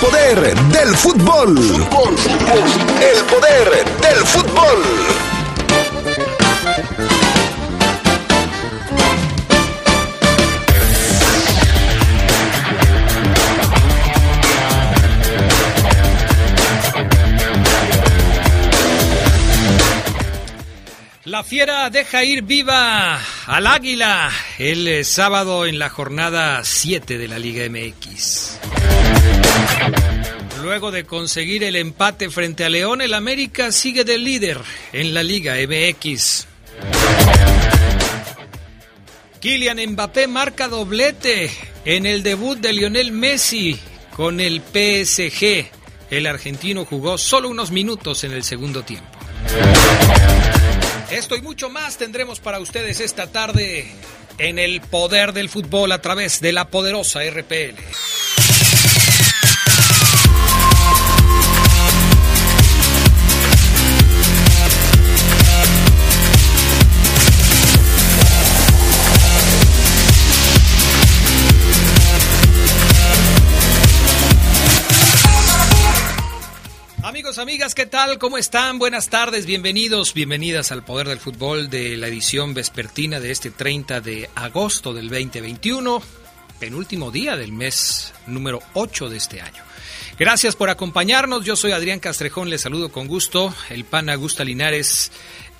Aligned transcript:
poder 0.00 0.54
del 0.54 0.96
fútbol. 0.96 1.58
El 1.58 3.24
poder 3.24 3.84
del 4.00 4.26
fútbol. 4.26 4.82
La 21.24 21.44
Fiera 21.44 21.90
deja 21.90 22.24
ir 22.24 22.42
viva 22.42 23.20
al 23.46 23.66
Águila 23.66 24.30
el 24.58 24.88
eh, 24.88 25.04
sábado 25.04 25.66
en 25.66 25.78
la 25.78 25.88
jornada 25.88 26.64
7 26.64 27.18
de 27.18 27.28
la 27.28 27.38
Liga 27.38 27.64
MX. 27.68 28.58
Luego 30.62 30.90
de 30.90 31.04
conseguir 31.04 31.64
el 31.64 31.76
empate 31.76 32.30
frente 32.30 32.64
a 32.64 32.68
León, 32.68 33.00
el 33.00 33.14
América 33.14 33.72
sigue 33.72 34.04
de 34.04 34.18
líder 34.18 34.58
en 34.92 35.14
la 35.14 35.22
Liga 35.22 35.54
MX. 35.56 36.46
Kylian 39.40 39.78
Mbappé 39.92 40.26
marca 40.26 40.68
doblete 40.68 41.50
en 41.84 42.04
el 42.04 42.22
debut 42.22 42.58
de 42.58 42.74
Lionel 42.74 43.10
Messi 43.10 43.78
con 44.14 44.38
el 44.38 44.60
PSG. 44.60 45.66
El 46.10 46.26
argentino 46.26 46.84
jugó 46.84 47.16
solo 47.16 47.48
unos 47.48 47.70
minutos 47.70 48.22
en 48.24 48.32
el 48.32 48.44
segundo 48.44 48.82
tiempo. 48.82 49.08
Esto 51.10 51.36
y 51.36 51.42
mucho 51.42 51.70
más 51.70 51.96
tendremos 51.96 52.38
para 52.38 52.60
ustedes 52.60 53.00
esta 53.00 53.28
tarde 53.28 53.90
en 54.38 54.58
el 54.58 54.80
poder 54.82 55.32
del 55.32 55.48
fútbol 55.48 55.90
a 55.92 56.00
través 56.00 56.40
de 56.40 56.52
la 56.52 56.68
poderosa 56.68 57.20
RPL. 57.24 57.80
Amigas, 77.38 77.76
¿qué 77.76 77.86
tal? 77.86 78.18
¿Cómo 78.18 78.38
están? 78.38 78.80
Buenas 78.80 79.08
tardes, 79.08 79.46
bienvenidos, 79.46 80.14
bienvenidas 80.14 80.72
al 80.72 80.82
Poder 80.82 81.06
del 81.06 81.20
Fútbol 81.20 81.70
de 81.70 81.96
la 81.96 82.08
edición 82.08 82.54
vespertina 82.54 83.20
de 83.20 83.30
este 83.30 83.52
30 83.52 84.00
de 84.00 84.28
agosto 84.34 84.92
del 84.92 85.08
2021, 85.08 86.02
penúltimo 86.58 87.12
día 87.12 87.36
del 87.36 87.52
mes 87.52 88.12
número 88.26 88.58
8 88.74 89.08
de 89.08 89.16
este 89.16 89.40
año. 89.40 89.62
Gracias 90.18 90.56
por 90.56 90.70
acompañarnos, 90.70 91.44
yo 91.44 91.54
soy 91.54 91.70
Adrián 91.70 92.00
Castrejón, 92.00 92.50
les 92.50 92.62
saludo 92.62 92.90
con 92.90 93.06
gusto, 93.06 93.54
el 93.68 93.84
pan 93.84 94.10
Augusta 94.10 94.42
Linares 94.42 95.12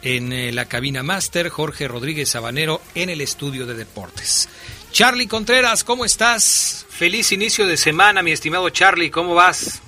en 0.02 0.32
eh, 0.32 0.50
la 0.50 0.64
cabina 0.64 1.04
máster, 1.04 1.50
Jorge 1.50 1.86
Rodríguez 1.86 2.30
Sabanero 2.30 2.82
en 2.96 3.10
el 3.10 3.20
estudio 3.20 3.64
de 3.64 3.74
deportes. 3.74 4.48
Charlie 4.90 5.28
Contreras, 5.28 5.84
¿cómo 5.84 6.04
estás? 6.04 6.84
Feliz 6.88 7.30
inicio 7.30 7.68
de 7.68 7.76
semana, 7.76 8.24
mi 8.24 8.32
estimado 8.32 8.68
Charlie, 8.70 9.10
¿cómo 9.10 9.34
vas? 9.34 9.82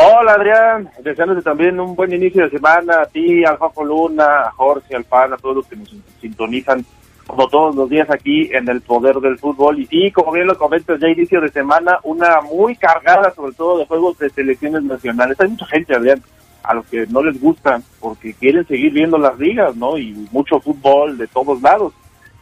Hola 0.00 0.34
Adrián, 0.34 0.88
deseándote 1.02 1.42
también 1.42 1.80
un 1.80 1.96
buen 1.96 2.12
inicio 2.12 2.44
de 2.44 2.50
semana 2.50 3.02
a 3.02 3.06
ti, 3.06 3.44
al 3.44 3.58
Fafo 3.58 3.84
Luna, 3.84 4.42
a 4.42 4.52
Jorge, 4.52 4.94
al 4.94 5.02
Pan, 5.02 5.32
a 5.32 5.36
todos 5.36 5.56
los 5.56 5.66
que 5.66 5.74
nos 5.74 5.92
sintonizan 6.20 6.84
como 7.26 7.48
todos 7.48 7.74
los 7.74 7.90
días 7.90 8.08
aquí 8.08 8.48
en 8.52 8.68
el 8.68 8.80
poder 8.80 9.16
del 9.16 9.40
fútbol. 9.40 9.80
Y 9.80 9.86
sí, 9.86 10.12
como 10.12 10.30
bien 10.30 10.46
lo 10.46 10.56
comentas, 10.56 11.00
ya 11.00 11.08
inicio 11.08 11.40
de 11.40 11.48
semana, 11.48 11.98
una 12.04 12.40
muy 12.42 12.76
cargada 12.76 13.32
sobre 13.34 13.54
todo 13.54 13.78
de 13.78 13.86
juegos 13.86 14.16
de 14.18 14.30
selecciones 14.30 14.84
nacionales. 14.84 15.40
Hay 15.40 15.48
mucha 15.48 15.66
gente, 15.66 15.96
Adrián, 15.96 16.22
a 16.62 16.74
los 16.74 16.86
que 16.86 17.04
no 17.08 17.20
les 17.20 17.40
gustan 17.40 17.82
porque 17.98 18.34
quieren 18.34 18.64
seguir 18.68 18.92
viendo 18.92 19.18
las 19.18 19.36
ligas, 19.36 19.74
¿no? 19.74 19.98
Y 19.98 20.12
mucho 20.30 20.60
fútbol 20.60 21.18
de 21.18 21.26
todos 21.26 21.60
lados. 21.60 21.92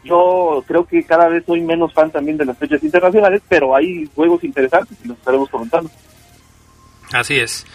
Yo 0.04 0.62
creo 0.66 0.84
que 0.84 1.02
cada 1.04 1.28
vez 1.28 1.42
soy 1.46 1.62
menos 1.62 1.94
fan 1.94 2.10
también 2.10 2.36
de 2.36 2.44
las 2.44 2.58
fechas 2.58 2.84
internacionales, 2.84 3.40
pero 3.48 3.74
hay 3.74 4.06
juegos 4.14 4.44
interesantes 4.44 4.98
y 5.02 5.08
los 5.08 5.16
estaremos 5.16 5.48
comentando. 5.48 5.88
Así 7.12 7.38
es. 7.38 7.66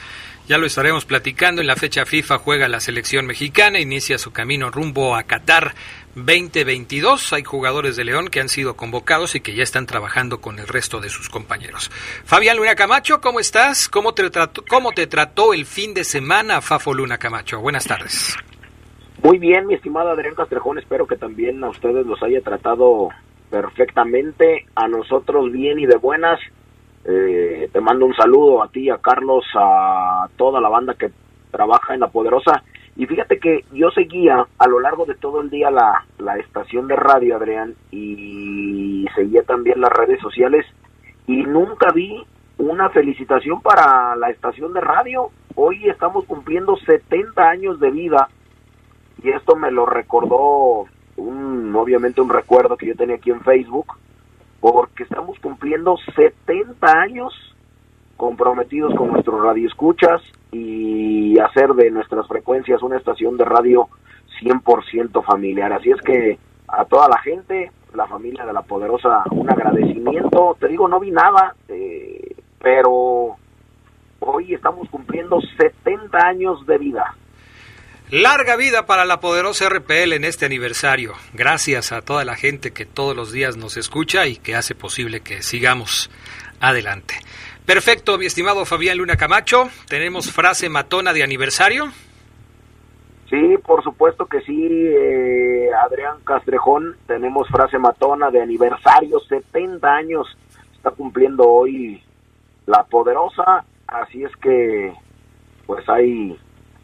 Ya 0.48 0.58
lo 0.58 0.66
estaremos 0.66 1.06
platicando. 1.06 1.62
En 1.62 1.68
la 1.68 1.76
fecha 1.76 2.06
FIFA 2.06 2.40
juega 2.40 2.68
la 2.68 2.80
selección 2.80 3.26
mexicana, 3.26 3.80
inicia 3.80 4.18
su 4.18 4.34
camino 4.34 4.70
rumbo 4.70 5.16
a 5.16 5.24
Qatar 5.24 5.74
2022. 6.16 7.32
Hay 7.34 7.44
jugadores 7.44 7.96
de 7.96 8.04
León 8.04 8.28
que 8.28 8.42
han 8.42 8.50
sido 8.50 8.76
convocados 8.76 9.36
y 9.36 9.40
que 9.40 9.56
ya 9.56 9.64
están 9.64 9.86
trabajando 9.86 10.42
con 10.42 10.60
el 10.60 10.68
resto 10.68 11.00
de 11.00 11.10
sus 11.10 11.30
compañeros. 11.30 11.90
Fabián 12.26 12.58
Luna 12.58 12.76
Camacho, 12.76 13.22
¿cómo 13.22 13.40
estás? 13.40 13.88
¿Cómo 13.88 14.14
te 14.14 14.30
trató, 14.30 14.64
cómo 14.68 14.92
te 14.92 15.08
trató 15.08 15.54
el 15.54 15.66
fin 15.66 15.94
de 15.94 16.04
semana, 16.04 16.60
Fafo 16.60 16.94
Luna 16.94 17.18
Camacho? 17.18 17.62
Buenas 17.62 17.86
tardes. 17.86 18.36
Muy 19.24 19.38
bien, 19.38 19.68
mi 19.68 19.76
estimado 19.76 20.10
Adrián 20.10 20.36
Castrejón. 20.36 20.80
Espero 20.80 21.06
que 21.06 21.16
también 21.16 21.64
a 21.64 21.70
ustedes 21.70 22.06
los 22.06 22.22
haya 22.24 22.42
tratado 22.42 23.10
perfectamente, 23.52 24.66
a 24.76 24.88
nosotros 24.88 25.52
bien 25.52 25.80
y 25.80 25.86
de 25.86 25.98
buenas. 25.98 26.40
Eh, 27.06 27.70
te 27.72 27.82
mando 27.82 28.06
un 28.06 28.16
saludo 28.16 28.64
a 28.64 28.68
ti, 28.68 28.90
a 28.90 28.98
Carlos, 28.98 29.46
a 29.56 30.28
toda 30.36 30.62
la 30.62 30.70
banda 30.70 30.94
que 30.94 31.12
trabaja 31.50 31.94
en 31.94 32.02
La 32.02 32.10
Poderosa. 32.10 32.64
Y 32.96 33.06
fíjate 33.06 33.40
que 33.40 33.66
yo 33.72 33.90
seguía 33.92 34.46
a 34.58 34.68
lo 34.68 34.80
largo 34.80 35.06
de 35.06 35.16
todo 35.16 35.42
el 35.42 35.50
día 35.50 35.72
la, 35.72 36.06
la 36.20 36.38
estación 36.38 36.88
de 36.88 36.96
radio, 36.96 37.38
Adrián, 37.38 37.76
y 37.92 39.06
seguía 39.16 39.44
también 39.44 39.82
las 39.82 39.92
redes 39.92 40.20
sociales 40.20 40.66
y 41.28 41.44
nunca 41.44 41.92
vi 41.92 42.24
una 42.58 42.90
felicitación 42.90 43.62
para 43.62 44.16
la 44.16 44.30
estación 44.30 44.74
de 44.74 44.82
radio. 44.82 45.30
Hoy 45.56 45.90
estamos 45.90 46.26
cumpliendo 46.26 46.76
70 46.76 47.50
años 47.50 47.80
de 47.80 47.92
vida 47.92 48.30
y 49.24 49.30
esto 49.30 49.56
me 49.56 49.72
lo 49.72 49.86
recordó 49.86 50.86
un, 51.18 51.76
obviamente 51.76 52.22
un 52.22 52.30
recuerdo 52.30 52.78
que 52.78 52.88
yo 52.88 52.96
tenía 52.96 53.16
aquí 53.16 53.32
en 53.32 53.42
Facebook 53.42 53.88
porque 54.62 55.04
estamos 55.04 55.38
cumpliendo 55.40 55.98
70 56.16 56.88
años 56.88 57.34
comprometidos 58.16 58.94
con 58.96 59.12
nuestros 59.12 59.42
radioescuchas 59.42 60.22
y 60.52 61.40
hacer 61.40 61.70
de 61.74 61.90
nuestras 61.90 62.28
frecuencias 62.28 62.84
una 62.84 62.98
estación 62.98 63.36
de 63.36 63.46
radio 63.46 63.90
100% 64.42 65.24
familiar. 65.24 65.74
Así 65.74 65.90
es 65.90 66.00
que 66.02 66.38
a 66.68 66.86
toda 66.86 67.10
la 67.10 67.18
gente, 67.22 67.72
la 67.96 68.06
familia 68.06 68.46
de 68.46 68.54
la 68.54 68.62
Poderosa, 68.62 69.24
un 69.32 69.50
agradecimiento. 69.50 70.56
Te 70.60 70.68
digo, 70.68 70.88
no 70.88 71.00
vi 71.00 71.10
nada, 71.10 71.56
eh, 71.68 72.36
pero 72.60 73.38
hoy 74.20 74.54
estamos 74.54 74.88
cumpliendo 74.90 75.40
70 75.58 76.18
años 76.20 76.66
de 76.68 76.78
vida. 76.78 77.16
Larga 78.12 78.58
vida 78.58 78.86
para 78.86 79.06
la 79.06 79.22
poderosa 79.22 79.70
RPL 79.70 80.12
en 80.12 80.26
este 80.26 80.46
aniversario. 80.46 81.14
Gracias 81.34 81.94
a 81.94 82.02
toda 82.02 82.26
la 82.26 82.36
gente 82.36 82.72
que 82.72 82.86
todos 82.86 83.16
los 83.16 83.32
días 83.32 83.56
nos 83.56 83.78
escucha 83.78 84.28
y 84.28 84.36
que 84.36 84.54
hace 84.54 84.76
posible 84.76 85.22
que 85.22 85.42
sigamos 85.42 86.12
adelante. 86.60 87.14
Perfecto, 87.66 88.18
mi 88.18 88.26
estimado 88.26 88.66
Fabián 88.66 88.98
Luna 88.98 89.16
Camacho. 89.16 89.70
¿Tenemos 89.88 90.30
frase 90.30 90.68
matona 90.68 91.14
de 91.14 91.24
aniversario? 91.24 91.86
Sí, 93.30 93.56
por 93.66 93.82
supuesto 93.82 94.26
que 94.26 94.42
sí, 94.42 94.68
eh, 94.70 95.70
Adrián 95.86 96.18
Castrejón. 96.26 96.98
Tenemos 97.08 97.48
frase 97.48 97.78
matona 97.78 98.30
de 98.30 98.42
aniversario, 98.42 99.22
70 99.22 99.88
años 99.90 100.28
está 100.76 100.92
cumpliendo 100.92 101.48
hoy 101.48 102.04
la 102.66 102.84
poderosa. 102.84 103.64
Así 103.88 104.22
es 104.22 104.36
que, 104.36 104.92
pues 105.66 105.88
hay 105.88 106.38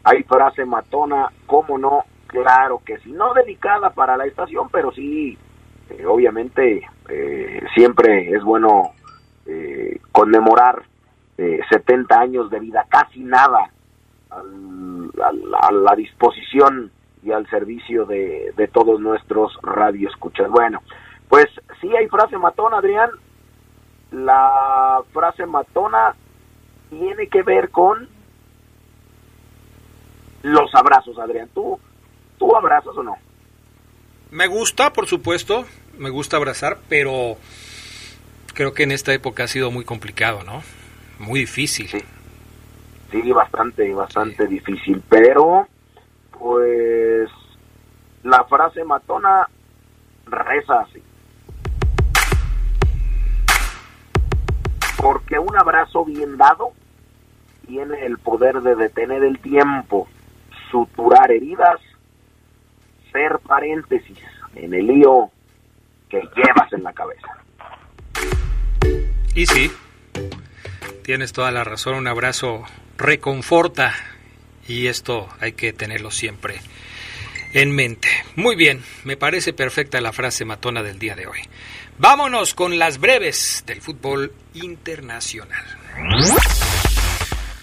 hay 0.04 0.22
frase 0.24 0.64
matona, 0.64 1.30
cómo 1.46 1.78
no, 1.78 2.04
claro 2.26 2.80
que 2.84 2.98
sí, 2.98 3.12
no 3.12 3.34
dedicada 3.34 3.90
para 3.90 4.16
la 4.16 4.26
estación, 4.26 4.68
pero 4.70 4.92
sí, 4.92 5.36
eh, 5.90 6.06
obviamente, 6.06 6.86
eh, 7.08 7.62
siempre 7.74 8.30
es 8.30 8.42
bueno 8.42 8.92
eh, 9.46 10.00
conmemorar 10.12 10.82
70 11.36 12.18
años 12.18 12.50
de 12.50 12.58
vida, 12.58 12.84
casi 12.88 13.20
nada 13.20 13.70
al, 14.28 15.08
a 15.60 15.70
la 15.70 15.94
disposición 15.94 16.90
y 17.22 17.30
al 17.30 17.48
servicio 17.48 18.06
de, 18.06 18.52
de 18.56 18.66
todos 18.66 19.00
nuestros 19.00 19.56
radioescuchas. 19.62 20.50
Bueno, 20.50 20.80
pues 21.28 21.46
sí 21.80 21.94
hay 21.94 22.08
frase 22.08 22.36
matona, 22.38 22.78
Adrián. 22.78 23.10
La 24.10 25.00
frase 25.12 25.46
matona 25.46 26.14
tiene 26.90 27.28
que 27.28 27.42
ver 27.42 27.70
con 27.70 28.08
los 30.42 30.74
abrazos, 30.74 31.18
Adrián. 31.18 31.48
¿Tú, 31.54 31.78
¿Tú 32.38 32.54
abrazas 32.56 32.96
o 32.96 33.02
no? 33.02 33.16
Me 34.30 34.46
gusta, 34.46 34.92
por 34.92 35.06
supuesto, 35.06 35.64
me 35.98 36.10
gusta 36.10 36.36
abrazar, 36.36 36.78
pero 36.88 37.36
creo 38.54 38.74
que 38.74 38.82
en 38.82 38.92
esta 38.92 39.12
época 39.12 39.44
ha 39.44 39.48
sido 39.48 39.70
muy 39.70 39.84
complicado, 39.84 40.42
¿no? 40.44 40.62
Muy 41.18 41.40
difícil. 41.40 41.88
Sí, 41.88 42.02
sí 43.10 43.32
bastante, 43.32 43.92
bastante 43.94 44.46
difícil, 44.46 45.02
pero 45.08 45.66
pues 46.38 47.30
la 48.22 48.44
frase 48.44 48.84
matona 48.84 49.48
reza 50.26 50.80
así. 50.80 51.02
Porque 54.96 55.38
un 55.38 55.56
abrazo 55.56 56.04
bien 56.04 56.36
dado 56.36 56.72
tiene 57.66 58.04
el 58.06 58.18
poder 58.18 58.60
de 58.62 58.74
detener 58.74 59.22
el 59.22 59.38
tiempo, 59.38 60.08
suturar 60.70 61.30
heridas, 61.30 61.80
ser 63.12 63.38
paréntesis 63.46 64.18
en 64.54 64.74
el 64.74 64.86
lío 64.86 65.30
que 66.08 66.20
llevas 66.36 66.72
en 66.72 66.82
la 66.82 66.92
cabeza. 66.92 67.28
Y 69.34 69.46
sí, 69.46 69.70
tienes 71.04 71.32
toda 71.32 71.50
la 71.50 71.64
razón, 71.64 71.94
un 71.94 72.08
abrazo 72.08 72.64
reconforta 72.96 73.94
y 74.66 74.88
esto 74.88 75.28
hay 75.40 75.52
que 75.52 75.72
tenerlo 75.72 76.10
siempre 76.10 76.56
en 77.52 77.74
mente. 77.74 78.08
Muy 78.36 78.56
bien, 78.56 78.82
me 79.04 79.16
parece 79.16 79.52
perfecta 79.52 80.00
la 80.00 80.12
frase 80.12 80.44
matona 80.44 80.82
del 80.82 80.98
día 80.98 81.14
de 81.14 81.26
hoy. 81.26 81.40
Vámonos 81.98 82.54
con 82.54 82.78
las 82.78 82.98
breves 82.98 83.64
del 83.66 83.80
fútbol 83.80 84.32
internacional. 84.54 85.64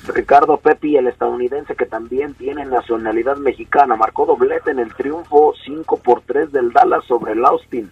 Ricardo 0.08 0.58
Pepi, 0.58 0.98
el 0.98 1.08
estadounidense 1.08 1.76
que 1.76 1.86
también 1.86 2.36
tiene 2.36 2.66
nacionalidad 2.66 3.38
mexicana, 3.38 3.96
marcó 3.96 4.26
doblete 4.26 4.72
en 4.72 4.80
el 4.80 4.94
triunfo 4.94 5.54
5 5.66 5.98
por 5.98 6.22
3 6.22 6.52
del 6.52 6.72
Dallas 6.72 7.04
sobre 7.06 7.34
el 7.34 7.44
Austin. 7.44 7.90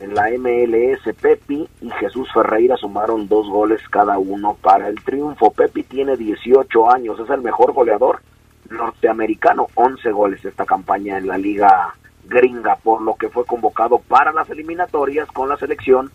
En 0.00 0.14
la 0.14 0.30
MLS, 0.30 1.14
Pepi 1.20 1.68
y 1.80 1.90
Jesús 1.90 2.28
Ferreira 2.34 2.76
sumaron 2.76 3.28
dos 3.28 3.48
goles 3.48 3.80
cada 3.88 4.18
uno 4.18 4.56
para 4.60 4.88
el 4.88 5.02
triunfo. 5.04 5.52
Pepi 5.52 5.84
tiene 5.84 6.16
18 6.16 6.90
años, 6.90 7.20
es 7.20 7.30
el 7.30 7.42
mejor 7.42 7.72
goleador 7.72 8.20
norteamericano, 8.68 9.68
11 9.74 10.10
goles 10.10 10.44
esta 10.44 10.66
campaña 10.66 11.18
en 11.18 11.28
la 11.28 11.38
liga 11.38 11.94
gringa, 12.24 12.76
por 12.76 13.00
lo 13.02 13.14
que 13.14 13.28
fue 13.28 13.44
convocado 13.44 13.98
para 13.98 14.32
las 14.32 14.50
eliminatorias 14.50 15.28
con 15.28 15.48
la 15.48 15.56
selección 15.56 16.10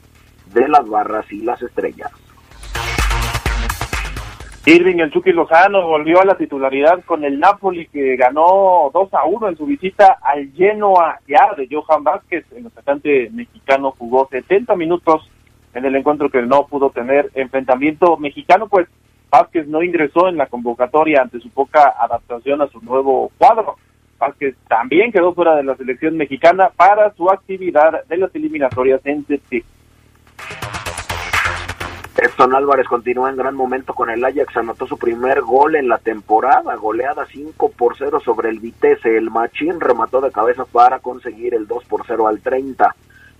de 0.54 0.68
las 0.68 0.88
barras 0.90 1.32
y 1.32 1.42
las 1.42 1.62
estrellas. 1.62 2.12
Irving 4.68 5.00
el 5.00 5.12
Chucky 5.12 5.32
Lozano 5.32 5.88
volvió 5.88 6.20
a 6.20 6.26
la 6.26 6.36
titularidad 6.36 7.02
con 7.06 7.24
el 7.24 7.40
Napoli 7.40 7.88
que 7.88 8.18
ganó 8.18 8.92
2 8.94 9.14
a 9.14 9.24
1 9.24 9.48
en 9.48 9.56
su 9.56 9.66
visita 9.66 10.18
al 10.22 10.52
Genoa 10.52 11.22
ya 11.26 11.54
de 11.56 11.70
Johan 11.72 12.04
Vázquez. 12.04 12.44
El 12.54 12.68
atacante 12.68 13.30
mexicano 13.32 13.94
jugó 13.98 14.28
70 14.30 14.76
minutos 14.76 15.32
en 15.74 15.86
el 15.86 15.96
encuentro 15.96 16.30
que 16.30 16.42
no 16.42 16.68
pudo 16.68 16.90
tener 16.90 17.32
enfrentamiento 17.34 18.18
mexicano, 18.18 18.68
pues 18.68 18.90
Vázquez 19.30 19.70
no 19.70 19.82
ingresó 19.82 20.28
en 20.28 20.36
la 20.36 20.48
convocatoria 20.48 21.22
ante 21.22 21.40
su 21.40 21.50
poca 21.50 21.96
adaptación 21.98 22.62
a 22.62 22.68
su 22.68 22.82
nuevo 22.82 23.32
cuadro. 23.38 23.78
Vázquez 24.20 24.58
también 24.68 25.14
quedó 25.14 25.34
fuera 25.34 25.56
de 25.56 25.64
la 25.64 25.78
selección 25.78 26.18
mexicana 26.18 26.72
para 26.76 27.14
su 27.14 27.30
actividad 27.30 28.04
de 28.04 28.18
las 28.18 28.36
eliminatorias 28.36 29.00
en 29.06 29.26
septiembre. 29.28 29.77
Edson 32.18 32.56
Álvarez 32.56 32.88
continúa 32.88 33.30
en 33.30 33.38
gran 33.38 33.54
momento 33.54 33.94
con 33.94 34.10
el 34.10 34.26
Ajax, 34.26 34.58
anotó 34.58 34.88
su 34.88 34.98
primer 34.98 35.42
gol 35.42 35.76
en 35.76 35.88
la 35.88 36.00
temporada, 36.00 36.76
goleada 36.76 37.28
5 37.28 37.72
por 37.74 37.96
0 37.96 38.20
sobre 38.26 38.50
el 38.50 38.60
Vitesse. 38.60 39.18
El 39.18 39.30
Machín 39.30 39.80
remató 39.80 40.20
de 40.20 40.32
cabeza 40.32 40.66
para 40.66 40.98
conseguir 40.98 41.54
el 41.54 41.68
2 41.68 41.86
por 41.86 42.06
0 42.08 42.28
al 42.28 42.42
30. 42.42 42.96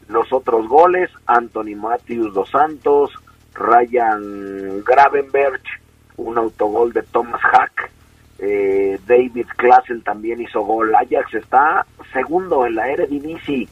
Los 0.10 0.32
otros 0.32 0.68
goles, 0.68 1.10
Anthony 1.26 1.76
Matthews 1.76 2.36
dos 2.36 2.52
Santos, 2.52 3.12
Ryan 3.56 4.84
Gravenberch, 4.84 5.82
un 6.18 6.38
autogol 6.38 6.94
de 6.94 7.02
Thomas 7.02 7.42
Hack, 7.42 7.92
eh, 8.38 9.00
David 9.08 9.48
Klassen 9.58 10.04
también 10.04 10.40
hizo 10.40 10.62
gol. 10.62 10.94
Ajax 10.94 11.34
está 11.34 11.84
segundo 12.14 12.68
en 12.68 12.76
la 12.76 12.90
Eredivisie 12.90 13.68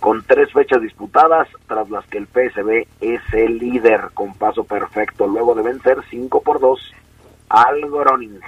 con 0.00 0.22
tres 0.22 0.52
fechas 0.52 0.80
disputadas, 0.80 1.48
tras 1.66 1.90
las 1.90 2.06
que 2.06 2.18
el 2.18 2.26
PSB 2.26 2.86
es 3.00 3.20
el 3.32 3.58
líder 3.58 4.10
con 4.14 4.34
paso 4.34 4.64
perfecto, 4.64 5.26
luego 5.26 5.54
de 5.54 5.62
vencer 5.62 5.98
5 6.08 6.42
por 6.42 6.60
2 6.60 6.94
al 7.48 7.80
Groningen. 7.90 8.40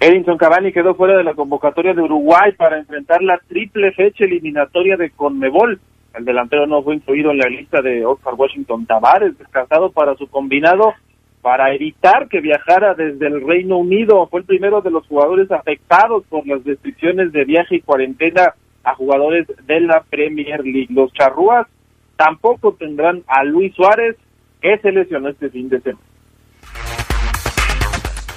Edinson 0.00 0.36
Cavani 0.36 0.72
quedó 0.72 0.94
fuera 0.94 1.16
de 1.16 1.24
la 1.24 1.34
convocatoria 1.34 1.94
de 1.94 2.02
Uruguay 2.02 2.52
para 2.52 2.78
enfrentar 2.78 3.22
la 3.22 3.38
triple 3.38 3.92
fecha 3.92 4.24
eliminatoria 4.24 4.96
de 4.96 5.10
Conmebol. 5.10 5.80
El 6.14 6.24
delantero 6.24 6.66
no 6.66 6.82
fue 6.82 6.96
incluido 6.96 7.30
en 7.30 7.38
la 7.38 7.48
lista 7.48 7.80
de 7.80 8.04
Oscar 8.04 8.34
Washington 8.34 8.86
Tavares, 8.86 9.38
descartado 9.38 9.90
para 9.92 10.14
su 10.16 10.28
combinado 10.28 10.92
para 11.44 11.74
evitar 11.74 12.26
que 12.28 12.40
viajara 12.40 12.94
desde 12.94 13.26
el 13.26 13.46
Reino 13.46 13.76
Unido. 13.76 14.26
Fue 14.28 14.40
el 14.40 14.46
primero 14.46 14.80
de 14.80 14.90
los 14.90 15.06
jugadores 15.06 15.52
afectados 15.52 16.24
por 16.30 16.46
las 16.46 16.64
restricciones 16.64 17.32
de 17.32 17.44
viaje 17.44 17.76
y 17.76 17.80
cuarentena 17.82 18.54
a 18.82 18.94
jugadores 18.94 19.46
de 19.66 19.80
la 19.80 20.02
Premier 20.08 20.64
League. 20.64 20.88
Los 20.88 21.12
charrúas 21.12 21.66
tampoco 22.16 22.72
tendrán 22.72 23.24
a 23.26 23.44
Luis 23.44 23.74
Suárez, 23.74 24.16
que 24.62 24.78
se 24.78 24.90
lesionó 24.90 25.28
este 25.28 25.50
fin 25.50 25.68
de 25.68 25.82
semana. 25.82 26.02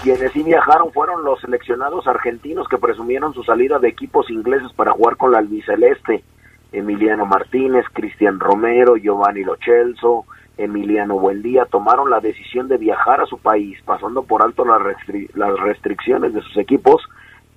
Quienes 0.04 0.34
sí 0.34 0.44
viajaron 0.44 0.92
fueron 0.92 1.24
los 1.24 1.40
seleccionados 1.40 2.08
argentinos 2.08 2.68
que 2.68 2.78
presumieron 2.78 3.34
su 3.34 3.42
salida 3.44 3.80
de 3.80 3.88
equipos 3.88 4.30
ingleses 4.30 4.74
para 4.74 4.92
jugar 4.92 5.16
con 5.16 5.32
la 5.32 5.38
albiceleste. 5.38 6.26
Emiliano 6.74 7.26
Martínez, 7.26 7.86
Cristian 7.94 8.38
Romero, 8.38 8.98
Giovanni 8.98 9.46
Lochelso, 9.46 10.26
Emiliano 10.58 11.20
Buendía 11.20 11.66
tomaron 11.66 12.10
la 12.10 12.20
decisión 12.20 12.68
de 12.68 12.78
viajar 12.78 13.22
a 13.22 13.26
su 13.26 13.38
país, 13.38 13.80
pasando 13.86 14.24
por 14.24 14.42
alto 14.44 14.66
las, 14.66 15.60
restricciones 15.60 16.34
de 16.34 16.42
sus 16.42 16.58
equipos 16.58 17.02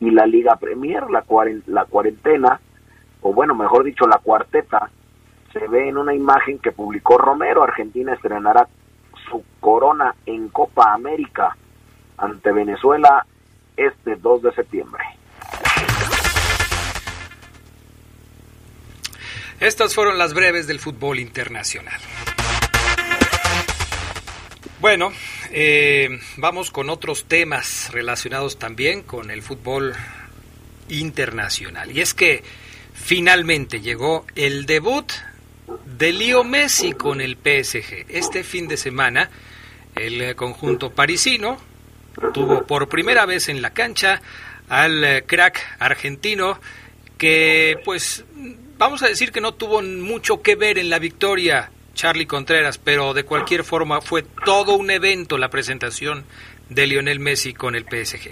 y 0.00 0.10
la 0.10 0.26
Liga 0.26 0.56
Premier, 0.56 1.10
la, 1.10 1.24
la 1.66 1.84
cuarentena, 1.84 2.60
o 3.22 3.32
bueno, 3.32 3.54
mejor 3.54 3.84
dicho, 3.84 4.06
la 4.06 4.18
cuarteta, 4.18 4.90
se 5.52 5.66
ve 5.66 5.88
en 5.88 5.98
una 5.98 6.14
imagen 6.14 6.58
que 6.58 6.72
publicó 6.72 7.18
Romero. 7.18 7.62
Argentina 7.62 8.14
estrenará 8.14 8.68
su 9.28 9.42
corona 9.60 10.14
en 10.26 10.48
Copa 10.48 10.92
América 10.92 11.56
ante 12.16 12.52
Venezuela 12.52 13.26
este 13.76 14.16
2 14.16 14.42
de 14.42 14.52
septiembre. 14.52 15.02
Estas 19.58 19.94
fueron 19.94 20.16
las 20.16 20.32
breves 20.32 20.66
del 20.66 20.80
fútbol 20.80 21.18
internacional. 21.18 22.00
Bueno, 24.80 25.12
eh, 25.50 26.08
vamos 26.38 26.70
con 26.70 26.88
otros 26.88 27.26
temas 27.26 27.90
relacionados 27.92 28.58
también 28.58 29.02
con 29.02 29.30
el 29.30 29.42
fútbol 29.42 29.94
internacional. 30.88 31.94
Y 31.94 32.00
es 32.00 32.14
que 32.14 32.42
finalmente 32.94 33.82
llegó 33.82 34.24
el 34.36 34.64
debut 34.64 35.12
de 35.84 36.14
Leo 36.14 36.44
Messi 36.44 36.92
con 36.92 37.20
el 37.20 37.34
PSG. 37.36 38.06
Este 38.08 38.42
fin 38.42 38.68
de 38.68 38.78
semana, 38.78 39.28
el 39.96 40.34
conjunto 40.34 40.92
parisino 40.92 41.58
tuvo 42.32 42.66
por 42.66 42.88
primera 42.88 43.26
vez 43.26 43.50
en 43.50 43.60
la 43.60 43.74
cancha 43.74 44.22
al 44.70 45.24
crack 45.26 45.76
argentino 45.78 46.58
que, 47.18 47.78
pues, 47.84 48.24
vamos 48.78 49.02
a 49.02 49.08
decir 49.08 49.30
que 49.30 49.42
no 49.42 49.52
tuvo 49.52 49.82
mucho 49.82 50.40
que 50.40 50.54
ver 50.54 50.78
en 50.78 50.88
la 50.88 50.98
victoria 50.98 51.70
Charlie 51.94 52.26
Contreras, 52.26 52.78
pero 52.78 53.14
de 53.14 53.24
cualquier 53.24 53.64
forma 53.64 54.00
fue 54.00 54.22
todo 54.44 54.76
un 54.76 54.90
evento 54.90 55.38
la 55.38 55.48
presentación 55.48 56.24
de 56.68 56.86
Lionel 56.86 57.20
Messi 57.20 57.52
con 57.52 57.74
el 57.74 57.84
PSG. 57.84 58.30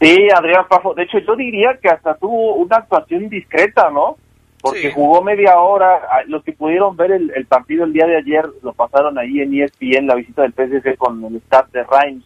Sí, 0.00 0.28
Adrián 0.34 0.66
Pafo, 0.68 0.94
de 0.94 1.02
hecho 1.02 1.18
yo 1.18 1.36
diría 1.36 1.78
que 1.80 1.88
hasta 1.88 2.14
tuvo 2.14 2.54
una 2.54 2.76
actuación 2.76 3.28
discreta, 3.28 3.90
¿no? 3.90 4.16
Porque 4.62 4.92
jugó 4.92 5.22
media 5.22 5.58
hora, 5.58 6.00
los 6.26 6.44
que 6.44 6.52
pudieron 6.52 6.96
ver 6.96 7.12
el, 7.12 7.46
partido 7.46 7.84
el 7.84 7.92
día 7.92 8.06
de 8.06 8.18
ayer 8.18 8.44
lo 8.62 8.72
pasaron 8.72 9.18
ahí 9.18 9.40
en 9.40 9.54
ESPN, 9.54 10.06
la 10.06 10.14
visita 10.14 10.42
del 10.42 10.52
PSG 10.52 10.96
con 10.96 11.24
el 11.24 11.36
staff 11.36 11.70
de 11.72 11.82
Reims. 11.84 12.24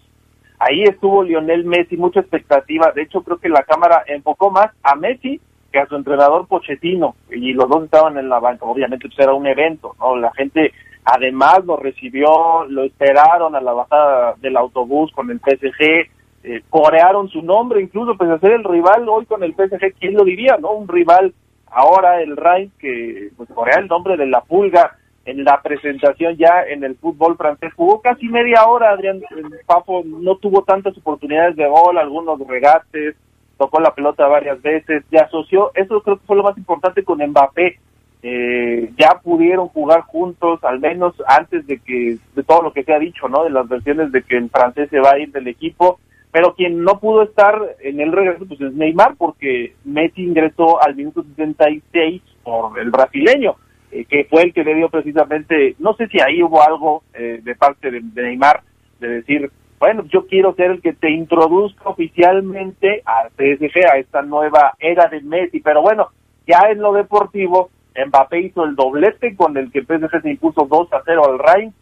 Ahí 0.58 0.82
estuvo 0.82 1.22
Lionel 1.22 1.64
Messi, 1.64 1.96
mucha 1.96 2.20
expectativa, 2.20 2.92
de 2.92 3.02
hecho 3.02 3.22
creo 3.22 3.38
que 3.38 3.48
la 3.48 3.62
cámara 3.62 4.04
enfocó 4.06 4.50
más 4.50 4.70
a 4.82 4.94
Messi 4.96 5.40
que 5.74 5.80
a 5.80 5.86
su 5.86 5.96
entrenador 5.96 6.46
Pochettino, 6.46 7.16
y 7.32 7.52
los 7.52 7.68
dos 7.68 7.82
estaban 7.82 8.16
en 8.16 8.28
la 8.28 8.38
banca, 8.38 8.64
obviamente 8.64 9.08
pues 9.08 9.18
era 9.18 9.34
un 9.34 9.44
evento, 9.44 9.96
¿no? 9.98 10.14
La 10.16 10.32
gente 10.32 10.72
además 11.04 11.64
lo 11.64 11.76
recibió, 11.76 12.64
lo 12.68 12.84
esperaron 12.84 13.56
a 13.56 13.60
la 13.60 13.72
bajada 13.72 14.34
del 14.40 14.56
autobús 14.56 15.10
con 15.10 15.32
el 15.32 15.40
PSG, 15.40 16.08
eh, 16.44 16.62
corearon 16.70 17.28
su 17.28 17.42
nombre, 17.42 17.82
incluso 17.82 18.16
pues 18.16 18.30
a 18.30 18.38
ser 18.38 18.52
el 18.52 18.62
rival 18.62 19.08
hoy 19.08 19.26
con 19.26 19.42
el 19.42 19.52
PSG, 19.54 19.94
¿quién 19.98 20.14
lo 20.14 20.22
diría, 20.22 20.58
no? 20.60 20.70
Un 20.70 20.86
rival 20.86 21.34
ahora 21.66 22.22
el 22.22 22.36
Rai 22.36 22.70
que 22.78 23.30
pues 23.36 23.48
corea 23.52 23.80
el 23.80 23.88
nombre 23.88 24.16
de 24.16 24.26
la 24.26 24.42
pulga 24.42 24.96
en 25.24 25.42
la 25.42 25.60
presentación 25.60 26.36
ya 26.36 26.62
en 26.68 26.84
el 26.84 26.94
fútbol 26.94 27.36
francés. 27.36 27.72
Jugó 27.74 28.00
casi 28.00 28.28
media 28.28 28.64
hora, 28.66 28.90
Adrián 28.90 29.22
Papo 29.66 30.04
no 30.04 30.36
tuvo 30.36 30.62
tantas 30.62 30.96
oportunidades 30.98 31.56
de 31.56 31.66
gol, 31.66 31.98
algunos 31.98 32.38
regates, 32.46 33.16
tocó 33.58 33.80
la 33.80 33.94
pelota 33.94 34.26
varias 34.26 34.60
veces, 34.62 35.04
se 35.10 35.18
asoció, 35.18 35.70
eso 35.74 36.00
creo 36.02 36.18
que 36.18 36.26
fue 36.26 36.36
lo 36.36 36.42
más 36.42 36.56
importante 36.58 37.04
con 37.04 37.18
Mbappé, 37.18 37.78
eh, 38.22 38.90
ya 38.96 39.20
pudieron 39.22 39.68
jugar 39.68 40.00
juntos, 40.02 40.64
al 40.64 40.80
menos 40.80 41.14
antes 41.26 41.66
de 41.66 41.78
que, 41.78 42.16
de 42.34 42.42
todo 42.42 42.62
lo 42.62 42.72
que 42.72 42.82
se 42.82 42.94
ha 42.94 42.98
dicho, 42.98 43.28
¿no? 43.28 43.44
De 43.44 43.50
las 43.50 43.68
versiones 43.68 44.12
de 44.12 44.22
que 44.22 44.38
el 44.38 44.48
francés 44.48 44.88
se 44.88 44.98
va 44.98 45.10
a 45.10 45.18
ir 45.18 45.30
del 45.30 45.46
equipo, 45.46 46.00
pero 46.32 46.54
quien 46.54 46.82
no 46.82 46.98
pudo 46.98 47.22
estar 47.22 47.60
en 47.80 48.00
el 48.00 48.12
regreso, 48.12 48.46
pues 48.46 48.60
es 48.60 48.72
Neymar, 48.72 49.14
porque 49.16 49.74
Messi 49.84 50.22
ingresó 50.24 50.82
al 50.82 50.96
minuto 50.96 51.22
76 51.22 52.22
por 52.42 52.78
el 52.78 52.90
brasileño. 52.90 53.56
eh, 53.92 54.06
que 54.06 54.24
fue 54.24 54.42
el 54.42 54.52
que 54.52 54.64
le 54.64 54.74
dio 54.74 54.88
precisamente, 54.88 55.76
no 55.78 55.94
sé 55.94 56.08
si 56.08 56.18
ahí 56.20 56.42
hubo 56.42 56.62
algo 56.62 57.04
eh, 57.12 57.40
de 57.42 57.54
parte 57.54 57.90
de, 57.90 58.00
Neymar, 58.00 58.62
de 58.98 59.08
decir, 59.08 59.50
bueno, 59.78 60.04
yo 60.08 60.26
quiero 60.26 60.54
ser 60.54 60.70
el 60.70 60.80
que 60.80 60.92
te 60.92 61.10
introduzca 61.10 61.88
oficialmente 61.88 63.02
al 63.04 63.30
PSG, 63.30 63.86
a 63.92 63.98
esta 63.98 64.22
nueva 64.22 64.74
era 64.78 65.08
de 65.08 65.20
Messi, 65.20 65.60
pero 65.60 65.82
bueno, 65.82 66.08
ya 66.46 66.70
en 66.70 66.80
lo 66.80 66.92
deportivo, 66.92 67.70
Mbappé 67.94 68.40
hizo 68.40 68.64
el 68.64 68.74
doblete 68.74 69.36
con 69.36 69.56
el 69.56 69.70
que 69.70 69.82
PSG 69.82 70.22
se 70.22 70.30
impuso 70.30 70.66
2 70.68 70.92
a 70.92 71.02
0 71.04 71.22
al 71.24 71.38
Reims, 71.38 71.74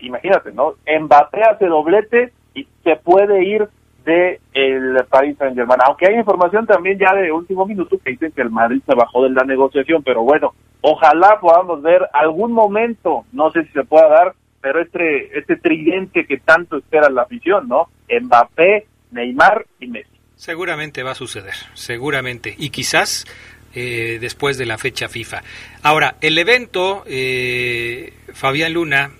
imagínate, 0.00 0.52
¿no? 0.52 0.74
Mbappé 1.00 1.42
hace 1.42 1.66
doblete 1.66 2.32
y 2.54 2.66
se 2.82 2.96
puede 2.96 3.44
ir 3.44 3.68
de 4.04 4.40
el 4.52 5.02
Paris 5.08 5.36
Saint 5.38 5.56
Germain. 5.56 5.80
Aunque 5.86 6.06
hay 6.06 6.16
información 6.16 6.66
también 6.66 6.98
ya 6.98 7.14
de 7.14 7.32
último 7.32 7.66
minuto 7.66 7.98
que 7.98 8.10
dicen 8.10 8.32
que 8.32 8.42
el 8.42 8.50
Madrid 8.50 8.82
se 8.86 8.94
bajó 8.94 9.24
de 9.24 9.30
la 9.30 9.44
negociación, 9.44 10.02
pero 10.02 10.22
bueno, 10.22 10.52
ojalá 10.82 11.38
podamos 11.40 11.82
ver 11.82 12.02
algún 12.12 12.52
momento, 12.52 13.24
no 13.32 13.50
sé 13.50 13.64
si 13.64 13.72
se 13.72 13.84
pueda 13.84 14.08
dar, 14.08 14.34
pero 14.64 14.80
este 14.80 15.38
este 15.38 15.56
tridente 15.56 16.24
que 16.24 16.38
tanto 16.38 16.78
espera 16.78 17.10
la 17.10 17.22
afición, 17.22 17.68
¿no? 17.68 17.90
Mbappé, 18.08 18.86
Neymar 19.10 19.66
y 19.78 19.88
Messi. 19.88 20.08
Seguramente 20.36 21.02
va 21.02 21.10
a 21.10 21.14
suceder, 21.14 21.52
seguramente. 21.74 22.54
Y 22.56 22.70
quizás 22.70 23.26
eh, 23.74 24.16
después 24.22 24.56
de 24.56 24.64
la 24.64 24.78
fecha 24.78 25.10
FIFA. 25.10 25.42
Ahora, 25.82 26.16
el 26.22 26.38
evento, 26.38 27.04
eh, 27.06 28.14
Fabián 28.32 28.72
Luna, 28.72 29.10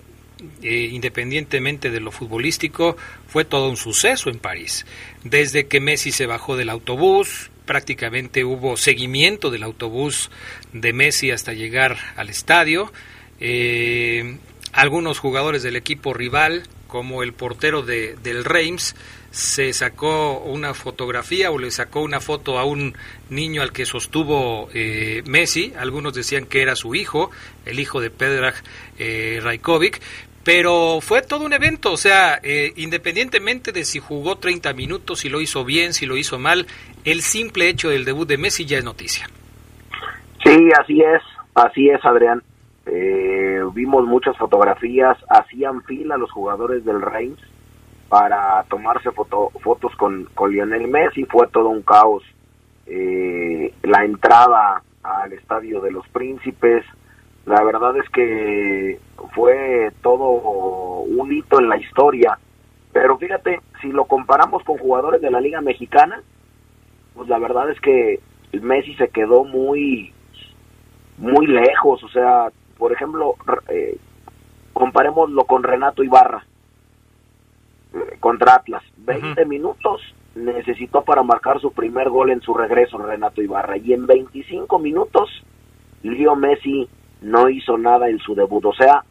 eh, 0.63 0.89
independientemente 0.91 1.91
de 1.91 1.99
lo 1.99 2.09
futbolístico, 2.09 2.97
fue 3.27 3.45
todo 3.45 3.69
un 3.69 3.77
suceso 3.77 4.31
en 4.31 4.39
París. 4.39 4.87
Desde 5.23 5.67
que 5.67 5.79
Messi 5.79 6.11
se 6.11 6.25
bajó 6.25 6.57
del 6.57 6.71
autobús, 6.71 7.51
prácticamente 7.67 8.43
hubo 8.43 8.77
seguimiento 8.77 9.51
del 9.51 9.61
autobús 9.61 10.31
de 10.73 10.91
Messi 10.91 11.29
hasta 11.29 11.53
llegar 11.53 11.97
al 12.15 12.29
estadio. 12.29 12.91
Algunos 14.75 15.19
jugadores 15.19 15.63
del 15.63 15.77
equipo 15.77 16.13
rival, 16.13 16.63
como 16.87 17.23
el 17.23 17.31
portero 17.31 17.81
de, 17.81 18.17
del 18.21 18.43
Reims, 18.43 18.93
se 19.31 19.71
sacó 19.71 20.39
una 20.39 20.73
fotografía 20.73 21.49
o 21.49 21.57
le 21.57 21.71
sacó 21.71 22.01
una 22.01 22.19
foto 22.19 22.59
a 22.59 22.65
un 22.65 22.93
niño 23.29 23.61
al 23.61 23.71
que 23.71 23.85
sostuvo 23.85 24.67
eh, 24.73 25.23
Messi. 25.25 25.71
Algunos 25.79 26.13
decían 26.13 26.45
que 26.45 26.61
era 26.61 26.75
su 26.75 26.93
hijo, 26.93 27.31
el 27.65 27.79
hijo 27.79 28.01
de 28.01 28.09
Pedrag 28.09 28.55
eh, 28.99 29.39
Rajkovic. 29.41 30.01
Pero 30.43 30.99
fue 30.99 31.21
todo 31.21 31.45
un 31.45 31.53
evento, 31.53 31.93
o 31.93 31.97
sea, 31.97 32.39
eh, 32.43 32.73
independientemente 32.75 33.71
de 33.71 33.85
si 33.85 33.99
jugó 33.99 34.39
30 34.39 34.73
minutos, 34.73 35.21
si 35.21 35.29
lo 35.29 35.39
hizo 35.39 35.63
bien, 35.63 35.93
si 35.93 36.05
lo 36.05 36.17
hizo 36.17 36.37
mal, 36.37 36.67
el 37.05 37.21
simple 37.21 37.69
hecho 37.69 37.89
del 37.89 38.03
debut 38.03 38.27
de 38.27 38.37
Messi 38.37 38.65
ya 38.65 38.77
es 38.77 38.83
noticia. 38.83 39.27
Sí, 40.43 40.69
así 40.77 41.01
es, 41.01 41.21
así 41.55 41.89
es, 41.89 42.03
Adrián. 42.03 42.43
Vimos 42.85 44.05
muchas 44.05 44.37
fotografías, 44.37 45.17
hacían 45.29 45.83
fila 45.83 46.17
los 46.17 46.31
jugadores 46.31 46.85
del 46.85 47.01
Reims 47.01 47.39
para 48.09 48.63
tomarse 48.69 49.11
fotos 49.11 49.95
con, 49.97 50.25
con 50.33 50.51
Lionel 50.51 50.87
Messi. 50.87 51.25
Fue 51.25 51.47
todo 51.47 51.69
un 51.69 51.81
caos. 51.81 52.23
Eh, 52.85 53.73
la 53.83 54.05
entrada 54.05 54.83
al 55.03 55.33
estadio 55.33 55.81
de 55.81 55.91
los 55.91 56.07
príncipes, 56.09 56.85
la 57.45 57.63
verdad 57.63 57.97
es 57.97 58.09
que 58.09 58.99
fue 59.33 59.91
todo 60.01 60.29
un 61.01 61.31
hito 61.33 61.59
en 61.59 61.69
la 61.69 61.77
historia. 61.77 62.39
Pero 62.93 63.17
fíjate, 63.17 63.59
si 63.81 63.91
lo 63.91 64.05
comparamos 64.05 64.63
con 64.63 64.77
jugadores 64.77 65.21
de 65.21 65.31
la 65.31 65.41
Liga 65.41 65.61
Mexicana, 65.61 66.21
pues 67.13 67.27
la 67.27 67.39
verdad 67.39 67.69
es 67.69 67.79
que 67.81 68.19
Messi 68.53 68.95
se 68.95 69.09
quedó 69.09 69.43
muy, 69.43 70.13
muy 71.17 71.47
lejos. 71.47 72.03
O 72.03 72.09
sea, 72.09 72.51
por 72.77 72.91
ejemplo, 72.91 73.35
eh, 73.69 73.97
comparémoslo 74.73 75.45
con 75.45 75.63
Renato 75.63 76.03
Ibarra 76.03 76.45
contra 78.19 78.55
Atlas. 78.55 78.83
20 78.97 79.45
minutos 79.45 80.01
necesitó 80.35 81.03
para 81.03 81.23
marcar 81.23 81.61
su 81.61 81.71
primer 81.71 82.09
gol 82.09 82.31
en 82.31 82.41
su 82.41 82.53
regreso 82.53 82.97
Renato 82.97 83.41
Ibarra 83.41 83.77
y 83.77 83.93
en 83.93 84.05
25 84.05 84.79
minutos 84.79 85.29
Leo 86.03 86.35
Messi 86.35 86.89
no 87.21 87.49
hizo 87.49 87.77
nada 87.77 88.09
en 88.09 88.19
su 88.19 88.35
debut, 88.35 88.65
o 88.65 88.73
sea, 88.73 89.03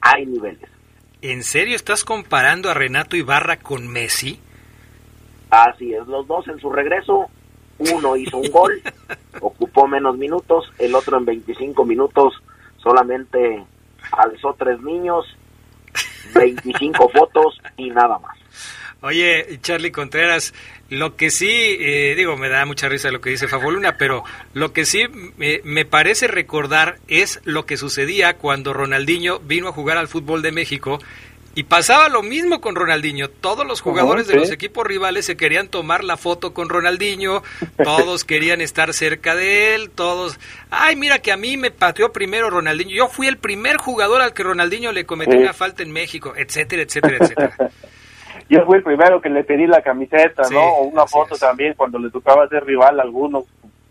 hay 0.00 0.24
niveles. 0.24 0.70
¿En 1.20 1.42
serio 1.42 1.74
estás 1.74 2.04
comparando 2.04 2.70
a 2.70 2.74
Renato 2.74 3.16
Ibarra 3.16 3.58
con 3.58 3.88
Messi? 3.88 4.40
Así 5.50 5.92
es, 5.92 6.06
los 6.06 6.26
dos 6.26 6.46
en 6.48 6.58
su 6.60 6.70
regreso, 6.70 7.26
uno 7.78 8.16
hizo 8.16 8.38
un 8.38 8.50
gol, 8.50 8.80
ocupó 9.40 9.86
menos 9.88 10.16
minutos, 10.16 10.72
el 10.78 10.94
otro 10.94 11.18
en 11.18 11.24
25 11.24 11.84
minutos 11.84 12.34
solamente 12.86 13.64
alzó 14.12 14.54
tres 14.56 14.80
niños 14.80 15.26
25 16.34 17.08
fotos 17.12 17.60
y 17.76 17.90
nada 17.90 18.16
más. 18.20 18.38
Oye, 19.00 19.58
Charlie 19.60 19.90
Contreras, 19.90 20.54
lo 20.88 21.16
que 21.16 21.30
sí, 21.30 21.50
eh, 21.50 22.14
digo, 22.16 22.36
me 22.36 22.48
da 22.48 22.64
mucha 22.64 22.88
risa 22.88 23.10
lo 23.10 23.20
que 23.20 23.30
dice 23.30 23.48
Fafoluna, 23.48 23.96
pero 23.98 24.22
lo 24.54 24.72
que 24.72 24.84
sí 24.84 25.04
me 25.36 25.84
parece 25.84 26.28
recordar 26.28 26.98
es 27.08 27.40
lo 27.44 27.66
que 27.66 27.76
sucedía 27.76 28.38
cuando 28.38 28.72
Ronaldinho 28.72 29.40
vino 29.40 29.68
a 29.68 29.72
jugar 29.72 29.98
al 29.98 30.08
fútbol 30.08 30.42
de 30.42 30.52
México 30.52 30.98
y 31.56 31.64
pasaba 31.64 32.10
lo 32.10 32.22
mismo 32.22 32.60
con 32.60 32.76
Ronaldinho. 32.76 33.30
Todos 33.30 33.66
los 33.66 33.80
jugadores 33.80 34.28
de 34.28 34.36
los 34.36 34.52
equipos 34.52 34.86
rivales 34.86 35.24
se 35.24 35.38
querían 35.38 35.68
tomar 35.68 36.04
la 36.04 36.18
foto 36.18 36.52
con 36.52 36.68
Ronaldinho, 36.68 37.42
todos 37.82 38.24
querían 38.26 38.60
estar 38.60 38.92
cerca 38.92 39.34
de 39.34 39.74
él, 39.74 39.88
todos, 39.88 40.38
ay, 40.70 40.96
mira 40.96 41.20
que 41.20 41.32
a 41.32 41.38
mí 41.38 41.56
me 41.56 41.70
pateó 41.70 42.12
primero 42.12 42.50
Ronaldinho. 42.50 42.94
Yo 42.94 43.08
fui 43.08 43.26
el 43.26 43.38
primer 43.38 43.78
jugador 43.78 44.20
al 44.20 44.34
que 44.34 44.42
Ronaldinho 44.42 44.92
le 44.92 45.06
cometió 45.06 45.38
una 45.38 45.54
falta 45.54 45.82
en 45.82 45.92
México, 45.92 46.34
etcétera, 46.36 46.82
etcétera, 46.82 47.16
etcétera. 47.22 47.56
Yo 48.50 48.64
fui 48.66 48.76
el 48.76 48.82
primero 48.82 49.22
que 49.22 49.30
le 49.30 49.42
pedí 49.42 49.66
la 49.66 49.80
camiseta, 49.80 50.42
¿no? 50.50 50.60
O 50.60 50.82
una 50.82 51.06
foto 51.06 51.36
también 51.36 51.72
cuando 51.74 51.98
le 51.98 52.10
tocaba 52.10 52.46
ser 52.48 52.66
rival 52.66 53.00
a 53.00 53.02
alguno, 53.02 53.44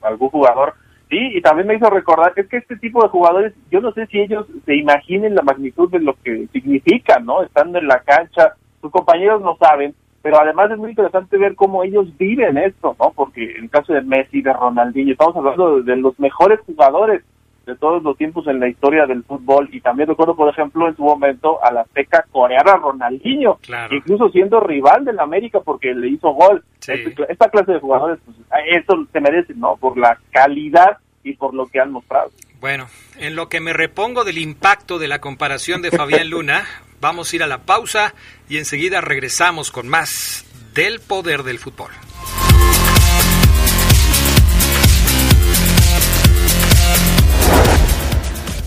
algún 0.04 0.30
jugador 0.30 0.76
Sí, 1.10 1.20
y 1.36 1.42
también 1.42 1.68
me 1.68 1.76
hizo 1.76 1.90
recordar 1.90 2.34
es 2.36 2.48
que 2.48 2.58
este 2.58 2.78
tipo 2.78 3.04
de 3.04 3.10
jugadores, 3.10 3.54
yo 3.70 3.80
no 3.80 3.92
sé 3.92 4.08
si 4.08 4.20
ellos 4.20 4.48
se 4.66 4.76
imaginen 4.76 5.36
la 5.36 5.44
magnitud 5.44 5.90
de 5.92 6.00
lo 6.00 6.16
que 6.24 6.48
significa, 6.52 7.20
¿no? 7.20 7.44
Estando 7.44 7.78
en 7.78 7.88
la 7.88 8.00
cancha, 8.00 8.56
sus 8.82 8.92
compañeros 8.92 9.42
no 9.42 9.56
saben, 9.58 9.94
pero 10.24 10.42
además 10.42 10.72
es 10.72 10.80
muy 10.80 10.90
interesante 10.90 11.38
ver 11.38 11.54
cómo 11.54 11.84
ellos 11.84 12.08
viven 12.18 12.58
esto, 12.58 12.96
¿no? 13.00 13.12
Porque 13.16 13.52
en 13.52 13.66
el 13.66 13.70
caso 13.70 13.94
de 13.94 14.02
Messi, 14.02 14.42
de 14.42 14.52
Ronaldinho, 14.52 15.12
estamos 15.12 15.36
hablando 15.36 15.84
de, 15.84 15.96
los 15.98 16.20
mejores 16.20 16.60
jugadores 16.62 17.24
de 17.66 17.76
todos 17.76 18.04
los 18.04 18.18
tiempos 18.18 18.48
en 18.48 18.60
la 18.60 18.68
historia 18.68 19.06
del 19.06 19.24
fútbol. 19.24 19.70
Y 19.72 19.82
también 19.82 20.10
recuerdo 20.10 20.36
por 20.36 20.50
ejemplo 20.50 20.88
en 20.88 20.96
su 20.96 21.04
momento 21.04 21.64
a 21.64 21.72
la 21.72 21.82
azteca 21.82 22.26
coreana 22.32 22.76
Ronaldinho 22.76 23.60
incluso 23.92 24.30
siendo 24.30 24.60
rival 24.60 25.06
del 25.06 25.20
América 25.20 25.60
porque 25.60 25.94
le 25.94 26.10
hizo 26.10 26.30
gol. 26.30 26.64
Este 26.80 27.16
esta, 27.30 27.50
clase 27.50 27.74
de 27.74 27.80
jugadores 27.80 28.20
pues, 28.26 28.38
eso 28.68 29.08
se 29.12 29.20
merece 29.20 29.54
no 29.56 29.76
por 29.78 29.98
la 29.98 30.20
calidad 30.32 30.98
y 31.24 31.34
por 31.34 31.54
lo 31.54 31.66
que 31.66 31.80
han 31.80 31.92
mostrado. 31.92 32.32
Bueno, 32.60 32.88
en 33.18 33.36
lo 33.36 33.50
que 33.50 33.60
me 33.60 33.74
repongo 33.74 34.24
del 34.24 34.38
impacto 34.38 35.00
de 35.00 35.08
la 35.08 35.20
comparación 35.20 35.82
de 35.82 35.92
Fabián 35.92 36.30
Luna, 36.30 36.66
vamos 37.02 37.32
a 37.32 37.36
ir 37.36 37.44
a 37.44 37.48
la 37.48 37.60
pausa 37.60 38.14
y 38.50 38.58
enseguida 38.58 39.02
regresamos 39.02 39.72
con 39.72 39.88
más 39.88 40.46
del 40.74 41.00
poder 41.00 41.44
del 41.44 41.60
fútbol. 41.60 41.92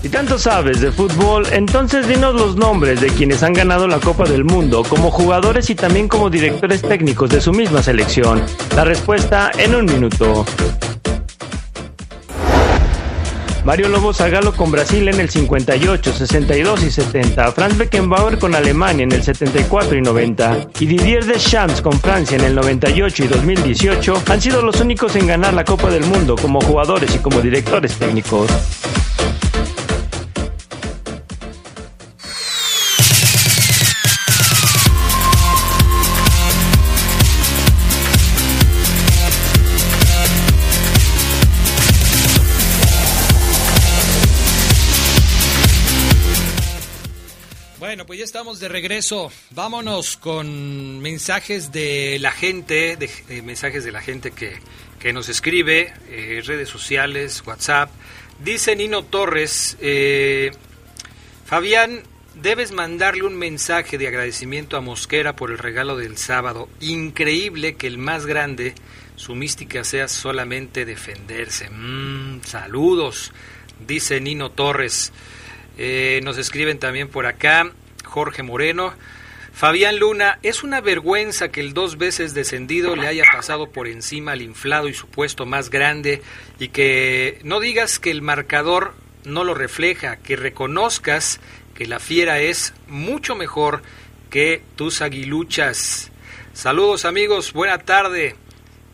Si 0.02 0.08
tanto 0.08 0.38
sabes 0.38 0.80
de 0.80 0.92
fútbol, 0.92 1.44
entonces 1.50 2.06
dinos 2.06 2.32
los 2.34 2.54
nombres 2.54 3.00
de 3.00 3.08
quienes 3.08 3.42
han 3.42 3.52
ganado 3.52 3.88
la 3.88 3.98
Copa 3.98 4.24
del 4.24 4.44
Mundo 4.44 4.84
como 4.88 5.10
jugadores 5.10 5.70
y 5.70 5.74
también 5.74 6.06
como 6.06 6.30
directores 6.30 6.82
técnicos 6.82 7.30
de 7.30 7.40
su 7.40 7.52
misma 7.52 7.82
selección. 7.82 8.42
La 8.76 8.84
respuesta 8.84 9.50
en 9.58 9.74
un 9.74 9.86
minuto. 9.86 10.46
Mario 13.64 13.88
Lobo 13.88 14.14
Zagalo 14.14 14.54
con 14.54 14.70
Brasil 14.70 15.08
en 15.08 15.20
el 15.20 15.28
58, 15.28 16.12
62 16.12 16.84
y 16.84 16.90
70, 16.90 17.52
Franz 17.52 17.76
Beckenbauer 17.76 18.38
con 18.38 18.54
Alemania 18.54 19.02
en 19.02 19.12
el 19.12 19.22
74 19.22 19.98
y 19.98 20.00
90 20.00 20.68
y 20.78 20.86
Didier 20.86 21.26
Deschamps 21.26 21.82
con 21.82 22.00
Francia 22.00 22.38
en 22.38 22.44
el 22.44 22.54
98 22.54 23.24
y 23.24 23.26
2018 23.26 24.22
han 24.30 24.40
sido 24.40 24.62
los 24.62 24.80
únicos 24.80 25.16
en 25.16 25.26
ganar 25.26 25.52
la 25.52 25.64
Copa 25.64 25.90
del 25.90 26.04
Mundo 26.04 26.36
como 26.36 26.60
jugadores 26.60 27.14
y 27.14 27.18
como 27.18 27.42
directores 27.42 27.92
técnicos. 27.98 28.48
Pues 48.08 48.20
ya 48.20 48.24
estamos 48.24 48.58
de 48.58 48.70
regreso. 48.70 49.30
Vámonos 49.50 50.16
con 50.16 50.98
mensajes 51.00 51.72
de 51.72 52.16
la 52.18 52.32
gente, 52.32 52.96
mensajes 53.44 53.84
de 53.84 53.92
la 53.92 54.00
gente 54.00 54.30
que, 54.30 54.56
que 54.98 55.12
nos 55.12 55.28
escribe, 55.28 55.92
eh, 56.08 56.42
redes 56.42 56.70
sociales, 56.70 57.42
WhatsApp. 57.46 57.90
Dice 58.42 58.74
Nino 58.76 59.04
Torres, 59.04 59.76
eh, 59.82 60.52
Fabián, 61.44 62.02
debes 62.34 62.72
mandarle 62.72 63.24
un 63.24 63.36
mensaje 63.36 63.98
de 63.98 64.08
agradecimiento 64.08 64.78
a 64.78 64.80
Mosquera 64.80 65.36
por 65.36 65.50
el 65.50 65.58
regalo 65.58 65.98
del 65.98 66.16
sábado. 66.16 66.70
Increíble 66.80 67.76
que 67.76 67.88
el 67.88 67.98
más 67.98 68.24
grande, 68.24 68.74
su 69.16 69.34
mística 69.34 69.84
sea 69.84 70.08
solamente 70.08 70.86
defenderse. 70.86 71.68
Mm, 71.68 72.40
saludos, 72.42 73.34
dice 73.86 74.18
Nino 74.18 74.50
Torres. 74.50 75.12
Eh, 75.76 76.20
nos 76.24 76.38
escriben 76.38 76.78
también 76.78 77.08
por 77.08 77.26
acá 77.26 77.70
Jorge 78.08 78.42
Moreno. 78.42 78.94
Fabián 79.52 79.98
Luna, 79.98 80.38
es 80.42 80.62
una 80.62 80.80
vergüenza 80.80 81.50
que 81.50 81.60
el 81.60 81.74
dos 81.74 81.98
veces 81.98 82.34
descendido 82.34 82.96
le 82.96 83.06
haya 83.06 83.24
pasado 83.32 83.70
por 83.70 83.86
encima 83.86 84.32
al 84.32 84.42
inflado 84.42 84.88
y 84.88 84.94
supuesto 84.94 85.46
más 85.46 85.70
grande 85.70 86.22
y 86.58 86.68
que 86.68 87.38
no 87.44 87.60
digas 87.60 87.98
que 87.98 88.10
el 88.10 88.22
marcador 88.22 88.94
no 89.24 89.44
lo 89.44 89.54
refleja, 89.54 90.16
que 90.16 90.36
reconozcas 90.36 91.40
que 91.74 91.86
la 91.86 91.98
fiera 91.98 92.40
es 92.40 92.72
mucho 92.86 93.34
mejor 93.34 93.82
que 94.30 94.62
tus 94.76 95.02
aguiluchas. 95.02 96.10
Saludos 96.52 97.04
amigos, 97.04 97.52
buena 97.52 97.78
tarde. 97.78 98.36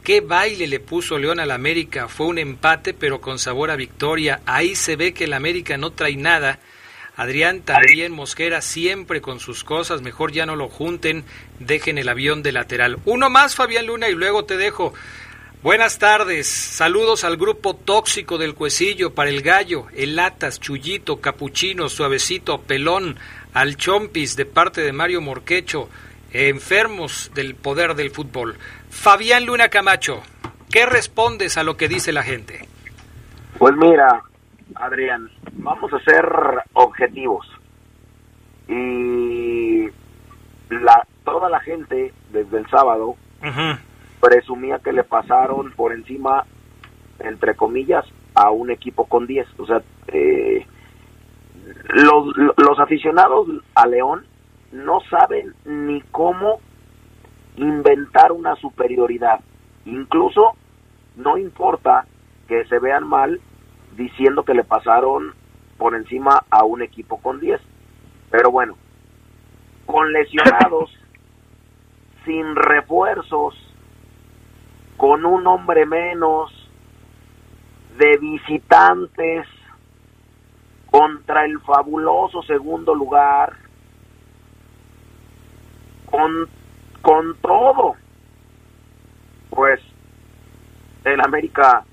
¿Qué 0.03 0.21
baile 0.21 0.67
le 0.67 0.81
puso 0.81 1.19
León 1.19 1.41
al 1.41 1.51
América? 1.51 2.09
Fue 2.09 2.27
un 2.27 2.39
empate 2.39 2.93
pero 2.95 3.21
con 3.21 3.39
sabor 3.39 3.71
a 3.71 3.77
victoria. 3.77 4.41
Ahí 4.45 4.75
se 4.75 4.97
ve 4.97 5.15
que 5.15 5.25
el 5.25 5.33
América 5.33 5.77
no 5.79 5.93
trae 5.93 6.17
nada 6.17 6.61
Adrián 7.17 7.61
también, 7.61 8.13
Mosquera 8.13 8.61
siempre 8.61 9.21
con 9.21 9.39
sus 9.39 9.63
cosas, 9.63 10.03
mejor 10.03 10.33
ya 10.33 10.47
no 10.47 10.57
lo 10.57 10.69
junten, 10.69 11.25
dejen 11.61 11.99
el 11.99 12.09
avión 12.09 12.43
de 12.43 12.53
lateral. 12.53 12.99
Uno 13.05 13.31
más, 13.31 13.55
Fabián 13.55 13.87
Luna, 13.87 14.09
y 14.09 14.15
luego 14.15 14.45
te 14.45 14.57
dejo. 14.57 14.95
Buenas 15.63 15.99
tardes, 15.99 16.49
saludos 16.49 17.25
al 17.25 17.37
grupo 17.37 17.75
tóxico 17.75 18.37
del 18.37 18.55
Cuecillo, 18.55 19.15
para 19.15 19.31
el 19.31 19.43
Gallo, 19.43 19.87
el 19.97 20.17
Latas, 20.17 20.61
Chullito, 20.61 21.21
Capuchino, 21.21 21.89
Suavecito, 21.89 22.61
Pelón, 22.61 23.17
al 23.55 23.77
Chompis, 23.77 24.37
de 24.37 24.45
parte 24.45 24.81
de 24.83 24.93
Mario 24.93 25.21
Morquecho, 25.21 25.89
enfermos 26.33 27.31
del 27.35 27.55
poder 27.55 27.95
del 27.95 28.11
fútbol. 28.11 28.59
Fabián 28.91 29.47
Luna 29.47 29.69
Camacho, 29.69 30.21
¿qué 30.71 30.85
respondes 30.85 31.57
a 31.57 31.63
lo 31.63 31.77
que 31.77 31.89
dice 31.89 32.13
la 32.13 32.25
gente? 32.25 32.69
Pues 33.57 33.75
mira, 33.77 34.23
Adrián, 34.75 35.31
vamos 35.53 35.93
a 35.93 36.01
ser 36.01 36.27
objetivos. 36.73 37.47
Y 38.69 39.87
la, 40.71 41.07
toda 41.25 41.49
la 41.49 41.61
gente, 41.61 42.13
desde 42.31 42.59
el 42.59 42.69
sábado, 42.69 43.17
presumía 44.21 44.79
que 44.79 44.93
le 44.93 45.05
pasaron 45.05 45.73
por 45.73 45.93
encima, 45.93 46.45
entre 47.19 47.55
comillas, 47.55 48.05
a 48.35 48.51
un 48.51 48.71
equipo 48.71 49.07
con 49.07 49.27
10. 49.27 49.47
O 49.59 49.67
sea, 49.67 49.83
eh, 50.09 50.67
los, 51.89 52.27
los 52.37 52.79
aficionados 52.79 53.49
a 53.75 53.87
León 53.87 54.27
no 54.73 55.01
saben 55.09 55.55
ni 55.65 56.01
cómo 56.11 56.61
inventar 57.57 58.33
una 58.33 58.57
superioridad. 58.57 59.41
Incluso 59.85 60.57
no 61.17 61.39
importa 61.39 62.07
que 62.49 62.65
se 62.65 62.79
vean 62.79 63.07
mal 63.07 63.41
diciendo 63.97 64.45
que 64.45 64.55
le 64.55 64.65
pasaron 64.65 65.35
por 65.79 65.95
encima 65.95 66.45
a 66.51 66.65
un 66.65 66.83
equipo 66.83 67.19
con 67.21 67.41
10. 67.41 67.61
Pero 68.31 68.51
bueno, 68.51 68.77
con 69.87 70.13
lesionados, 70.13 70.91
sin 72.25 72.57
refuerzos, 72.57 73.55
con 74.97 75.25
un 75.25 75.47
hombre 75.47 75.87
menos, 75.87 76.51
de 77.99 78.17
visitantes, 78.19 79.47
contra 80.87 81.45
el 81.45 81.61
fabuloso 81.61 82.43
segundo 82.43 82.95
lugar, 82.95 83.55
con, 86.07 86.49
con 87.03 87.37
todo, 87.39 87.97
pues 89.51 89.81
el 91.05 91.21
América 91.21 91.85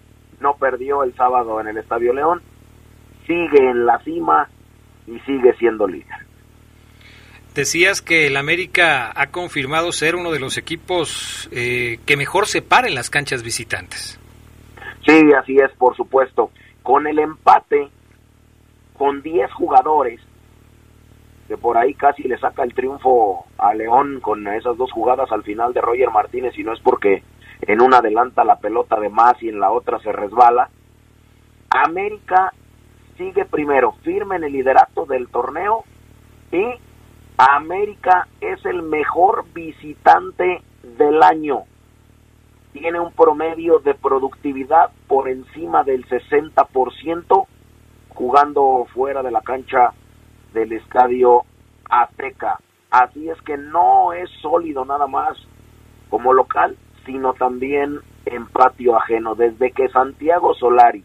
no 0.42 0.56
perdió 0.56 1.04
el 1.04 1.16
sábado 1.16 1.62
en 1.62 1.68
el 1.68 1.78
Estadio 1.78 2.14
León, 2.14 2.42
sigue 3.26 3.70
en 3.70 3.86
la 3.86 4.00
cima 4.00 4.50
y 5.08 5.20
sigue 5.20 5.54
siendo 5.58 5.88
líder. 5.88 6.32
Decías 7.54 8.02
que 8.02 8.28
el 8.28 8.38
América 8.38 9.12
ha 9.14 9.28
confirmado 9.28 9.92
ser 9.92 10.16
uno 10.16 10.32
de 10.32 10.40
los 10.40 10.58
equipos 10.58 11.50
eh, 11.52 12.00
que 12.06 12.16
mejor 12.16 12.48
se 12.48 12.62
para 12.62 12.88
en 12.88 12.96
las 12.96 13.10
canchas 13.10 13.44
visitantes. 13.44 14.18
Sí, 15.06 15.22
así 15.38 15.58
es, 15.58 15.72
por 15.78 15.96
supuesto. 15.98 16.52
Con 16.82 17.08
el 17.08 17.20
empate, 17.20 17.90
con 18.98 19.22
10 19.22 19.52
jugadores, 19.52 20.22
que 21.50 21.58
por 21.58 21.78
ahí 21.78 21.94
casi 21.94 22.24
le 22.24 22.38
saca 22.38 22.64
el 22.64 22.74
triunfo 22.74 23.46
a 23.58 23.74
León 23.74 24.22
con 24.22 24.48
esas 24.48 24.78
dos 24.78 24.92
jugadas 24.92 25.30
al 25.32 25.44
final 25.44 25.74
de 25.74 25.82
Roger 25.82 26.10
Martínez, 26.10 26.58
y 26.58 26.64
no 26.64 26.72
es 26.72 26.80
porque 26.80 27.22
en 27.62 27.82
una 27.82 27.98
adelanta 27.98 28.44
la 28.44 28.60
pelota 28.60 29.00
de 29.00 29.10
más 29.10 29.42
y 29.42 29.50
en 29.50 29.60
la 29.60 29.72
otra 29.72 30.00
se 30.00 30.12
resbala. 30.12 30.70
América 31.70 32.54
sigue 33.18 33.46
primero, 33.46 33.94
firme 34.04 34.36
en 34.38 34.44
el 34.44 34.54
liderato 34.54 35.06
del 35.06 35.28
torneo 35.30 35.84
y 36.52 36.66
América 37.38 38.28
es 38.40 38.64
el 38.66 38.82
mejor 38.82 39.46
visitante 39.54 40.62
del 40.98 41.22
año. 41.24 41.64
Tiene 42.74 43.00
un 43.00 43.12
promedio 43.14 43.80
de 43.80 43.94
productividad 43.94 44.92
por 45.08 45.28
encima 45.28 45.84
del 45.84 46.08
60% 46.08 47.48
jugando 48.10 48.86
fuera 48.94 49.24
de 49.24 49.32
la 49.32 49.42
cancha 49.42 49.94
del 50.54 50.72
estadio 50.74 51.44
Azteca. 51.90 52.60
Así 52.90 53.30
es 53.30 53.42
que 53.42 53.58
no 53.58 54.14
es 54.14 54.30
sólido 54.42 54.86
nada 54.86 55.08
más 55.08 55.38
como 56.10 56.34
local, 56.34 56.78
sino 57.06 57.34
también 57.34 58.00
en 58.26 58.48
patio 58.48 58.98
ajeno. 58.98 59.36
Desde 59.36 59.72
que 59.72 59.90
Santiago 59.90 60.54
Solari 60.54 61.04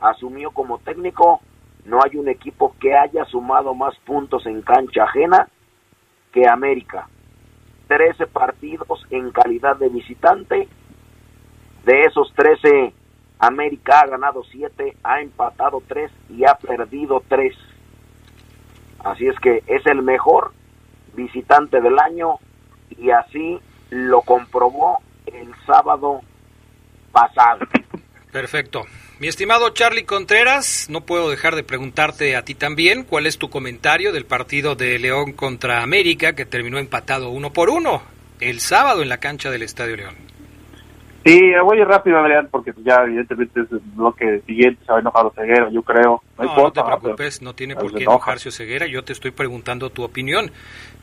asumió 0.00 0.50
como 0.50 0.78
técnico, 0.78 1.40
no 1.84 2.00
hay 2.02 2.16
un 2.16 2.28
equipo 2.28 2.74
que 2.80 2.96
haya 2.96 3.24
sumado 3.26 3.74
más 3.74 3.96
puntos 4.00 4.46
en 4.46 4.62
cancha 4.62 5.04
ajena 5.04 5.48
que 6.32 6.48
América. 6.48 7.08
Trece 7.86 8.26
partidos 8.26 9.04
en 9.10 9.30
calidad 9.30 9.76
de 9.76 9.88
visitante. 9.88 10.68
De 11.84 12.02
esos 12.04 12.32
trece, 12.34 12.94
América 13.38 14.00
ha 14.00 14.06
ganado 14.06 14.42
siete, 14.44 14.96
ha 15.02 15.20
empatado 15.20 15.82
tres 15.86 16.10
y 16.30 16.44
ha 16.44 16.54
perdido 16.54 17.22
tres. 17.28 17.54
Así 19.00 19.26
es 19.26 19.38
que 19.40 19.62
es 19.66 19.86
el 19.86 20.00
mejor 20.00 20.52
visitante 21.14 21.80
del 21.80 21.98
año 21.98 22.38
y 22.90 23.10
así 23.10 23.60
lo 23.90 24.22
comprobó 24.22 24.98
el 25.34 25.52
sábado 25.66 26.20
pasado. 27.12 27.60
Perfecto. 28.32 28.84
Mi 29.20 29.28
estimado 29.28 29.70
Charlie 29.70 30.04
Contreras, 30.04 30.88
no 30.90 31.02
puedo 31.02 31.30
dejar 31.30 31.54
de 31.54 31.62
preguntarte 31.62 32.34
a 32.34 32.44
ti 32.44 32.54
también 32.54 33.04
cuál 33.04 33.26
es 33.26 33.38
tu 33.38 33.48
comentario 33.48 34.12
del 34.12 34.26
partido 34.26 34.74
de 34.74 34.98
León 34.98 35.32
contra 35.32 35.82
América 35.82 36.34
que 36.34 36.44
terminó 36.44 36.78
empatado 36.78 37.30
uno 37.30 37.52
por 37.52 37.70
uno 37.70 38.02
el 38.40 38.60
sábado 38.60 39.02
en 39.02 39.08
la 39.08 39.18
cancha 39.18 39.50
del 39.50 39.62
Estadio 39.62 39.96
León. 39.96 40.33
Sí, 41.24 41.40
voy 41.62 41.82
rápido, 41.82 42.18
Adrián, 42.18 42.48
porque 42.50 42.74
ya 42.84 42.96
evidentemente 43.02 43.62
es 43.62 43.72
el 43.72 43.80
bloque 43.94 44.40
siguiente, 44.40 44.84
se 44.84 44.92
va 44.92 44.98
a 44.98 45.00
enojar 45.00 45.32
Ceguera, 45.34 45.70
yo 45.70 45.82
creo. 45.82 46.22
No, 46.38 46.44
no, 46.44 46.70
te 46.70 46.82
preocupes, 46.82 47.40
no 47.40 47.54
tiene 47.54 47.74
por 47.76 47.94
qué 47.94 48.02
enojarse 48.02 48.50
Ceguera, 48.50 48.86
yo 48.86 49.02
te 49.04 49.14
estoy 49.14 49.30
preguntando 49.30 49.88
tu 49.88 50.02
opinión. 50.02 50.50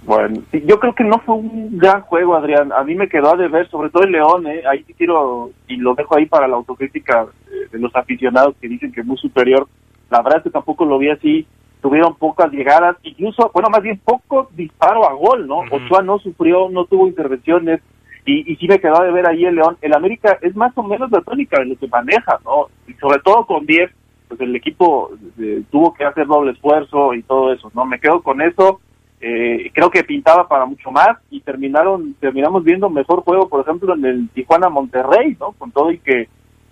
Bueno, 0.04 0.44
yo 0.52 0.80
creo 0.80 0.94
que 0.94 1.04
no 1.04 1.18
fue 1.26 1.36
un 1.36 1.76
gran 1.80 2.02
juego, 2.02 2.36
Adrián. 2.36 2.72
A 2.72 2.84
mí 2.84 2.94
me 2.94 3.10
quedó 3.10 3.34
a 3.34 3.36
deber, 3.38 3.68
sobre 3.70 3.90
todo 3.90 4.04
el 4.04 4.12
León, 4.12 4.46
¿eh? 4.46 4.62
ahí 4.70 4.84
sí 4.84 4.94
quiero, 4.94 5.50
y 5.68 5.78
lo 5.78 5.96
dejo 5.96 6.16
ahí 6.16 6.28
para 6.28 6.48
la 6.48 6.56
autocrítica 6.58 7.26
de 7.72 7.80
los 7.80 7.96
aficionados 7.96 8.56
que 8.62 8.68
dicen 8.68 8.92
que 8.92 9.02
es 9.02 9.08
muy 9.08 9.18
superior. 9.18 9.68
La 10.12 10.22
verdad 10.22 10.38
es 10.38 10.44
que 10.44 10.50
tampoco 10.52 10.86
lo 10.86 11.00
vi 11.00 11.10
así. 11.10 11.48
Tuvieron 11.82 12.14
pocas 12.16 12.52
llegadas, 12.52 12.96
incluso, 13.02 13.50
bueno, 13.56 13.70
más 13.72 13.82
bien 13.82 14.00
poco 14.06 14.52
disparo 14.54 15.10
a 15.10 15.14
gol, 15.14 15.48
¿no? 15.48 15.62
Ochoa 15.72 16.04
no 16.04 16.20
sufrió, 16.20 16.70
no 16.70 16.86
tuvo 16.86 17.08
intervenciones 17.08 17.82
y, 18.26 18.52
y 18.52 18.56
sí 18.58 18.68
me 18.68 18.80
quedó 18.80 19.02
de 19.04 19.12
ver 19.12 19.28
ahí 19.28 19.46
el 19.46 19.56
León. 19.56 19.78
El 19.82 19.94
América 19.94 20.38
es 20.42 20.56
más 20.56 20.72
o 20.78 20.84
menos 20.84 21.10
la 21.12 21.22
tónica 21.22 21.60
de 21.60 21.66
lo 21.66 21.76
que 21.76 21.88
maneja, 21.88 22.40
¿no? 22.46 22.68
Y 22.88 22.94
sobre 22.96 23.20
todo 23.20 23.46
con 23.46 23.66
10, 23.66 23.90
pues 24.28 24.42
el 24.42 24.56
equipo 24.56 25.12
eh, 25.40 25.64
tuvo 25.72 25.94
que 25.94 26.06
hacer 26.06 26.28
doble 26.28 26.52
esfuerzo 26.52 27.14
y 27.14 27.24
todo 27.24 27.52
eso, 27.52 27.72
¿no? 27.74 27.86
Me 27.86 28.00
quedo 28.00 28.22
con 28.22 28.42
eso. 28.42 28.80
Eh, 29.20 29.70
creo 29.74 29.90
que 29.92 30.04
pintaba 30.04 30.48
para 30.48 30.66
mucho 30.66 30.90
más 30.90 31.18
y 31.30 31.42
terminaron 31.42 32.16
terminamos 32.20 32.64
viendo 32.64 32.90
mejor 32.90 33.22
juego, 33.22 33.48
por 33.50 33.62
ejemplo, 33.62 33.94
en 33.94 34.06
el 34.06 34.30
Tijuana 34.30 34.70
Monterrey, 34.70 35.38
¿no? 35.40 35.52
Con 35.52 35.72
todo 35.72 35.92
y 35.92 36.00
que 36.00 36.28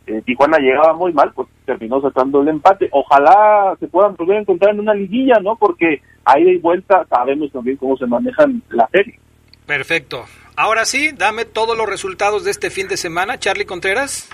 eh, 0.08 0.22
Tijuana 0.26 0.58
llegaba 0.58 0.94
muy 0.94 1.14
mal, 1.14 1.32
pues 1.34 1.48
terminó 1.66 2.02
sacando 2.02 2.42
el 2.42 2.48
empate. 2.48 2.90
Ojalá 2.92 3.76
se 3.80 3.88
puedan 3.88 4.16
volver 4.16 4.38
a 4.38 4.42
encontrar 4.42 4.74
en 4.74 4.80
una 4.80 4.94
liguilla, 4.94 5.40
¿no? 5.42 5.56
Porque 5.56 6.02
ahí 6.26 6.44
de 6.44 6.58
vuelta 6.58 7.06
sabemos 7.10 7.52
también 7.52 7.78
cómo 7.78 7.98
se 7.98 8.08
manejan 8.08 8.64
la 8.70 8.88
serie. 8.88 9.20
Perfecto. 9.70 10.26
Ahora 10.56 10.84
sí, 10.84 11.12
dame 11.16 11.46
todos 11.46 11.78
los 11.78 11.88
resultados 11.88 12.44
de 12.44 12.50
este 12.50 12.72
fin 12.72 12.88
de 12.88 12.98
semana, 12.98 13.38
Charlie 13.38 13.68
Contreras. 13.68 14.28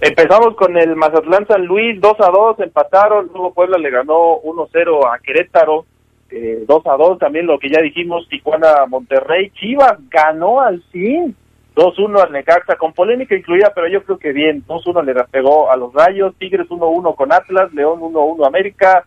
Empezamos 0.00 0.56
con 0.56 0.78
el 0.78 0.96
Mazatlán 0.96 1.46
San 1.46 1.66
Luis, 1.66 2.00
2 2.00 2.16
a 2.20 2.30
2, 2.30 2.60
empataron, 2.60 3.28
luego 3.34 3.52
Puebla 3.52 3.76
le 3.76 3.90
ganó 3.90 4.40
1-0 4.40 5.14
a 5.14 5.18
Querétaro, 5.18 5.84
eh, 6.30 6.64
2 6.66 6.86
a 6.86 6.96
2, 6.96 7.18
también 7.18 7.46
lo 7.46 7.58
que 7.58 7.68
ya 7.68 7.82
dijimos, 7.82 8.26
Tijuana 8.30 8.86
Monterrey, 8.88 9.50
Chivas 9.50 9.98
ganó 10.08 10.62
al 10.62 10.82
fin, 10.84 11.36
2-1 11.76 12.22
al 12.22 12.32
Necaxa, 12.32 12.76
con 12.76 12.94
polémica 12.94 13.36
incluida, 13.36 13.72
pero 13.74 13.88
yo 13.88 14.02
creo 14.04 14.16
que 14.16 14.32
bien, 14.32 14.64
2-1 14.66 15.04
le 15.04 15.22
pegó 15.24 15.70
a 15.70 15.76
los 15.76 15.92
Rayos, 15.92 16.34
Tigres 16.38 16.68
1-1 16.70 17.14
con 17.14 17.30
Atlas, 17.30 17.70
León 17.74 18.00
1-1 18.00 18.46
América, 18.46 19.04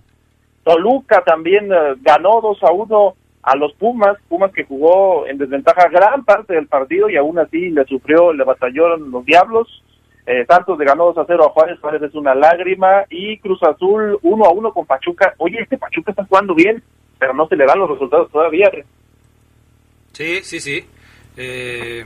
Toluca 0.64 1.24
también 1.24 1.74
eh, 1.74 1.96
ganó 2.02 2.40
2-1 2.44 2.62
a 2.62 3.25
los 3.54 3.74
Pumas, 3.74 4.18
Pumas 4.28 4.52
que 4.52 4.64
jugó 4.64 5.28
en 5.28 5.38
desventaja 5.38 5.88
gran 5.90 6.26
parte 6.26 6.56
del 6.56 6.66
partido 6.66 7.10
y 7.10 7.18
aún 7.18 7.38
así 7.38 7.70
le 7.70 7.86
sufrió, 7.86 8.34
le 8.34 8.44
batallaron 8.44 9.12
los 9.12 9.24
Diablos, 9.24 9.84
eh, 10.26 10.44
Santos 10.48 10.80
le 10.80 10.86
ganó 10.86 11.06
2 11.06 11.20
a 11.20 11.26
0 11.28 11.46
a 11.46 11.50
Juárez, 11.50 11.80
Juárez 11.80 12.02
es 12.02 12.16
una 12.16 12.34
lágrima. 12.34 13.06
Y 13.10 13.38
Cruz 13.40 13.62
Azul 13.64 14.18
1 14.22 14.46
a 14.46 14.52
1 14.52 14.74
con 14.74 14.86
Pachuca. 14.86 15.34
Oye, 15.38 15.62
este 15.62 15.78
Pachuca 15.78 16.12
está 16.12 16.26
jugando 16.26 16.56
bien, 16.56 16.82
pero 17.20 17.34
no 17.34 17.48
se 17.48 17.56
le 17.56 17.66
dan 17.66 17.80
los 17.80 17.90
resultados 17.90 18.32
todavía. 18.32 18.72
Sí, 20.14 20.40
sí, 20.44 20.60
sí. 20.60 20.86
Eh, 21.38 22.06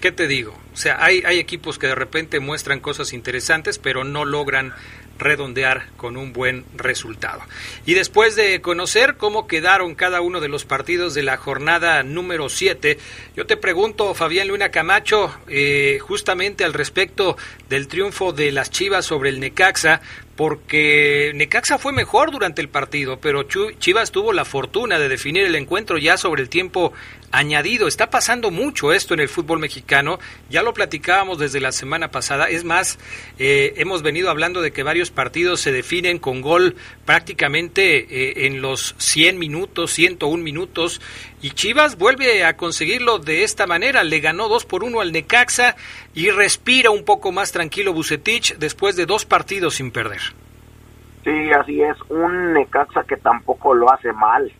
¿Qué 0.00 0.12
te 0.12 0.26
digo? 0.26 0.54
O 0.72 0.76
sea, 0.76 1.04
hay, 1.04 1.22
hay 1.26 1.38
equipos 1.38 1.78
que 1.78 1.88
de 1.88 1.94
repente 1.94 2.40
muestran 2.40 2.80
cosas 2.80 3.12
interesantes, 3.12 3.78
pero 3.78 4.04
no 4.04 4.24
logran 4.24 4.72
redondear 5.18 5.86
con 5.96 6.16
un 6.16 6.32
buen 6.32 6.64
resultado. 6.76 7.42
Y 7.86 7.94
después 7.94 8.36
de 8.36 8.60
conocer 8.60 9.16
cómo 9.16 9.46
quedaron 9.46 9.94
cada 9.94 10.20
uno 10.20 10.40
de 10.40 10.48
los 10.48 10.64
partidos 10.64 11.14
de 11.14 11.22
la 11.22 11.36
jornada 11.36 12.02
número 12.02 12.48
7, 12.48 12.98
yo 13.36 13.46
te 13.46 13.56
pregunto, 13.56 14.14
Fabián 14.14 14.48
Luna 14.48 14.70
Camacho, 14.70 15.34
eh, 15.48 15.98
justamente 16.00 16.64
al 16.64 16.72
respecto 16.72 17.36
del 17.68 17.88
triunfo 17.88 18.32
de 18.32 18.52
las 18.52 18.70
Chivas 18.70 19.04
sobre 19.04 19.30
el 19.30 19.40
Necaxa, 19.40 20.00
porque 20.38 21.32
Necaxa 21.34 21.78
fue 21.78 21.92
mejor 21.92 22.30
durante 22.30 22.62
el 22.62 22.68
partido, 22.68 23.18
pero 23.18 23.42
Chivas 23.42 24.12
tuvo 24.12 24.32
la 24.32 24.44
fortuna 24.44 24.96
de 24.96 25.08
definir 25.08 25.44
el 25.44 25.56
encuentro 25.56 25.98
ya 25.98 26.16
sobre 26.16 26.42
el 26.42 26.48
tiempo 26.48 26.92
añadido. 27.32 27.88
Está 27.88 28.08
pasando 28.08 28.52
mucho 28.52 28.92
esto 28.92 29.14
en 29.14 29.20
el 29.20 29.28
fútbol 29.28 29.58
mexicano, 29.58 30.20
ya 30.48 30.62
lo 30.62 30.74
platicábamos 30.74 31.40
desde 31.40 31.60
la 31.60 31.72
semana 31.72 32.12
pasada, 32.12 32.48
es 32.48 32.62
más, 32.62 33.00
eh, 33.40 33.74
hemos 33.78 34.02
venido 34.02 34.30
hablando 34.30 34.62
de 34.62 34.70
que 34.70 34.84
varios 34.84 35.10
partidos 35.10 35.58
se 35.60 35.72
definen 35.72 36.20
con 36.20 36.40
gol 36.40 36.76
prácticamente 37.04 37.96
eh, 38.08 38.46
en 38.46 38.62
los 38.62 38.94
100 38.98 39.40
minutos, 39.40 39.92
101 39.92 40.40
minutos, 40.40 41.00
y 41.40 41.50
Chivas 41.50 41.98
vuelve 41.98 42.44
a 42.44 42.56
conseguirlo 42.56 43.18
de 43.18 43.44
esta 43.44 43.66
manera, 43.66 44.02
le 44.02 44.20
ganó 44.20 44.48
2 44.48 44.64
por 44.64 44.84
1 44.84 45.00
al 45.00 45.12
Necaxa 45.12 45.76
y 46.14 46.30
respira 46.30 46.90
un 46.90 47.04
poco 47.04 47.32
más 47.32 47.52
tranquilo 47.52 47.92
Bucetich 47.92 48.56
después 48.56 48.96
de 48.96 49.06
dos 49.06 49.24
partidos 49.24 49.76
sin 49.76 49.90
perder. 49.90 50.20
Sí, 51.24 51.50
así 51.52 51.82
es, 51.82 51.96
un 52.08 52.54
Necaxa 52.54 53.04
que 53.04 53.16
tampoco 53.16 53.74
lo 53.74 53.92
hace 53.92 54.12
mal, 54.12 54.52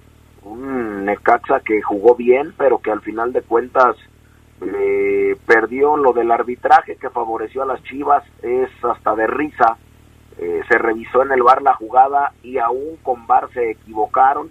un 0.42 1.04
Necaxa 1.04 1.60
que 1.60 1.82
jugó 1.82 2.14
bien, 2.14 2.54
pero 2.56 2.78
que 2.78 2.90
al 2.90 3.00
final 3.00 3.32
de 3.32 3.42
cuentas 3.42 3.96
eh, 4.60 5.36
perdió 5.46 5.96
lo 5.96 6.12
del 6.12 6.30
arbitraje 6.30 6.96
que 6.96 7.10
favoreció 7.10 7.62
a 7.62 7.66
las 7.66 7.82
Chivas, 7.84 8.24
es 8.42 8.70
hasta 8.84 9.14
de 9.14 9.26
risa. 9.26 9.76
Eh, 10.38 10.62
se 10.68 10.78
revisó 10.78 11.22
en 11.22 11.32
el 11.32 11.42
bar 11.42 11.62
la 11.62 11.74
jugada 11.74 12.32
y 12.42 12.58
aún 12.58 12.96
con 13.02 13.26
bar 13.26 13.48
se 13.52 13.72
equivocaron. 13.72 14.50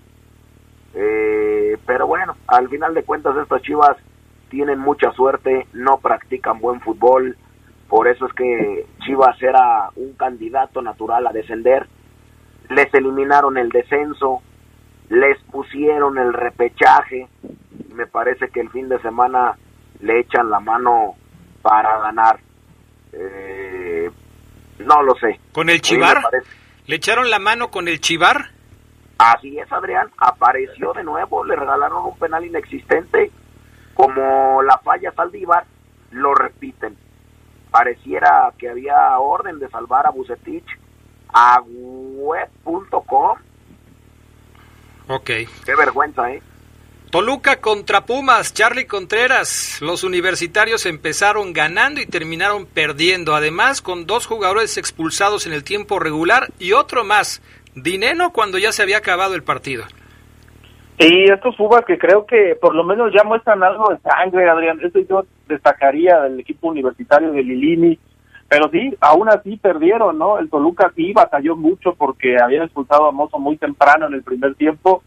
Eh, 0.94 1.78
pero 1.86 2.08
bueno, 2.08 2.36
al 2.48 2.70
final 2.70 2.94
de 2.94 3.04
cuentas 3.04 3.36
estas 3.38 3.62
Chivas 3.62 3.98
tienen 4.50 4.80
mucha 4.80 5.12
suerte, 5.12 5.68
no 5.74 5.98
practican 6.00 6.60
buen 6.60 6.82
fútbol, 6.82 7.38
por 7.88 8.08
eso 8.08 8.26
es 8.26 8.34
que 8.34 8.86
Chivas 9.06 9.42
era 9.42 9.90
un 9.96 10.14
candidato 10.14 10.82
natural 10.82 11.26
a 11.28 11.32
descender. 11.32 11.88
Les 12.70 12.94
eliminaron 12.94 13.58
el 13.58 13.70
descenso, 13.70 14.42
les 15.10 15.42
pusieron 15.44 16.18
el 16.18 16.34
repechaje. 16.34 17.28
Me 17.94 18.08
parece 18.08 18.50
que 18.50 18.60
el 18.60 18.70
fin 18.70 18.90
de 18.90 19.00
semana 19.02 19.56
le 20.02 20.20
echan 20.20 20.50
la 20.50 20.60
mano 20.60 21.16
para 21.62 22.00
ganar. 22.00 22.40
Eh, 23.14 24.12
no 24.80 25.02
lo 25.02 25.16
sé. 25.16 25.40
¿Con 25.54 25.70
el 25.70 25.82
Chivar? 25.82 26.22
¿Le 26.86 26.96
echaron 26.96 27.30
la 27.30 27.40
mano 27.40 27.70
con 27.70 27.88
el 27.88 28.02
Chivar? 28.02 28.52
Así 29.18 29.58
es, 29.58 29.72
Adrián. 29.72 30.10
Apareció 30.18 30.94
de 30.94 31.04
nuevo, 31.04 31.44
le 31.44 31.56
regalaron 31.56 32.06
un 32.06 32.18
penal 32.18 32.46
inexistente. 32.46 33.32
Como 33.94 34.62
la 34.62 34.78
falla 34.80 35.12
Saldívar, 35.14 35.66
lo 36.12 36.36
repiten. 36.36 36.96
Pareciera 37.72 38.54
que 38.58 38.70
había 38.70 39.18
orden 39.20 39.60
de 39.60 39.70
salvar 39.70 40.06
a 40.06 40.12
Bucetich 40.12 40.68
a 41.34 41.62
web.com 41.62 43.38
Ok. 45.08 45.26
Qué 45.26 45.76
vergüenza, 45.78 46.32
¿eh? 46.32 46.42
Toluca 47.10 47.62
contra 47.62 48.06
Pumas, 48.06 48.54
Charlie 48.54 48.86
Contreras. 48.86 49.78
Los 49.80 50.04
universitarios 50.04 50.86
empezaron 50.86 51.54
ganando 51.54 52.02
y 52.02 52.06
terminaron 52.06 52.66
perdiendo. 52.66 53.34
Además, 53.34 53.82
con 53.82 54.06
dos 54.06 54.26
jugadores 54.26 54.78
expulsados 54.78 55.46
en 55.46 55.54
el 55.54 55.64
tiempo 55.64 56.00
regular 56.00 56.52
y 56.60 56.74
otro 56.74 57.06
más, 57.06 57.42
Dineno, 57.84 58.32
cuando 58.32 58.58
ya 58.58 58.72
se 58.72 58.84
había 58.84 58.98
acabado 58.98 59.36
el 59.36 59.44
partido. 59.44 59.86
Y 61.00 61.32
estos 61.32 61.56
Pumas 61.56 61.86
que 61.86 61.98
creo 61.98 62.26
que 62.26 62.58
por 62.60 62.74
lo 62.74 62.84
menos 62.84 63.14
ya 63.14 63.24
muestran 63.24 63.62
algo 63.62 63.90
de 63.90 64.00
sangre, 64.00 64.50
Adrián. 64.50 64.80
Eso 64.82 65.00
yo 65.00 65.26
destacaría 65.48 66.22
del 66.22 66.40
equipo 66.40 66.70
universitario 66.70 67.32
de 67.32 67.44
Lilini. 67.44 68.00
Pero 68.50 68.70
sí, 68.72 68.96
aún 69.02 69.30
así 69.30 69.58
perdieron, 69.58 70.18
¿no? 70.18 70.40
El 70.40 70.50
Toluca 70.50 70.92
sí 70.96 71.12
batalló 71.14 71.56
mucho 71.56 71.94
porque 71.96 72.38
habían 72.42 72.64
expulsado 72.64 73.08
a 73.08 73.12
Mozo 73.12 73.40
muy 73.40 73.58
temprano 73.58 74.08
en 74.08 74.14
el 74.14 74.24
primer 74.24 74.56
tiempo 74.56 75.04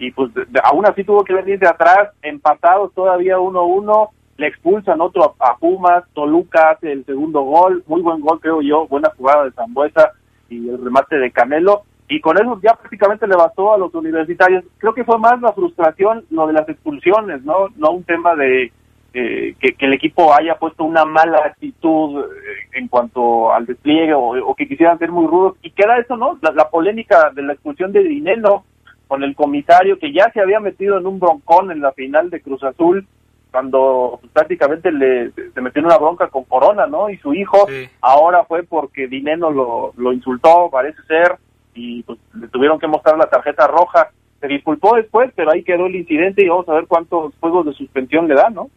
y 0.00 0.10
pues 0.12 0.32
aún 0.64 0.86
así 0.86 1.04
tuvo 1.04 1.22
que 1.24 1.34
venir 1.34 1.58
de 1.58 1.68
atrás, 1.68 2.08
empatados 2.22 2.92
todavía 2.94 3.36
1-1, 3.36 4.08
le 4.38 4.46
expulsan 4.46 5.00
otro 5.02 5.36
a, 5.38 5.56
Pumas, 5.58 6.04
Toluca 6.14 6.70
hace 6.70 6.90
el 6.90 7.04
segundo 7.04 7.42
gol, 7.42 7.84
muy 7.86 8.00
buen 8.00 8.20
gol 8.20 8.40
creo 8.40 8.62
yo, 8.62 8.88
buena 8.88 9.12
jugada 9.16 9.44
de 9.44 9.52
Zambuesa 9.52 10.12
y 10.48 10.70
el 10.70 10.82
remate 10.82 11.18
de 11.18 11.30
Canelo, 11.30 11.82
y 12.10 12.20
con 12.20 12.36
eso 12.36 12.58
ya 12.60 12.74
prácticamente 12.74 13.28
le 13.28 13.36
bastó 13.36 13.72
a 13.72 13.78
los 13.78 13.94
universitarios. 13.94 14.64
Creo 14.78 14.92
que 14.92 15.04
fue 15.04 15.16
más 15.16 15.40
la 15.40 15.52
frustración 15.52 16.24
lo 16.30 16.48
de 16.48 16.54
las 16.54 16.68
expulsiones, 16.68 17.44
¿no? 17.44 17.68
No 17.76 17.92
un 17.92 18.02
tema 18.02 18.34
de 18.34 18.72
eh, 19.14 19.54
que, 19.60 19.76
el 19.78 19.92
equipo 19.92 20.34
haya 20.34 20.58
puesto 20.58 20.82
una 20.82 21.04
mala 21.04 21.38
actitud 21.38 22.24
eh, 22.24 22.26
en 22.72 22.88
cuanto 22.88 23.52
al 23.52 23.64
despliegue 23.64 24.12
o, 24.12 24.54
que 24.56 24.66
quisieran 24.66 24.98
ser 24.98 25.12
muy 25.12 25.28
rudos. 25.28 25.56
Y 25.62 25.70
queda 25.70 25.98
eso, 25.98 26.16
¿no? 26.16 26.36
La, 26.42 26.68
polémica 26.68 27.30
de 27.32 27.42
la 27.42 27.52
expulsión 27.52 27.92
de 27.92 28.02
Dineno 28.02 28.64
con 29.06 29.22
el 29.22 29.36
comisario 29.36 29.96
que 29.96 30.12
ya 30.12 30.32
se 30.32 30.40
había 30.40 30.58
metido 30.58 30.98
en 30.98 31.06
un 31.06 31.20
broncón 31.20 31.70
en 31.70 31.80
la 31.80 31.92
final 31.92 32.28
de 32.28 32.40
Cruz 32.40 32.64
Azul 32.64 33.06
cuando 33.52 34.18
prácticamente 34.32 34.90
le, 34.90 35.30
se 35.30 35.60
metió 35.60 35.78
en 35.78 35.86
una 35.86 35.98
bronca 35.98 36.26
con 36.26 36.42
Corona, 36.42 36.88
¿no? 36.88 37.08
Y 37.08 37.18
su 37.18 37.34
hijo 37.34 37.68
ahora 38.00 38.42
fue 38.46 38.64
porque 38.64 39.06
Dineno 39.06 39.52
lo, 39.52 39.92
lo 39.96 40.12
insultó, 40.12 40.70
parece 40.70 41.02
ser, 41.04 41.38
y 41.74 42.02
pues 42.02 42.18
le 42.34 42.48
tuvieron 42.48 42.78
que 42.78 42.86
mostrar 42.86 43.16
la 43.16 43.28
tarjeta 43.28 43.66
roja. 43.66 44.10
Se 44.40 44.48
disculpó 44.48 44.96
después, 44.96 45.30
pero 45.36 45.50
ahí 45.50 45.62
quedó 45.62 45.86
el 45.86 45.96
incidente 45.96 46.42
y 46.42 46.48
vamos 46.48 46.68
a 46.68 46.74
ver 46.74 46.86
cuántos 46.86 47.34
juegos 47.40 47.66
de 47.66 47.74
suspensión 47.74 48.26
le 48.26 48.34
dan, 48.34 48.54
¿no? 48.54 48.70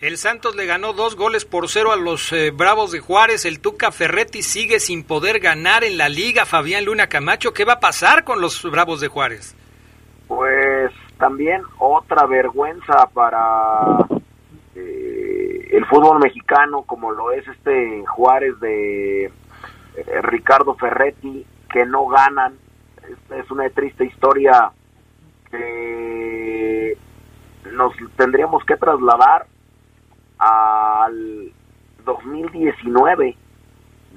El 0.00 0.16
Santos 0.16 0.56
le 0.56 0.64
ganó 0.64 0.94
dos 0.94 1.14
goles 1.14 1.44
por 1.44 1.68
cero 1.68 1.92
a 1.92 1.96
los 1.96 2.32
eh, 2.32 2.52
Bravos 2.52 2.90
de 2.90 3.00
Juárez. 3.00 3.44
El 3.44 3.60
Tuca 3.60 3.92
Ferretti 3.92 4.42
sigue 4.42 4.80
sin 4.80 5.04
poder 5.04 5.40
ganar 5.40 5.84
en 5.84 5.98
la 5.98 6.08
liga. 6.08 6.46
Fabián 6.46 6.86
Luna 6.86 7.08
Camacho, 7.08 7.52
¿qué 7.52 7.66
va 7.66 7.74
a 7.74 7.80
pasar 7.80 8.24
con 8.24 8.40
los 8.40 8.62
Bravos 8.70 9.02
de 9.02 9.08
Juárez? 9.08 9.54
Pues 10.26 10.90
también 11.18 11.60
otra 11.78 12.24
vergüenza 12.26 13.10
para 13.12 14.06
eh, 14.74 15.68
el 15.70 15.84
fútbol 15.84 16.18
mexicano, 16.18 16.82
como 16.82 17.10
lo 17.10 17.32
es 17.32 17.46
este 17.46 18.02
Juárez 18.06 18.58
de 18.58 19.24
eh, 19.24 19.32
Ricardo 20.22 20.76
Ferretti, 20.76 21.44
que 21.72 21.86
no 21.86 22.06
ganan. 22.06 22.58
Es, 23.30 23.50
una 23.50 23.68
triste 23.70 24.04
historia 24.04 24.70
que 25.50 26.96
nos 27.72 27.92
tendríamos 28.16 28.64
que 28.64 28.76
trasladar 28.76 29.46
al 30.38 31.52
2019, 32.04 33.36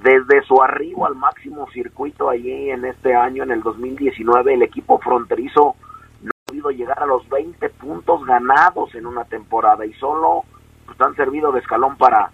desde 0.04 0.44
su 0.44 0.62
arribo 0.62 1.06
al 1.06 1.16
máximo 1.16 1.70
circuito 1.72 2.30
allí 2.30 2.70
en 2.70 2.86
este 2.86 3.16
año, 3.16 3.44
en 3.44 3.52
el 3.52 3.62
2019, 3.62 4.54
el 4.54 4.62
equipo 4.64 5.00
fronterizo 5.00 5.76
no 6.22 6.32
ha 6.32 6.46
podido 6.46 6.72
llegar 6.72 7.02
a 7.02 7.06
los 7.06 7.28
20 7.30 7.70
puntos 7.70 8.26
ganados 8.26 8.94
en 8.96 9.06
una 9.06 9.26
temporada 9.26 9.86
y 9.86 9.94
solo 9.94 10.44
pues, 10.86 11.00
han 11.02 11.16
servido 11.16 11.52
de 11.52 11.60
escalón 11.60 11.98
para, 11.98 12.32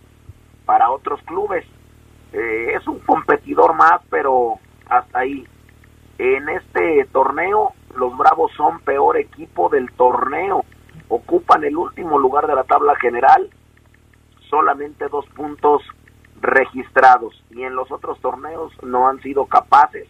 para 0.65 0.89
otros 0.91 1.21
clubes. 1.23 1.65
Eh, 2.32 2.73
es 2.75 2.88
un 2.88 2.99
competidor 2.99 3.73
más, 3.73 4.01
pero 4.10 4.60
hasta 4.89 5.19
ahí. 5.19 5.47
En 6.17 6.49
este 6.49 7.06
torneo, 7.12 7.73
los 7.95 8.17
Bravos 8.17 8.52
son 8.58 8.80
peor 8.82 9.17
equipo 9.17 9.69
del 9.69 9.91
torneo. 9.93 10.65
Ocupan 11.08 11.63
el 11.63 11.78
último 11.78 12.19
lugar 12.19 12.47
de 12.47 12.56
la 12.56 12.63
tabla 12.63 12.95
general 12.95 13.49
solamente 14.49 15.08
dos 15.08 15.25
puntos 15.30 15.84
registrados 16.41 17.43
y 17.52 17.63
en 17.63 17.75
los 17.75 17.91
otros 17.91 18.19
torneos 18.19 18.71
no 18.84 19.08
han 19.08 19.21
sido 19.21 19.45
capaces, 19.45 20.08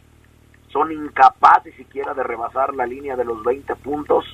son 0.71 0.91
incapaces 0.91 1.75
siquiera 1.75 2.13
de 2.13 2.23
rebasar 2.23 2.73
la 2.75 2.85
línea 2.85 3.15
de 3.15 3.25
los 3.25 3.43
20 3.43 3.75
puntos. 3.77 4.25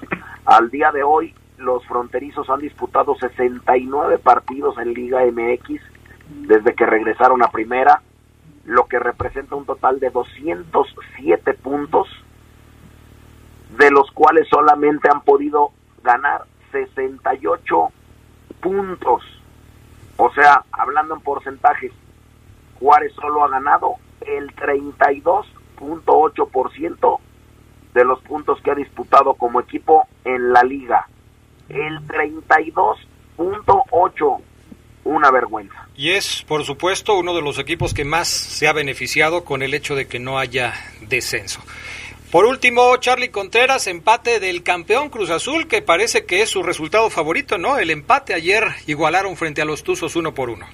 Al 0.46 0.70
día 0.70 0.92
de 0.92 1.04
hoy 1.04 1.34
los 1.58 1.86
fronterizos 1.88 2.50
han 2.50 2.60
disputado 2.60 3.16
69 3.16 4.18
partidos 4.20 4.78
en 4.78 4.94
Liga 4.94 5.22
MX 5.26 5.82
desde 6.48 6.76
que 6.76 6.86
regresaron 6.86 7.42
a 7.44 7.52
primera, 7.52 8.02
lo 8.66 8.88
que 8.88 9.00
representa 9.00 9.56
un 9.56 9.66
total 9.66 10.00
de 10.00 10.10
207 10.10 11.54
puntos, 11.54 12.10
de 13.78 13.92
los 13.92 14.10
cuales 14.12 14.48
solamente 14.50 15.08
han 15.12 15.22
podido 15.22 15.72
ganar 16.04 16.46
68 16.72 17.92
puntos. 18.62 19.22
O 20.18 20.32
sea, 20.34 20.64
hablando 20.72 21.14
en 21.16 21.22
porcentajes, 21.22 21.92
Juárez 22.80 23.14
solo 23.14 23.44
ha 23.44 23.50
ganado 23.50 23.96
el 24.22 24.56
32.8% 24.56 27.20
de 27.94 28.04
los 28.04 28.20
puntos 28.22 28.60
que 28.62 28.72
ha 28.72 28.76
disputado 28.76 29.36
como 29.36 29.62
equipo 29.62 30.08
en 30.24 30.52
la 30.52 30.64
liga. 30.64 31.08
El 31.70 32.00
32.8, 32.08 34.42
una 35.06 35.32
vergüenza. 35.32 35.88
Y 35.96 36.12
es, 36.12 36.44
por 36.48 36.66
supuesto, 36.66 37.18
uno 37.18 37.34
de 37.34 37.42
los 37.42 37.58
equipos 37.58 37.94
que 37.94 38.04
más 38.04 38.28
se 38.28 38.68
ha 38.68 38.74
beneficiado 38.74 39.46
con 39.46 39.62
el 39.62 39.74
hecho 39.74 39.96
de 39.96 40.08
que 40.08 40.20
no 40.20 40.38
haya 40.38 40.74
descenso. 41.08 41.62
Por 42.32 42.46
último, 42.46 42.98
Charlie 42.98 43.30
Contreras, 43.30 43.88
empate 43.88 44.42
del 44.42 44.62
campeón 44.62 45.10
Cruz 45.10 45.30
Azul, 45.30 45.68
que 45.68 45.82
parece 45.82 46.26
que 46.26 46.42
es 46.42 46.50
su 46.50 46.64
resultado 46.64 47.10
favorito, 47.10 47.58
¿no? 47.58 47.78
El 47.78 47.92
empate 47.92 48.34
ayer 48.34 48.64
igualaron 48.88 49.38
frente 49.38 49.62
a 49.62 49.66
los 49.66 49.84
Tuzos 49.84 50.18
uno 50.18 50.34
por 50.34 50.50
uno. 50.50 50.66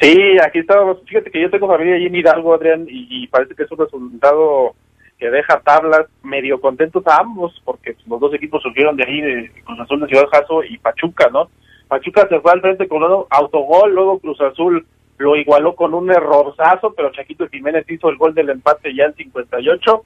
Sí, 0.00 0.18
aquí 0.44 0.58
estamos. 0.58 0.98
Fíjate 1.06 1.30
que 1.30 1.40
yo 1.40 1.50
tengo 1.50 1.68
familia 1.68 1.94
allí 1.94 2.06
en 2.06 2.16
Hidalgo, 2.16 2.54
Adrián, 2.54 2.86
y, 2.88 3.28
parece 3.28 3.54
que 3.54 3.62
es 3.62 3.70
un 3.70 3.78
resultado 3.78 4.74
que 5.18 5.30
deja 5.30 5.60
tablas 5.60 6.06
medio 6.24 6.60
contentos 6.60 7.06
a 7.06 7.18
ambos, 7.18 7.62
porque 7.64 7.94
los 8.08 8.18
dos 8.18 8.34
equipos 8.34 8.60
surgieron 8.60 8.96
de 8.96 9.04
ahí, 9.04 9.20
de 9.20 9.52
Cruz 9.64 9.78
Azul 9.78 10.00
de 10.00 10.08
Ciudad 10.08 10.26
Jaso 10.32 10.64
y 10.64 10.78
Pachuca, 10.78 11.28
¿no? 11.30 11.48
Pachuca 11.92 12.26
se 12.26 12.40
fue 12.40 12.52
al 12.52 12.62
frente 12.62 12.88
con 12.88 13.02
un 13.02 13.26
autogol, 13.28 13.94
luego 13.94 14.18
Cruz 14.18 14.40
Azul 14.40 14.86
lo 15.18 15.36
igualó 15.36 15.74
con 15.74 15.92
un 15.92 16.10
errorzazo, 16.10 16.94
pero 16.94 17.12
Chaquito 17.12 17.46
Jiménez 17.48 17.84
hizo 17.90 18.08
el 18.08 18.16
gol 18.16 18.32
del 18.32 18.48
empate 18.48 18.94
ya 18.94 19.04
en 19.04 19.14
58 19.14 20.02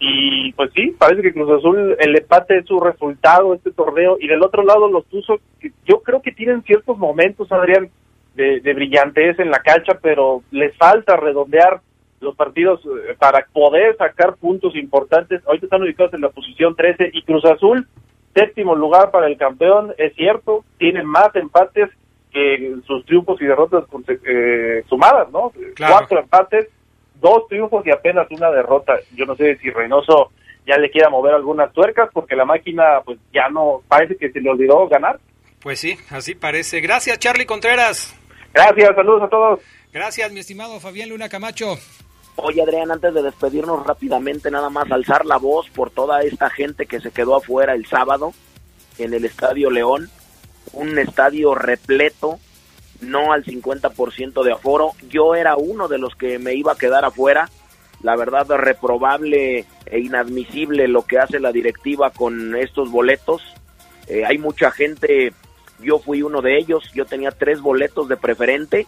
y 0.00 0.52
pues 0.54 0.72
sí, 0.74 0.96
parece 0.98 1.22
que 1.22 1.32
Cruz 1.32 1.48
Azul, 1.48 1.96
el 2.00 2.16
empate 2.16 2.58
es 2.58 2.66
su 2.66 2.80
resultado, 2.80 3.54
este 3.54 3.70
torneo. 3.70 4.16
Y 4.18 4.26
del 4.26 4.42
otro 4.42 4.64
lado, 4.64 4.90
los 4.90 5.06
Tuzos, 5.06 5.40
yo 5.86 6.02
creo 6.02 6.22
que 6.22 6.32
tienen 6.32 6.64
ciertos 6.64 6.98
momentos, 6.98 7.52
Adrián, 7.52 7.88
de, 8.34 8.58
de 8.58 8.74
brillantez 8.74 9.38
en 9.38 9.52
la 9.52 9.60
cancha, 9.60 9.96
pero 10.02 10.42
les 10.50 10.76
falta 10.76 11.14
redondear 11.16 11.82
los 12.18 12.34
partidos 12.34 12.80
eh, 12.84 13.14
para 13.16 13.46
poder 13.52 13.96
sacar 13.96 14.34
puntos 14.38 14.74
importantes. 14.74 15.40
Ahorita 15.46 15.66
están 15.66 15.82
ubicados 15.82 16.14
en 16.14 16.22
la 16.22 16.30
posición 16.30 16.74
13 16.74 17.10
y 17.12 17.22
Cruz 17.22 17.44
Azul, 17.44 17.86
séptimo 18.38 18.74
lugar 18.74 19.10
para 19.10 19.26
el 19.26 19.36
campeón, 19.36 19.94
es 19.98 20.14
cierto, 20.14 20.64
tienen 20.78 21.06
más 21.06 21.34
empates 21.34 21.90
que 22.32 22.76
sus 22.86 23.04
triunfos 23.06 23.40
y 23.40 23.46
derrotas 23.46 23.84
eh, 24.26 24.84
sumadas, 24.88 25.30
¿no? 25.30 25.52
Cuatro 25.76 26.20
empates 26.20 26.68
dos 27.20 27.48
triunfos 27.48 27.86
y 27.86 27.90
apenas 27.90 28.30
una 28.30 28.50
derrota. 28.50 28.94
Yo 29.14 29.26
no 29.26 29.34
sé 29.36 29.56
si 29.56 29.70
Reynoso 29.70 30.30
ya 30.66 30.76
le 30.76 30.90
quiera 30.90 31.10
mover 31.10 31.34
algunas 31.34 31.72
tuercas 31.72 32.10
porque 32.12 32.36
la 32.36 32.44
máquina 32.44 33.00
pues 33.04 33.18
ya 33.32 33.48
no 33.48 33.82
parece 33.88 34.16
que 34.16 34.30
se 34.30 34.40
le 34.40 34.50
olvidó 34.50 34.86
ganar. 34.88 35.18
Pues 35.60 35.80
sí, 35.80 35.98
así 36.10 36.34
parece. 36.34 36.80
Gracias 36.80 37.18
Charlie 37.18 37.46
Contreras. 37.46 38.14
Gracias, 38.52 38.94
saludos 38.94 39.22
a 39.22 39.28
todos. 39.28 39.60
Gracias 39.92 40.32
mi 40.32 40.40
estimado 40.40 40.78
Fabián 40.80 41.08
Luna 41.08 41.28
Camacho. 41.28 41.76
Oye 42.40 42.62
Adrián, 42.62 42.92
antes 42.92 43.12
de 43.12 43.22
despedirnos 43.22 43.84
rápidamente, 43.84 44.48
nada 44.48 44.70
más 44.70 44.88
alzar 44.92 45.26
la 45.26 45.38
voz 45.38 45.68
por 45.70 45.90
toda 45.90 46.20
esta 46.20 46.48
gente 46.48 46.86
que 46.86 47.00
se 47.00 47.10
quedó 47.10 47.34
afuera 47.34 47.74
el 47.74 47.84
sábado 47.86 48.32
en 48.96 49.12
el 49.12 49.24
Estadio 49.24 49.70
León, 49.70 50.08
un 50.72 51.00
estadio 51.00 51.56
repleto, 51.56 52.38
no 53.00 53.32
al 53.32 53.44
50% 53.44 54.44
de 54.44 54.52
aforo. 54.52 54.92
Yo 55.08 55.34
era 55.34 55.56
uno 55.56 55.88
de 55.88 55.98
los 55.98 56.14
que 56.14 56.38
me 56.38 56.54
iba 56.54 56.72
a 56.72 56.78
quedar 56.78 57.04
afuera. 57.04 57.50
La 58.02 58.14
verdad, 58.14 58.46
reprobable 58.46 59.66
e 59.86 59.98
inadmisible 59.98 60.86
lo 60.86 61.02
que 61.02 61.18
hace 61.18 61.40
la 61.40 61.50
directiva 61.50 62.10
con 62.10 62.54
estos 62.54 62.92
boletos. 62.92 63.42
Eh, 64.06 64.24
hay 64.24 64.38
mucha 64.38 64.70
gente, 64.70 65.32
yo 65.80 65.98
fui 65.98 66.22
uno 66.22 66.40
de 66.40 66.56
ellos, 66.56 66.84
yo 66.94 67.04
tenía 67.04 67.32
tres 67.32 67.60
boletos 67.60 68.08
de 68.08 68.16
preferente 68.16 68.86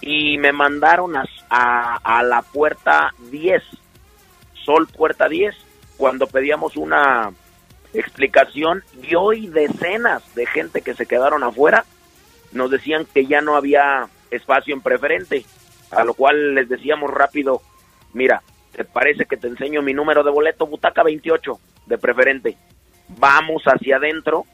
y 0.00 0.38
me 0.38 0.52
mandaron 0.52 1.16
a, 1.16 1.24
a, 1.96 2.22
la 2.22 2.42
puerta 2.42 3.14
10, 3.30 3.62
Sol 4.64 4.86
Puerta 4.86 5.28
10, 5.28 5.54
cuando 5.96 6.26
pedíamos 6.26 6.76
una 6.76 7.32
explicación 7.94 8.84
y 9.02 9.14
hoy 9.14 9.46
decenas 9.46 10.34
de 10.34 10.46
gente 10.46 10.82
que 10.82 10.94
se 10.94 11.06
quedaron 11.06 11.42
afuera 11.42 11.84
nos 12.52 12.70
decían 12.70 13.06
que 13.12 13.26
ya 13.26 13.40
no 13.40 13.56
había 13.56 14.08
espacio 14.30 14.74
en 14.74 14.80
preferente, 14.80 15.44
a 15.90 16.04
lo 16.04 16.14
cual 16.14 16.54
les 16.54 16.68
decíamos 16.68 17.10
rápido, 17.10 17.62
mira, 18.12 18.42
¿te 18.72 18.84
parece 18.84 19.26
que 19.26 19.36
te 19.36 19.48
enseño 19.48 19.82
mi 19.82 19.94
número 19.94 20.22
de 20.22 20.30
boleto? 20.30 20.66
Butaca 20.66 21.02
28 21.02 21.58
de 21.86 21.98
preferente. 21.98 22.56
Vamos 23.08 23.62
hacia 23.64 23.96
adentro, 23.96 24.44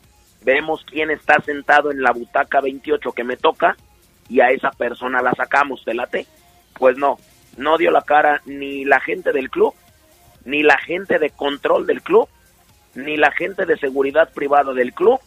vemos 0.43 0.85
quién 0.85 1.11
está 1.11 1.41
sentado 1.43 1.91
en 1.91 2.03
la 2.03 2.13
butaca 2.13 2.61
28 2.61 3.13
que 3.13 3.25
me 3.25 3.37
toca 3.37 3.77
y 4.29 4.41
a 4.41 4.51
esa 4.51 4.71
persona 4.71 5.23
la 5.23 5.33
sacamos, 5.33 5.85
¿te 5.85 5.95
late? 5.95 6.27
Pues 6.79 6.97
no, 6.97 7.19
no 7.57 7.79
dio 7.79 7.91
la 7.91 8.03
cara 8.03 8.41
ni 8.47 8.85
la 8.85 9.01
gente 9.01 9.33
del 9.33 9.51
club, 9.51 9.75
ni 10.45 10.63
la 10.63 10.79
gente 10.79 11.19
de 11.19 11.31
control 11.31 11.87
del 11.87 12.03
club, 12.03 12.29
ni 12.95 13.17
la 13.17 13.31
gente 13.33 13.67
de 13.67 13.79
seguridad 13.79 14.33
privada 14.33 14.73
del 14.73 14.93
club, 14.93 15.21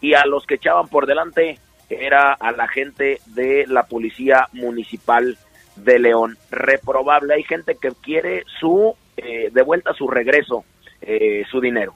y 0.00 0.14
a 0.14 0.24
los 0.24 0.46
que 0.46 0.54
echaban 0.54 0.88
por 0.88 1.06
delante 1.06 1.58
era 1.88 2.32
a 2.32 2.52
la 2.52 2.68
gente 2.68 3.20
de 3.26 3.66
la 3.66 3.84
Policía 3.84 4.48
Municipal 4.52 5.36
de 5.76 5.98
León. 5.98 6.38
Reprobable, 6.50 7.34
hay 7.34 7.42
gente 7.42 7.76
que 7.80 7.90
quiere 8.00 8.44
su, 8.60 8.94
eh, 9.16 9.50
de 9.50 9.62
vuelta 9.62 9.92
su 9.94 10.08
regreso, 10.08 10.64
eh, 11.00 11.44
su 11.50 11.60
dinero. 11.60 11.94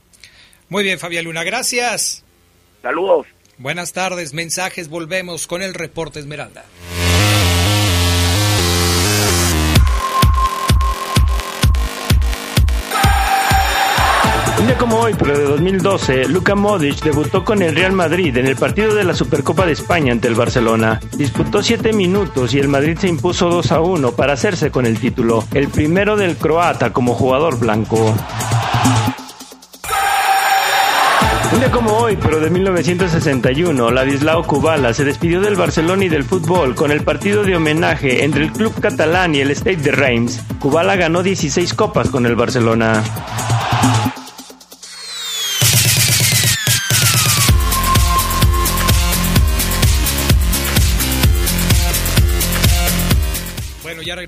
Muy 0.68 0.82
bien, 0.82 0.98
Fabián 0.98 1.24
Luna, 1.24 1.44
gracias. 1.44 2.24
Saludos. 2.82 3.26
Buenas 3.56 3.92
tardes, 3.92 4.34
mensajes, 4.34 4.88
volvemos 4.88 5.46
con 5.46 5.62
el 5.62 5.74
reporte 5.74 6.18
Esmeralda. 6.18 6.64
Un 14.58 14.66
día 14.66 14.76
como 14.76 14.98
hoy, 14.98 15.14
pero 15.16 15.38
de 15.38 15.44
2012, 15.44 16.28
Luka 16.28 16.56
Modric 16.56 17.00
debutó 17.02 17.44
con 17.44 17.62
el 17.62 17.76
Real 17.76 17.92
Madrid 17.92 18.36
en 18.36 18.46
el 18.46 18.56
partido 18.56 18.92
de 18.94 19.04
la 19.04 19.14
Supercopa 19.14 19.66
de 19.66 19.72
España 19.72 20.10
ante 20.10 20.26
el 20.26 20.34
Barcelona. 20.34 20.98
Disputó 21.16 21.62
7 21.62 21.92
minutos 21.92 22.54
y 22.54 22.58
el 22.58 22.66
Madrid 22.66 22.98
se 22.98 23.06
impuso 23.06 23.48
2 23.50 23.70
a 23.70 23.80
1 23.80 24.12
para 24.12 24.32
hacerse 24.32 24.72
con 24.72 24.84
el 24.86 24.98
título, 24.98 25.44
el 25.54 25.68
primero 25.68 26.16
del 26.16 26.36
croata 26.36 26.92
como 26.92 27.14
jugador 27.14 27.58
blanco. 27.58 28.16
Un 31.54 31.60
día 31.60 31.70
como 31.70 31.92
hoy, 31.92 32.18
pero 32.20 32.40
de 32.40 32.50
1961, 32.50 33.92
Ladislao 33.92 34.42
Kubala 34.42 34.92
se 34.92 35.04
despidió 35.04 35.40
del 35.40 35.54
Barcelona 35.54 36.04
y 36.04 36.08
del 36.08 36.24
fútbol 36.24 36.74
con 36.74 36.90
el 36.90 37.04
partido 37.04 37.44
de 37.44 37.54
homenaje 37.54 38.24
entre 38.24 38.42
el 38.42 38.50
club 38.50 38.74
catalán 38.80 39.36
y 39.36 39.38
el 39.38 39.52
Stade 39.52 39.76
de 39.76 39.92
Reims. 39.92 40.42
Kubala 40.58 40.96
ganó 40.96 41.22
16 41.22 41.72
copas 41.74 42.08
con 42.08 42.26
el 42.26 42.34
Barcelona. 42.34 43.04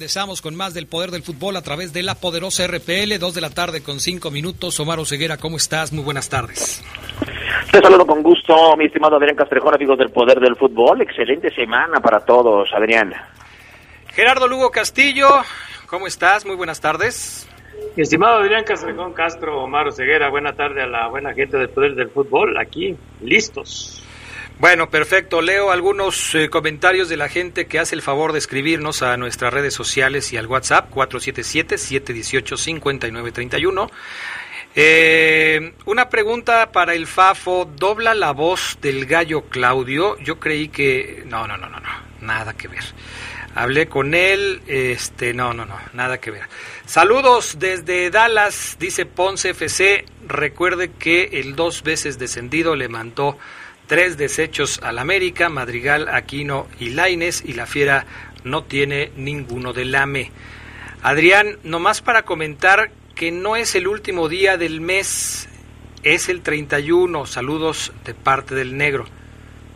Regresamos 0.07 0.40
con 0.40 0.55
más 0.55 0.73
del 0.73 0.87
poder 0.87 1.11
del 1.11 1.25
fútbol 1.25 1.57
a 1.57 1.62
través 1.62 1.92
de 1.92 2.05
la 2.05 2.14
poderosa 2.14 2.64
RPL, 2.64 3.19
dos 3.19 3.35
de 3.35 3.40
la 3.40 3.51
tarde 3.51 3.83
con 3.83 3.99
cinco 3.99 4.31
minutos. 4.31 4.79
Omar 4.79 5.05
Ceguera, 5.05 5.37
¿cómo 5.37 5.57
estás? 5.57 5.92
Muy 5.92 6.05
buenas 6.05 6.29
tardes. 6.29 6.81
Te 7.73 7.81
saludo 7.81 8.07
con 8.07 8.23
gusto, 8.23 8.77
mi 8.77 8.85
estimado 8.85 9.16
Adrián 9.16 9.35
Castrejón, 9.35 9.75
amigos 9.75 9.99
del 9.99 10.11
poder 10.11 10.38
del 10.38 10.55
fútbol. 10.55 11.03
Excelente 11.03 11.53
semana 11.53 11.99
para 11.99 12.21
todos, 12.21 12.73
Adrián. 12.73 13.14
Gerardo 14.14 14.47
Lugo 14.47 14.71
Castillo, 14.71 15.27
¿cómo 15.88 16.07
estás? 16.07 16.47
Muy 16.47 16.55
buenas 16.55 16.81
tardes. 16.81 17.49
Mi 17.97 18.05
estimado 18.05 18.37
Adrián 18.37 18.62
Castrejón 18.62 19.12
Castro, 19.12 19.61
Omar 19.61 19.92
Ceguera, 19.92 20.31
buena 20.31 20.53
tarde 20.53 20.83
a 20.83 20.87
la 20.87 21.09
buena 21.09 21.35
gente 21.35 21.57
del 21.57 21.71
poder 21.71 21.97
del 21.97 22.11
fútbol, 22.11 22.57
aquí, 22.59 22.95
listos. 23.23 24.06
Bueno, 24.59 24.88
perfecto. 24.88 25.42
Leo 25.42 25.71
algunos 25.71 26.35
eh, 26.35 26.49
comentarios 26.49 27.11
de 27.11 27.19
la 27.19 27.29
gente 27.29 27.66
que 27.66 27.79
hace 27.79 27.95
el 27.95 28.01
favor 28.01 28.33
de 28.33 28.38
escribirnos 28.38 29.03
a 29.03 29.19
nuestras 29.19 29.53
redes 29.53 29.75
sociales 29.75 30.33
y 30.33 30.38
al 30.38 30.47
WhatsApp 30.47 30.90
477-718-5931. 30.95 33.90
Eh, 34.75 35.75
una 35.85 36.09
pregunta 36.09 36.73
para 36.73 36.95
el 36.95 37.07
Fafo. 37.07 37.71
¿Dobla 37.77 38.14
la 38.14 38.31
voz 38.33 38.79
del 38.81 39.05
gallo 39.05 39.42
Claudio? 39.42 40.16
Yo 40.21 40.40
creí 40.40 40.69
que... 40.69 41.23
No, 41.27 41.47
no, 41.47 41.59
no, 41.59 41.69
no, 41.69 41.79
no. 41.79 41.90
nada 42.23 42.55
que 42.55 42.69
ver. 42.69 42.85
Hablé 43.55 43.88
con 43.88 44.14
él, 44.14 44.62
este, 44.66 45.35
no, 45.35 45.53
no, 45.53 45.66
no, 45.66 45.79
nada 45.92 46.19
que 46.19 46.31
ver. 46.31 46.45
Saludos 46.85 47.57
desde 47.59 48.11
Dallas, 48.11 48.77
dice 48.79 49.07
Ponce 49.07 49.51
FC. 49.51 50.05
Recuerde 50.27 50.92
que 50.92 51.40
el 51.40 51.57
dos 51.57 51.83
veces 51.83 52.19
descendido 52.19 52.77
le 52.77 52.88
mandó 52.88 53.38
tres 53.87 54.16
desechos 54.16 54.81
al 54.83 54.99
América, 54.99 55.49
Madrigal, 55.49 56.09
Aquino 56.09 56.66
y 56.79 56.90
Laines, 56.90 57.42
y 57.44 57.53
la 57.53 57.66
Fiera 57.66 58.07
no 58.44 58.64
tiene 58.64 59.11
ninguno 59.16 59.72
del 59.72 59.94
AME. 59.94 60.31
Adrián, 61.03 61.59
nomás 61.62 62.01
para 62.01 62.22
comentar 62.22 62.90
que 63.14 63.31
no 63.31 63.57
es 63.57 63.75
el 63.75 63.88
último 63.88 64.29
día 64.29 64.57
del 64.57 64.81
mes, 64.81 65.49
es 66.03 66.29
el 66.29 66.42
31. 66.42 67.27
Saludos 67.27 67.92
de 68.05 68.14
parte 68.14 68.55
del 68.55 68.77
negro. 68.77 69.07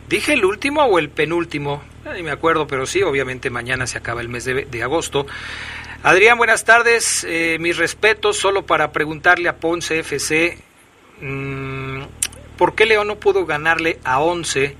¿Dije 0.07 0.33
el 0.33 0.45
último 0.45 0.83
o 0.83 0.99
el 0.99 1.09
penúltimo? 1.09 1.81
Ni 2.15 2.23
me 2.23 2.31
acuerdo, 2.31 2.67
pero 2.67 2.85
sí, 2.85 3.01
obviamente 3.01 3.49
mañana 3.49 3.87
se 3.87 3.97
acaba 3.97 4.21
el 4.21 4.29
mes 4.29 4.45
de, 4.45 4.83
agosto. 4.83 5.25
Adrián, 6.03 6.37
buenas 6.37 6.65
tardes. 6.65 7.25
Eh, 7.27 7.57
mis 7.59 7.77
respetos, 7.77 8.37
solo 8.37 8.65
para 8.65 8.91
preguntarle 8.91 9.47
a 9.47 9.57
Ponce 9.57 9.99
FC, 9.99 10.57
mm, 11.21 12.01
¿por 12.61 12.75
qué 12.75 12.85
León 12.85 13.07
no 13.07 13.15
pudo 13.15 13.47
ganarle 13.47 13.97
a 14.03 14.19
11 14.19 14.75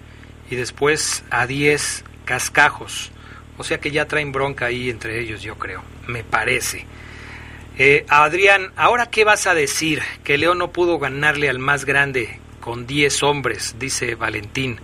y 0.51 0.55
después 0.55 1.23
a 1.31 1.47
10 1.47 2.05
cascajos? 2.25 3.11
O 3.57 3.63
sea 3.63 3.79
que 3.79 3.89
ya 3.89 4.05
traen 4.05 4.31
bronca 4.31 4.67
ahí 4.67 4.91
entre 4.91 5.19
ellos, 5.19 5.41
yo 5.41 5.57
creo, 5.57 5.81
me 6.05 6.23
parece. 6.23 6.85
Eh, 7.79 8.05
Adrián, 8.07 8.71
¿ahora 8.75 9.07
qué 9.07 9.23
vas 9.23 9.47
a 9.47 9.55
decir? 9.55 10.03
Que 10.23 10.37
León 10.37 10.59
no 10.59 10.71
pudo 10.71 10.99
ganarle 10.99 11.49
al 11.49 11.57
más 11.57 11.83
grande 11.83 12.39
con 12.59 12.85
10 12.85 13.23
hombres, 13.23 13.75
dice 13.79 14.13
Valentín. 14.13 14.79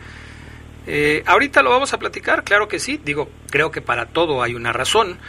Eh, 0.88 1.22
ahorita 1.28 1.62
lo 1.62 1.70
vamos 1.70 1.94
a 1.94 2.00
platicar, 2.00 2.44
claro 2.44 2.68
que 2.68 2.80
sí. 2.80 3.00
Digo, 3.06 3.30
creo 3.52 3.70
que 3.70 3.82
para 3.84 4.08
todo 4.08 4.42
hay 4.42 4.56
una 4.56 4.74
razón. 4.74 5.20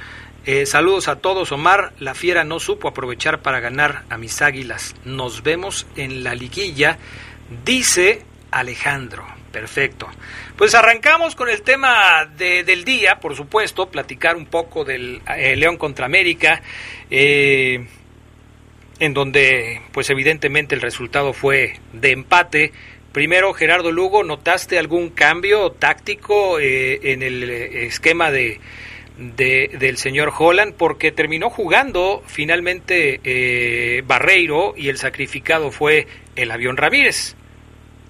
Eh, 0.47 0.65
saludos 0.65 1.09
a 1.09 1.17
todos, 1.17 1.53
Omar. 1.53 1.93
La 1.99 2.15
fiera 2.15 2.45
no 2.45 2.61
supo 2.61 2.89
aprovechar 2.89 3.43
para 3.43 3.61
ganar 3.61 4.05
a 4.09 4.17
mis 4.17 4.41
águilas. 4.41 4.95
Nos 5.05 5.43
vemos 5.43 5.87
en 5.97 6.25
la 6.25 6.35
liguilla, 6.35 6.97
dice 7.65 8.23
Alejandro. 8.51 9.27
Perfecto. 9.53 10.09
Pues 10.57 10.75
arrancamos 10.75 11.35
con 11.35 11.49
el 11.49 11.63
tema 11.63 12.27
del 12.37 12.85
día, 12.85 13.19
por 13.19 13.35
supuesto, 13.35 13.89
platicar 13.89 14.37
un 14.37 14.47
poco 14.47 14.85
del 14.85 15.23
eh, 15.37 15.57
León 15.57 15.79
contra 15.79 16.05
América, 16.05 16.61
en 17.09 17.89
donde, 19.15 19.81
pues 19.93 20.11
evidentemente 20.11 20.75
el 20.75 20.83
resultado 20.83 21.33
fue 21.33 21.81
de 21.95 22.11
empate 22.11 22.73
Primero, 23.13 23.55
Gerardo 23.55 23.91
Lugo, 23.91 24.23
¿notaste 24.23 24.79
algún 24.79 25.09
cambio 25.09 25.73
táctico 25.73 26.61
eh, 26.61 27.13
en 27.13 27.23
el 27.23 27.51
eh, 27.51 27.87
esquema 27.87 28.31
de, 28.31 28.61
del 29.17 29.97
señor 29.97 30.31
Holland? 30.39 30.75
Porque 30.75 31.11
terminó 31.11 31.49
jugando 31.49 32.23
finalmente 32.27 33.21
eh, 33.25 34.03
Barreiro 34.07 34.75
y 34.77 34.91
el 34.91 34.99
sacrificado 34.99 35.71
fue 35.71 36.07
el 36.37 36.51
avión 36.51 36.77
Ramírez. 36.77 37.35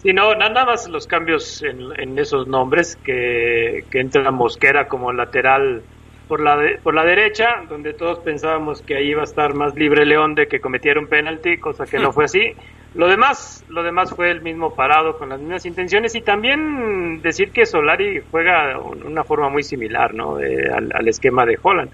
Sí, 0.03 0.13
no, 0.13 0.35
nada 0.35 0.65
más 0.65 0.89
los 0.89 1.07
cambios 1.07 1.63
en, 1.63 2.19
esos 2.19 2.47
nombres, 2.47 2.97
que, 2.97 3.85
que 3.91 4.01
entra 4.01 4.31
Mosquera 4.31 4.87
como 4.87 5.13
lateral 5.13 5.83
por 6.29 6.41
la, 6.41 6.57
por 6.83 6.95
la 6.95 7.05
derecha, 7.05 7.65
donde 7.69 7.95
todos 7.95 8.21
pensábamos 8.21 8.83
que 8.83 8.95
ahí 8.95 9.09
iba 9.09 9.23
a 9.23 9.25
estar 9.25 9.55
más 9.55 9.75
libre 9.75 10.07
León 10.07 10.35
de 10.35 10.47
que 10.47 10.61
cometiera 10.61 11.01
un 11.01 11.09
penalti, 11.09 11.57
cosa 11.57 11.87
que 11.87 11.99
no 11.99 12.13
fue 12.13 12.27
así. 12.27 12.53
Lo 12.95 13.09
demás, 13.09 13.65
lo 13.69 13.83
demás 13.83 14.15
fue 14.15 14.31
el 14.31 14.41
mismo 14.41 14.75
parado 14.75 15.19
con 15.19 15.31
las 15.31 15.41
mismas 15.41 15.67
intenciones 15.67 16.15
y 16.15 16.21
también 16.21 17.21
decir 17.23 17.51
que 17.51 17.67
Solari 17.67 18.23
juega 18.31 18.69
de 18.69 18.77
una 18.77 19.25
forma 19.25 19.49
muy 19.49 19.63
similar, 19.63 20.15
¿no? 20.15 20.37
al, 20.37 21.09
esquema 21.09 21.45
de 21.45 21.59
Holland. 21.61 21.91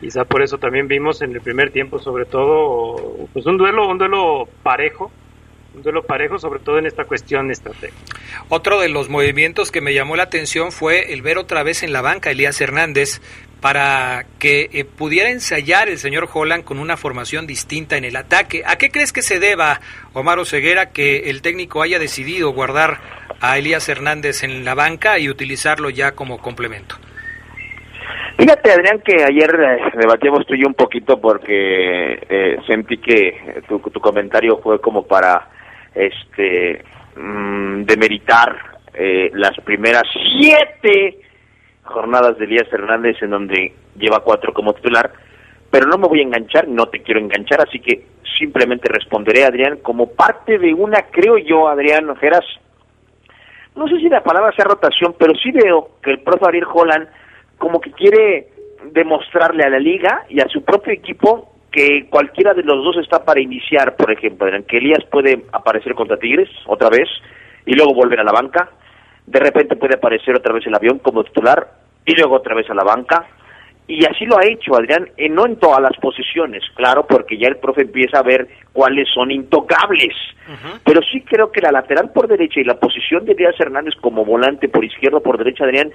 Quizá 0.00 0.24
por 0.24 0.42
eso 0.42 0.58
también 0.58 0.88
vimos 0.88 1.22
en 1.22 1.32
el 1.32 1.40
primer 1.40 1.70
tiempo, 1.70 1.98
sobre 1.98 2.24
todo, 2.24 2.96
pues 3.32 3.46
un 3.46 3.56
duelo, 3.56 3.88
un 3.88 3.98
duelo 3.98 4.48
parejo, 4.62 5.10
un 5.74 5.82
duelo 5.82 6.02
parejo, 6.02 6.38
sobre 6.38 6.60
todo 6.60 6.78
en 6.78 6.86
esta 6.86 7.04
cuestión 7.04 7.50
estratégica. 7.50 8.18
Otro 8.48 8.80
de 8.80 8.88
los 8.88 9.08
movimientos 9.08 9.70
que 9.70 9.80
me 9.80 9.94
llamó 9.94 10.16
la 10.16 10.24
atención 10.24 10.72
fue 10.72 11.12
el 11.12 11.22
ver 11.22 11.38
otra 11.38 11.62
vez 11.62 11.82
en 11.82 11.92
la 11.92 12.00
banca 12.00 12.30
Elías 12.30 12.60
Hernández 12.60 13.20
para 13.60 14.26
que 14.38 14.68
eh, 14.72 14.84
pudiera 14.84 15.30
ensayar 15.30 15.88
el 15.88 15.96
señor 15.96 16.28
Holland 16.32 16.64
con 16.64 16.78
una 16.78 16.98
formación 16.98 17.46
distinta 17.46 17.96
en 17.96 18.04
el 18.04 18.14
ataque. 18.14 18.62
¿A 18.66 18.76
qué 18.76 18.90
crees 18.90 19.12
que 19.12 19.22
se 19.22 19.40
deba, 19.40 19.80
Omar 20.12 20.44
Ceguera, 20.44 20.90
que 20.90 21.30
el 21.30 21.40
técnico 21.40 21.80
haya 21.80 21.98
decidido 21.98 22.52
guardar 22.52 22.98
a 23.40 23.56
Elías 23.56 23.88
Hernández 23.88 24.44
en 24.44 24.66
la 24.66 24.74
banca 24.74 25.18
y 25.18 25.30
utilizarlo 25.30 25.88
ya 25.88 26.12
como 26.12 26.38
complemento? 26.38 26.96
Fíjate, 28.36 28.72
Adrián, 28.72 29.00
que 29.04 29.24
ayer 29.24 29.50
eh, 29.58 29.78
debatíamos 29.98 30.44
tú 30.46 30.54
y 30.54 30.62
yo 30.62 30.66
un 30.66 30.74
poquito 30.74 31.20
porque 31.20 32.18
eh, 32.28 32.58
sentí 32.66 32.98
que 32.98 33.62
tu, 33.68 33.78
tu, 33.78 34.00
comentario 34.00 34.58
fue 34.58 34.80
como 34.80 35.06
para 35.06 35.48
este 35.94 36.84
mm, 37.16 37.84
demeritar 37.84 38.74
las 39.32 39.56
primeras 39.64 40.04
siete 40.38 41.18
jornadas 41.82 42.38
de 42.38 42.44
Elías 42.44 42.72
Hernández 42.72 43.16
en 43.22 43.30
donde 43.30 43.72
lleva 43.96 44.20
cuatro 44.20 44.52
como 44.52 44.72
titular, 44.72 45.12
pero 45.70 45.86
no 45.86 45.98
me 45.98 46.08
voy 46.08 46.20
a 46.20 46.22
enganchar, 46.22 46.68
no 46.68 46.86
te 46.86 47.02
quiero 47.02 47.20
enganchar, 47.20 47.60
así 47.66 47.80
que 47.80 48.06
simplemente 48.38 48.88
responderé, 48.88 49.44
Adrián, 49.44 49.78
como 49.82 50.10
parte 50.12 50.58
de 50.58 50.74
una, 50.74 51.02
creo 51.10 51.38
yo, 51.38 51.68
Adrián 51.68 52.08
Ojeras, 52.10 52.44
no 53.76 53.88
sé 53.88 53.98
si 53.98 54.08
la 54.08 54.22
palabra 54.22 54.52
sea 54.54 54.64
rotación, 54.64 55.14
pero 55.18 55.34
sí 55.34 55.50
veo 55.50 55.90
que 56.02 56.12
el 56.12 56.20
profe 56.20 56.46
Ariel 56.46 56.66
Holland 56.72 57.08
como 57.58 57.80
que 57.80 57.90
quiere 57.92 58.48
demostrarle 58.92 59.64
a 59.64 59.70
la 59.70 59.78
liga 59.78 60.24
y 60.28 60.40
a 60.40 60.48
su 60.48 60.62
propio 60.64 60.92
equipo 60.92 61.53
que 61.74 62.06
cualquiera 62.08 62.54
de 62.54 62.62
los 62.62 62.84
dos 62.84 62.98
está 62.98 63.24
para 63.24 63.40
iniciar, 63.40 63.96
por 63.96 64.12
ejemplo, 64.12 64.46
Adrián, 64.46 64.62
que 64.62 64.76
Elías 64.76 65.04
puede 65.10 65.42
aparecer 65.50 65.94
contra 65.94 66.16
Tigres 66.16 66.48
otra 66.66 66.88
vez 66.88 67.08
y 67.66 67.74
luego 67.74 67.92
volver 67.92 68.20
a 68.20 68.24
la 68.24 68.30
banca, 68.30 68.70
de 69.26 69.40
repente 69.40 69.74
puede 69.74 69.96
aparecer 69.96 70.36
otra 70.36 70.54
vez 70.54 70.64
el 70.68 70.74
avión 70.74 71.00
como 71.00 71.24
titular 71.24 71.66
y 72.06 72.14
luego 72.14 72.36
otra 72.36 72.54
vez 72.54 72.70
a 72.70 72.74
la 72.74 72.84
banca. 72.84 73.26
Y 73.88 74.04
así 74.06 74.24
lo 74.24 74.38
ha 74.38 74.46
hecho 74.46 74.76
Adrián, 74.76 75.10
no 75.30 75.46
en 75.46 75.56
todas 75.56 75.80
las 75.80 75.96
posiciones, 76.00 76.62
claro, 76.74 77.06
porque 77.08 77.36
ya 77.36 77.48
el 77.48 77.56
profe 77.56 77.82
empieza 77.82 78.20
a 78.20 78.22
ver 78.22 78.46
cuáles 78.72 79.08
son 79.12 79.32
intocables. 79.32 80.14
Pero 80.84 81.00
sí 81.02 81.22
creo 81.22 81.50
que 81.50 81.60
la 81.60 81.72
lateral 81.72 82.12
por 82.12 82.28
derecha 82.28 82.60
y 82.60 82.64
la 82.64 82.78
posición 82.78 83.24
de 83.24 83.34
Díaz 83.34 83.58
Hernández 83.58 83.94
como 84.00 84.24
volante 84.24 84.68
por 84.68 84.84
izquierda 84.84 85.18
o 85.18 85.22
por 85.22 85.38
derecha, 85.38 85.64
Adrián, 85.64 85.90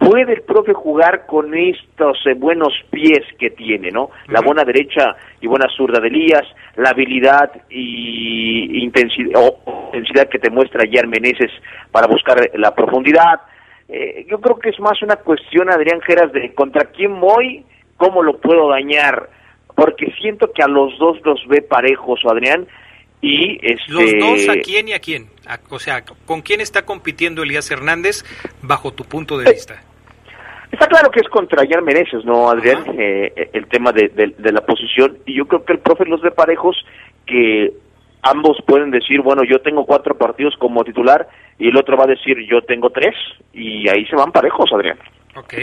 puede 0.00 0.32
el 0.32 0.42
profe 0.42 0.72
jugar 0.72 1.26
con 1.26 1.54
estos 1.54 2.18
eh, 2.26 2.34
buenos 2.34 2.72
pies 2.90 3.20
que 3.38 3.50
tiene, 3.50 3.90
¿no? 3.90 4.10
La 4.28 4.40
buena 4.40 4.64
derecha 4.64 5.14
y 5.40 5.46
buena 5.46 5.66
zurda 5.76 6.00
de 6.00 6.08
Elías, 6.08 6.44
la 6.76 6.90
habilidad 6.90 7.52
y 7.68 8.82
intensidad, 8.82 9.32
o 9.36 9.90
intensidad 9.92 10.28
que 10.28 10.38
te 10.38 10.50
muestra 10.50 10.88
Jan 10.90 11.10
Meneses 11.10 11.50
para 11.92 12.06
buscar 12.06 12.50
la 12.54 12.74
profundidad. 12.74 13.42
Eh, 13.88 14.26
yo 14.28 14.40
creo 14.40 14.58
que 14.58 14.70
es 14.70 14.80
más 14.80 15.02
una 15.02 15.16
cuestión, 15.16 15.70
Adrián 15.70 16.00
Geras, 16.00 16.32
de 16.32 16.54
contra 16.54 16.86
quién 16.86 17.20
voy, 17.20 17.64
cómo 17.98 18.22
lo 18.22 18.38
puedo 18.38 18.70
dañar, 18.70 19.28
porque 19.76 20.12
siento 20.20 20.50
que 20.52 20.62
a 20.62 20.68
los 20.68 20.98
dos 20.98 21.18
los 21.24 21.46
ve 21.46 21.60
parejos, 21.60 22.20
Adrián, 22.24 22.66
y 23.20 23.58
este... 23.62 23.92
¿Los 23.92 24.12
dos 24.18 24.48
a 24.48 24.58
quién 24.60 24.88
y 24.88 24.94
a 24.94 24.98
quién? 24.98 25.28
o 25.68 25.78
sea, 25.78 26.04
¿con 26.24 26.40
quién 26.40 26.60
está 26.60 26.86
compitiendo 26.86 27.42
Elías 27.42 27.70
Hernández 27.70 28.24
bajo 28.62 28.92
tu 28.92 29.04
punto 29.04 29.36
de 29.36 29.52
vista? 29.52 29.82
Está 30.70 30.86
claro 30.86 31.10
que 31.10 31.20
es 31.20 31.28
contra 31.28 31.66
Jan 31.68 31.84
Meneses, 31.84 32.24
¿no, 32.24 32.48
Adrián? 32.48 32.84
Eh, 32.96 33.50
el 33.52 33.66
tema 33.66 33.92
de, 33.92 34.10
la 34.38 34.60
posición. 34.60 35.18
Y 35.26 35.36
yo 35.36 35.46
creo 35.46 35.64
que 35.64 35.72
el 35.72 35.80
profe 35.80 36.04
los 36.04 36.22
ve 36.22 36.30
parejos 36.30 36.76
que 37.26 37.72
ambos 38.22 38.58
pueden 38.66 38.90
decir, 38.90 39.20
bueno, 39.20 39.42
yo 39.44 39.60
tengo 39.60 39.84
cuatro 39.84 40.16
partidos 40.16 40.54
como 40.58 40.84
titular 40.84 41.28
y 41.58 41.68
el 41.68 41.76
otro 41.76 41.96
va 41.96 42.04
a 42.04 42.08
decir, 42.08 42.36
yo 42.48 42.62
tengo 42.62 42.90
tres. 42.90 43.14
Y 43.52 43.88
ahí 43.88 44.06
se 44.06 44.14
van 44.14 44.30
parejos, 44.30 44.70
Adrián. 44.72 44.98
Ok, 45.34 45.54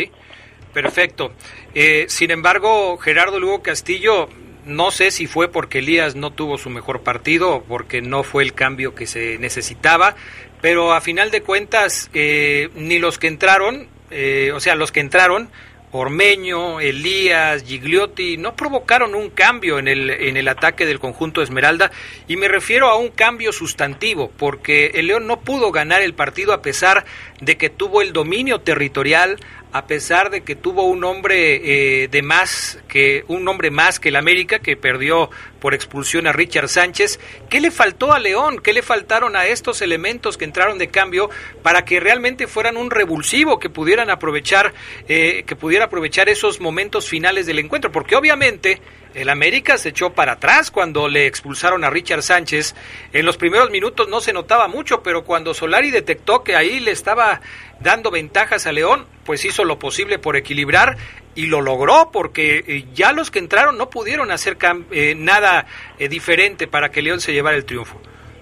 perfecto. 0.73 1.31
Eh, 1.73 2.05
sin 2.09 2.31
embargo, 2.31 2.97
Gerardo 2.97 3.39
Lugo 3.39 3.61
Castillo, 3.61 4.27
no 4.65 4.91
sé 4.91 5.11
si 5.11 5.25
fue 5.25 5.49
porque 5.49 5.79
Elías 5.79 6.17
no 6.17 6.31
tuvo 6.31 6.57
su 6.57 6.69
mejor 6.69 7.01
partido 7.01 7.63
porque 7.65 8.01
no 8.01 8.23
fue 8.23 8.43
el 8.43 8.53
cambio 8.53 8.93
que 8.93 9.07
se 9.07 9.37
necesitaba, 9.37 10.15
pero 10.61 10.91
a 10.91 10.99
final 10.99 11.31
de 11.31 11.41
cuentas, 11.41 12.11
eh, 12.13 12.69
ni 12.75 12.99
los 12.99 13.17
que 13.17 13.27
entraron 13.27 13.87
eh, 14.11 14.51
o 14.53 14.59
sea, 14.59 14.75
los 14.75 14.91
que 14.91 14.99
entraron, 14.99 15.49
Ormeño, 15.91 16.81
Elías, 16.81 17.63
Gigliotti, 17.63 18.35
no 18.37 18.55
provocaron 18.55 19.15
un 19.15 19.29
cambio 19.29 19.79
en 19.79 19.87
el, 19.87 20.09
en 20.09 20.35
el 20.35 20.49
ataque 20.49 20.85
del 20.85 20.99
conjunto 20.99 21.41
Esmeralda. 21.41 21.91
Y 22.27 22.35
me 22.35 22.49
refiero 22.49 22.89
a 22.89 22.97
un 22.97 23.09
cambio 23.09 23.53
sustantivo, 23.53 24.29
porque 24.37 24.91
el 24.95 25.07
León 25.07 25.27
no 25.27 25.39
pudo 25.39 25.71
ganar 25.71 26.01
el 26.01 26.13
partido 26.13 26.51
a 26.51 26.61
pesar 26.61 27.05
de 27.39 27.55
que 27.55 27.69
tuvo 27.69 28.01
el 28.01 28.11
dominio 28.11 28.59
territorial, 28.59 29.39
a 29.71 29.85
pesar 29.85 30.29
de 30.29 30.41
que 30.41 30.55
tuvo 30.55 30.83
un 30.83 31.03
hombre 31.03 32.03
eh, 32.03 32.07
de 32.07 32.21
más 32.21 32.79
que 32.87 33.23
un 33.27 33.47
hombre 33.47 33.69
más 33.69 33.99
que 33.99 34.09
el 34.09 34.15
América 34.15 34.59
que 34.59 34.77
perdió 34.77 35.29
por 35.59 35.73
expulsión 35.73 36.27
a 36.27 36.33
Richard 36.33 36.69
Sánchez. 36.69 37.19
¿Qué 37.49 37.59
le 37.59 37.71
faltó 37.71 38.13
a 38.13 38.19
León? 38.19 38.59
¿Qué 38.63 38.73
le 38.73 38.81
faltaron 38.81 39.35
a 39.35 39.47
estos 39.47 39.81
elementos 39.81 40.37
que 40.37 40.45
entraron 40.45 40.77
de 40.77 40.87
cambio 40.89 41.29
para 41.63 41.83
que 41.83 41.99
realmente 41.99 42.47
fueran 42.47 42.77
un 42.77 42.91
revulsivo 42.91 43.59
que 43.59 43.69
pudieran 43.69 44.09
aprovechar 44.09 44.73
eh, 45.07 45.43
que 45.45 45.55
pudiera 45.55 45.85
aprovechar 45.85 46.29
esos 46.29 46.59
momentos 46.59 47.09
finales 47.09 47.45
del 47.45 47.59
encuentro? 47.59 47.91
Porque 47.91 48.15
obviamente 48.15 48.81
el 49.17 49.29
América 49.29 49.77
se 49.79 49.89
echó 49.89 50.11
para 50.13 50.33
atrás 50.33 50.69
cuando 50.69 51.07
le 51.07 51.25
expulsaron 51.25 51.83
a 51.83 51.89
Richard 51.89 52.21
Sánchez. 52.21 52.75
En 53.13 53.25
los 53.25 53.35
primeros 53.35 53.71
minutos 53.71 54.07
no 54.07 54.21
se 54.21 54.31
notaba 54.31 54.67
mucho, 54.67 55.01
pero 55.01 55.23
cuando 55.23 55.55
Solari 55.55 55.89
detectó 55.89 56.43
que 56.43 56.55
ahí 56.55 56.79
le 56.79 56.91
estaba 56.91 57.41
dando 57.79 58.11
ventajas 58.11 58.67
a 58.67 58.71
León, 58.71 59.05
pues 59.25 59.43
hizo 59.43 59.65
lo 59.65 59.79
posible 59.79 60.19
por 60.19 60.35
equilibrar 60.35 60.97
y 61.33 61.47
lo 61.47 61.61
logró 61.61 62.11
porque 62.13 62.63
eh, 62.67 62.85
ya 62.93 63.11
los 63.11 63.31
que 63.31 63.39
entraron 63.39 63.75
no 63.77 63.89
pudieron 63.89 64.29
hacer 64.29 64.55
eh, 64.91 65.15
nada 65.15 65.65
eh, 65.97 66.09
diferente 66.09 66.67
para 66.67 66.89
que 66.89 67.01
León 67.01 67.19
se 67.19 67.33
llevara 67.33 67.57
el 67.57 67.65
triunfo. 67.65 67.99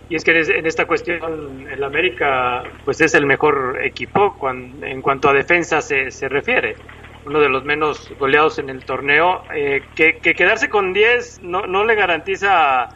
Y 0.10 0.16
es 0.16 0.24
que 0.24 0.32
en 0.32 0.66
esta 0.66 0.86
cuestión 0.86 1.68
el 1.72 1.84
América 1.84 2.64
pues 2.84 3.00
es 3.00 3.16
el 3.16 3.26
mejor 3.26 3.80
equipo 3.84 4.38
en 4.84 5.02
cuanto 5.02 5.30
a 5.30 5.34
defensa 5.34 5.82
se, 5.82 6.12
se 6.12 6.30
refiere 6.30 6.76
uno 7.26 7.40
de 7.40 7.50
los 7.50 7.64
menos 7.64 8.12
goleados 8.20 8.60
en 8.60 8.70
el 8.70 8.86
torneo, 8.86 9.44
eh, 9.54 9.82
que, 9.96 10.20
quedarse 10.20 10.70
con 10.70 10.94
10 10.94 11.42
no, 11.42 11.66
no 11.66 11.84
le 11.84 11.96
garantiza 11.96 12.90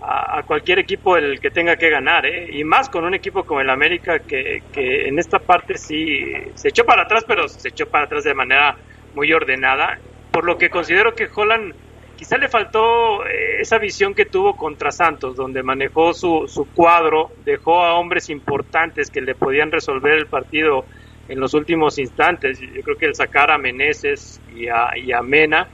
a, 0.00 0.42
cualquier 0.46 0.78
equipo 0.78 1.16
el 1.16 1.40
que 1.40 1.50
tenga 1.50 1.76
que 1.76 1.90
ganar, 1.90 2.26
¿eh? 2.26 2.48
y 2.52 2.64
más 2.64 2.88
con 2.88 3.04
un 3.04 3.14
equipo 3.14 3.44
como 3.44 3.60
el 3.60 3.70
América 3.70 4.20
que, 4.20 4.62
que 4.72 5.08
en 5.08 5.18
esta 5.18 5.38
parte 5.38 5.76
sí 5.76 6.24
se 6.54 6.68
echó 6.68 6.84
para 6.84 7.02
atrás, 7.02 7.24
pero 7.26 7.48
se 7.48 7.68
echó 7.68 7.86
para 7.86 8.04
atrás 8.04 8.24
de 8.24 8.34
manera 8.34 8.76
muy 9.14 9.32
ordenada, 9.32 9.98
por 10.30 10.44
lo 10.44 10.58
que 10.58 10.70
considero 10.70 11.14
que 11.14 11.28
Holland 11.34 11.74
quizá 12.16 12.38
le 12.38 12.48
faltó 12.48 13.26
eh, 13.26 13.60
esa 13.60 13.78
visión 13.78 14.14
que 14.14 14.24
tuvo 14.24 14.56
contra 14.56 14.90
Santos, 14.90 15.36
donde 15.36 15.62
manejó 15.62 16.12
su, 16.12 16.46
su 16.48 16.66
cuadro, 16.72 17.32
dejó 17.44 17.84
a 17.84 17.94
hombres 17.94 18.30
importantes 18.30 19.10
que 19.10 19.20
le 19.20 19.34
podían 19.34 19.70
resolver 19.70 20.12
el 20.12 20.26
partido 20.26 20.84
en 21.28 21.40
los 21.40 21.54
últimos 21.54 21.98
instantes. 21.98 22.60
Yo 22.60 22.82
creo 22.82 22.96
que 22.96 23.06
el 23.06 23.14
sacar 23.14 23.50
a 23.50 23.58
Meneses 23.58 24.40
y 24.54 24.68
a, 24.68 25.22
Mena 25.22 25.68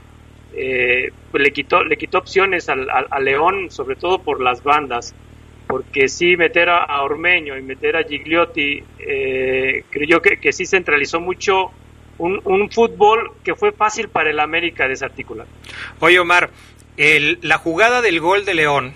eh, 0.53 1.11
pues 1.31 1.43
le 1.43 1.51
quitó 1.51 1.83
le 1.83 1.97
quitó 1.97 2.19
opciones 2.19 2.69
al, 2.69 2.87
a 2.89 3.19
León, 3.19 3.71
sobre 3.71 3.95
todo 3.95 4.19
por 4.19 4.41
las 4.41 4.63
bandas, 4.63 5.15
porque 5.67 6.07
sí 6.07 6.37
meter 6.37 6.69
a, 6.69 7.01
Ormeño 7.01 7.57
y 7.57 7.61
meter 7.61 7.95
a 7.95 8.03
Gigliotti, 8.03 8.83
eh, 8.99 9.83
creo 9.89 10.07
yo 10.07 10.21
que, 10.21 10.37
que 10.37 10.53
sí 10.53 10.65
centralizó 10.65 11.19
mucho 11.19 11.71
un, 12.17 12.39
un, 12.43 12.69
fútbol 12.69 13.31
que 13.43 13.55
fue 13.55 13.71
fácil 13.71 14.07
para 14.09 14.29
el 14.29 14.39
América 14.39 14.87
desarticular. 14.87 15.47
Oye 15.99 16.19
Omar, 16.19 16.51
el, 16.97 17.39
la 17.41 17.57
jugada 17.57 18.01
del 18.01 18.19
gol 18.19 18.45
de 18.45 18.53
León, 18.53 18.93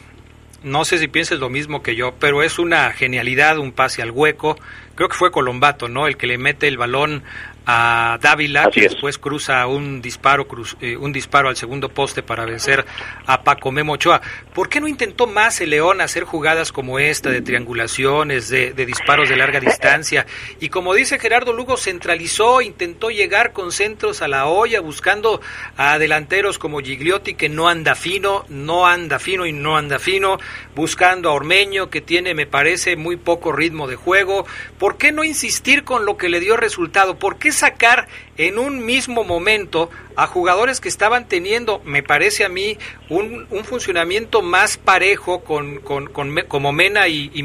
no 0.64 0.86
sé 0.86 0.98
si 0.98 1.08
piensas 1.08 1.40
lo 1.40 1.50
mismo 1.50 1.84
que 1.84 1.96
yo, 1.96 2.14
pero 2.20 2.44
es 2.44 2.60
una 2.60 2.92
genialidad, 2.92 3.58
un 3.58 3.72
pase 3.72 4.02
al 4.02 4.12
hueco, 4.12 4.58
creo 4.96 5.10
que 5.10 5.16
fue 5.16 5.32
Colombato, 5.32 5.88
¿no? 5.88 6.08
El 6.08 6.18
que 6.18 6.28
le 6.28 6.38
mete 6.38 6.68
el 6.68 6.78
balón 6.78 7.24
a 7.70 8.18
Dávila, 8.22 8.70
que 8.72 8.80
después 8.84 9.18
cruza 9.18 9.68
un 9.68 10.02
disparo, 10.02 10.48
eh, 10.80 10.96
un 10.96 11.12
disparo 11.12 11.50
al 11.50 11.58
segundo 11.58 11.90
poste 11.90 12.24
para 12.24 12.46
vencer 12.46 12.86
a 13.26 13.44
Paco 13.44 13.74
Memo 13.74 13.94
Ochoa. 13.94 14.22
¿Por 14.54 14.70
qué 14.70 14.80
no 14.80 14.88
intentó 14.88 15.28
más 15.28 15.60
el 15.60 15.72
León 15.72 16.00
hacer 16.00 16.24
jugadas 16.24 16.72
como 16.72 16.98
esta, 16.98 17.30
de 17.30 17.42
triangulaciones, 17.42 18.48
de, 18.48 18.72
disparos 18.72 19.28
de 19.28 19.36
larga 19.36 19.60
distancia? 19.60 20.26
Y 20.62 20.70
como 20.70 20.94
dice 20.94 21.20
Gerardo 21.20 21.52
Lugo, 21.52 21.76
centralizó, 21.76 22.62
intentó 22.62 23.10
llegar 23.10 23.52
con 23.52 23.74
centros 23.74 24.22
a 24.22 24.30
la 24.30 24.46
olla, 24.46 24.80
buscando 24.80 25.42
a 25.76 26.00
delanteros 26.00 26.60
como 26.60 26.80
Gigliotti, 26.80 27.34
que 27.34 27.50
no 27.50 27.68
anda 27.68 27.96
fino, 27.96 28.46
no 28.48 28.88
anda 28.88 29.20
fino 29.20 29.46
y 29.46 29.52
no 29.52 29.76
anda 29.76 30.00
fino, 30.00 30.40
buscando 30.74 31.30
a 31.30 31.34
Ormeño, 31.34 31.90
que 31.90 32.00
tiene, 32.00 32.34
me 32.34 32.46
parece, 32.46 32.96
muy 32.96 33.18
poco 33.18 33.52
ritmo 33.52 33.88
de 33.88 33.98
juego. 33.98 34.46
¿Por 34.80 34.98
qué 34.98 35.12
no 35.12 35.26
insistir 35.26 35.84
con 35.84 36.06
lo 36.06 36.16
que 36.16 36.30
le 36.30 36.40
dio 36.40 36.56
resultado? 36.56 37.20
¿Por 37.20 37.38
qué 37.38 37.57
sacar 37.58 38.08
en 38.38 38.58
un 38.60 38.86
mismo 38.86 39.24
momento 39.24 39.90
a 40.16 40.28
jugadores 40.28 40.80
que 40.80 40.90
estaban 40.90 41.28
teniendo, 41.28 41.82
me 41.84 42.04
parece 42.04 42.46
a 42.46 42.50
mí, 42.50 42.78
un, 43.10 43.48
funcionamiento 43.64 44.42
más 44.42 44.78
parejo 44.78 45.44
con, 45.44 45.80
con, 45.80 46.08
como 46.48 46.72
Mena 46.72 47.08
y, 47.08 47.30
y, 47.34 47.44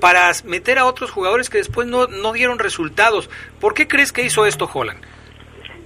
para 0.00 0.30
meter 0.44 0.78
a 0.78 0.86
otros 0.86 1.10
jugadores 1.10 1.48
que 1.48 1.58
después 1.58 1.86
no, 1.86 2.06
no 2.06 2.32
dieron 2.32 2.58
resultados. 2.58 3.30
¿Por 3.60 3.74
qué 3.74 3.88
crees 3.88 4.12
que 4.12 4.24
hizo 4.24 4.44
esto 4.46 4.68
Holland? 4.72 5.00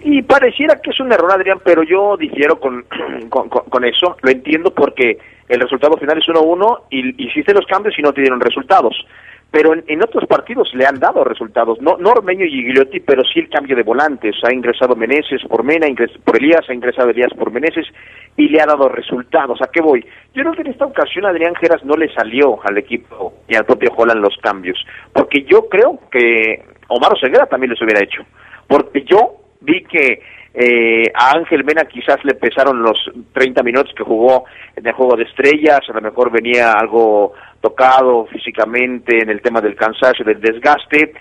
Y 0.02 0.22
pareciera 0.22 0.80
que 0.80 0.90
es 0.90 1.00
un 1.00 1.12
error, 1.12 1.30
Adrián, 1.32 1.60
pero 1.64 1.82
yo 1.82 2.16
difiero 2.16 2.58
con, 2.58 2.84
con, 3.28 3.48
con 3.48 3.84
eso. 3.84 4.16
Lo 4.22 4.30
entiendo 4.30 4.72
porque 4.72 5.18
el 5.48 5.60
resultado 5.60 5.96
final 5.96 6.18
es 6.18 6.24
1-1 6.24 6.82
y 6.90 7.28
hiciste 7.28 7.54
los 7.54 7.66
cambios 7.66 7.98
y 7.98 8.02
no 8.02 8.12
te 8.12 8.20
dieron 8.20 8.40
resultados 8.40 8.96
pero 9.50 9.72
en, 9.74 10.02
otros 10.02 10.26
partidos 10.26 10.74
le 10.74 10.86
han 10.86 11.00
dado 11.00 11.24
resultados, 11.24 11.80
no, 11.80 11.96
no 11.96 12.10
Ormeño 12.10 12.44
y 12.44 12.50
Gigliotti, 12.50 13.00
pero 13.00 13.22
sí 13.24 13.40
el 13.40 13.48
cambio 13.48 13.76
de 13.76 13.82
volantes, 13.82 14.36
ha 14.44 14.52
ingresado 14.52 14.94
Meneses 14.94 15.42
por 15.48 15.64
Mena, 15.64 15.86
por 16.22 16.36
Elías, 16.36 16.68
ha 16.68 16.74
ingresado 16.74 17.08
Elías 17.08 17.32
por 17.32 17.50
Meneses 17.50 17.86
y 18.36 18.48
le 18.48 18.60
ha 18.60 18.66
dado 18.66 18.88
resultados. 18.90 19.62
¿A 19.62 19.70
qué 19.72 19.80
voy? 19.80 20.04
Yo 20.34 20.42
creo 20.42 20.52
que 20.52 20.62
en 20.62 20.68
esta 20.68 20.84
ocasión 20.84 21.24
Adrián 21.24 21.54
Geras 21.54 21.82
no 21.82 21.94
le 21.94 22.12
salió 22.12 22.58
al 22.62 22.76
equipo 22.76 23.34
y 23.48 23.56
al 23.56 23.64
propio 23.64 23.92
Holland 23.96 24.20
los 24.20 24.36
cambios, 24.42 24.78
porque 25.14 25.42
yo 25.44 25.68
creo 25.68 25.98
que 26.10 26.64
Omar 26.88 27.14
Oseguera 27.14 27.46
también 27.46 27.70
les 27.70 27.80
hubiera 27.80 28.04
hecho, 28.04 28.22
porque 28.66 29.02
yo 29.04 29.36
vi 29.60 29.82
que 29.84 30.20
eh, 30.54 31.04
a 31.14 31.36
Ángel 31.36 31.64
Mena 31.64 31.84
quizás 31.84 32.24
le 32.24 32.34
pesaron 32.34 32.82
los 32.82 32.98
30 33.32 33.62
minutos 33.62 33.92
que 33.96 34.02
jugó 34.02 34.44
en 34.74 34.86
el 34.86 34.92
juego 34.92 35.16
de 35.16 35.24
estrellas, 35.24 35.80
a 35.88 35.92
lo 35.92 36.00
mejor 36.00 36.30
venía 36.30 36.72
algo 36.72 37.32
tocado 37.60 38.26
físicamente 38.26 39.22
en 39.22 39.30
el 39.30 39.40
tema 39.40 39.60
del 39.60 39.74
cansancio, 39.74 40.24
del 40.24 40.40
desgaste, 40.40 41.12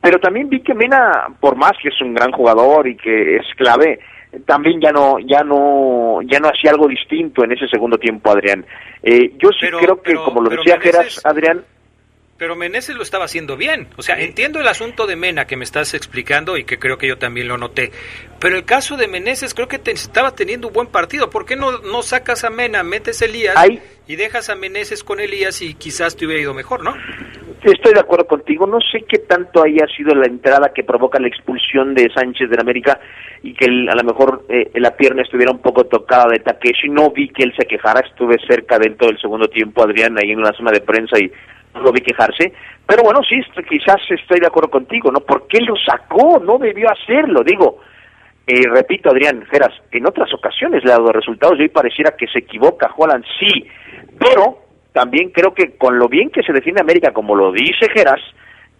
pero 0.00 0.18
también 0.18 0.48
vi 0.48 0.60
que 0.60 0.74
Mena, 0.74 1.28
por 1.40 1.56
más 1.56 1.72
que 1.82 1.88
es 1.88 2.00
un 2.00 2.14
gran 2.14 2.30
jugador 2.32 2.86
y 2.86 2.96
que 2.96 3.36
es 3.36 3.46
clave, 3.56 3.98
también 4.46 4.80
ya 4.80 4.92
no 4.92 5.18
ya 5.18 5.42
no 5.42 6.20
ya 6.22 6.38
no 6.38 6.48
hacía 6.48 6.70
algo 6.70 6.86
distinto 6.86 7.44
en 7.44 7.52
ese 7.52 7.66
segundo 7.66 7.98
tiempo 7.98 8.30
Adrián. 8.30 8.64
Eh, 9.02 9.32
yo 9.38 9.50
sí 9.58 9.66
creo 9.80 10.02
que 10.02 10.14
como 10.14 10.42
lo 10.42 10.50
decía 10.50 10.78
Geras 10.78 11.24
Adrián 11.24 11.64
pero 12.38 12.54
Meneses 12.54 12.96
lo 12.96 13.02
estaba 13.02 13.24
haciendo 13.24 13.56
bien. 13.56 13.88
O 13.96 14.02
sea, 14.02 14.20
entiendo 14.20 14.60
el 14.60 14.68
asunto 14.68 15.06
de 15.06 15.16
Mena 15.16 15.46
que 15.46 15.56
me 15.56 15.64
estás 15.64 15.92
explicando 15.94 16.56
y 16.56 16.64
que 16.64 16.78
creo 16.78 16.96
que 16.96 17.08
yo 17.08 17.18
también 17.18 17.48
lo 17.48 17.58
noté. 17.58 17.90
Pero 18.40 18.56
el 18.56 18.64
caso 18.64 18.96
de 18.96 19.08
Meneses 19.08 19.54
creo 19.54 19.66
que 19.66 19.80
te, 19.80 19.90
estaba 19.90 20.34
teniendo 20.34 20.68
un 20.68 20.72
buen 20.72 20.86
partido. 20.86 21.30
¿Por 21.30 21.44
qué 21.44 21.56
no, 21.56 21.78
no 21.78 22.02
sacas 22.02 22.44
a 22.44 22.50
Mena, 22.50 22.84
metes 22.84 23.20
a 23.22 23.24
Elías 23.24 23.56
y 24.06 24.16
dejas 24.16 24.48
a 24.50 24.54
Meneses 24.54 25.02
con 25.02 25.18
Elías 25.18 25.60
y 25.62 25.74
quizás 25.74 26.16
te 26.16 26.26
hubiera 26.26 26.40
ido 26.40 26.54
mejor, 26.54 26.84
¿no? 26.84 26.94
Estoy 27.64 27.92
de 27.92 28.00
acuerdo 28.00 28.28
contigo. 28.28 28.68
No 28.68 28.78
sé 28.80 29.04
qué 29.08 29.18
tanto 29.18 29.64
haya 29.64 29.84
sido 29.96 30.14
la 30.14 30.26
entrada 30.26 30.70
que 30.72 30.84
provoca 30.84 31.18
la 31.18 31.26
expulsión 31.26 31.92
de 31.92 32.08
Sánchez 32.14 32.50
de 32.50 32.60
América 32.60 33.00
y 33.42 33.52
que 33.52 33.66
a 33.66 33.96
lo 33.96 34.04
mejor 34.04 34.46
eh, 34.48 34.70
la 34.74 34.96
pierna 34.96 35.22
estuviera 35.22 35.50
un 35.50 35.60
poco 35.60 35.84
tocada 35.86 36.28
de 36.30 36.38
Takeshi. 36.38 36.88
No 36.88 37.10
vi 37.10 37.30
que 37.30 37.42
él 37.42 37.52
se 37.58 37.66
quejara. 37.66 38.06
Estuve 38.06 38.36
cerca 38.46 38.78
dentro 38.78 39.08
del 39.08 39.20
segundo 39.20 39.48
tiempo, 39.48 39.82
Adrián, 39.82 40.16
ahí 40.16 40.30
en 40.30 40.38
una 40.38 40.52
zona 40.52 40.70
de 40.70 40.82
prensa 40.82 41.18
y 41.18 41.32
lo 41.80 41.92
vi 41.92 42.00
quejarse, 42.00 42.52
pero 42.86 43.02
bueno, 43.02 43.20
sí, 43.28 43.40
quizás 43.68 43.98
estoy 44.08 44.40
de 44.40 44.46
acuerdo 44.46 44.70
contigo, 44.70 45.10
¿no? 45.10 45.20
¿Por 45.20 45.46
qué 45.46 45.60
lo 45.60 45.74
sacó? 45.76 46.40
No 46.40 46.58
debió 46.58 46.88
hacerlo, 46.90 47.42
digo. 47.44 47.80
Eh, 48.46 48.62
repito, 48.72 49.10
Adrián 49.10 49.44
Geras, 49.50 49.74
en 49.90 50.06
otras 50.06 50.32
ocasiones 50.32 50.82
le 50.82 50.90
ha 50.90 50.96
dado 50.96 51.12
resultados 51.12 51.58
y 51.58 51.62
hoy 51.62 51.68
pareciera 51.68 52.16
que 52.16 52.26
se 52.28 52.38
equivoca, 52.38 52.88
Juan, 52.88 53.22
sí, 53.38 53.66
pero 54.18 54.58
también 54.92 55.30
creo 55.30 55.52
que 55.52 55.76
con 55.76 55.98
lo 55.98 56.08
bien 56.08 56.30
que 56.30 56.42
se 56.42 56.52
defiende 56.52 56.80
América, 56.80 57.12
como 57.12 57.36
lo 57.36 57.52
dice 57.52 57.88
Geras, 57.94 58.20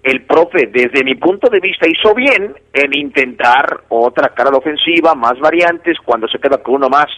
el 0.03 0.23
profe, 0.23 0.69
desde 0.73 1.05
mi 1.05 1.17
punto 1.17 1.51
de 1.51 1.61
vista, 1.61 1.87
hizo 1.89 2.15
bien 2.15 2.55
en 2.73 2.97
intentar 2.97 3.83
otra 3.89 4.31
cara 4.31 4.51
de 4.51 4.57
ofensiva, 4.57 5.15
más 5.15 5.39
variantes, 5.39 5.99
cuando 6.05 6.29
se 6.29 6.39
queda 6.39 6.63
con 6.63 6.77
uno 6.77 6.89
más, 6.89 7.09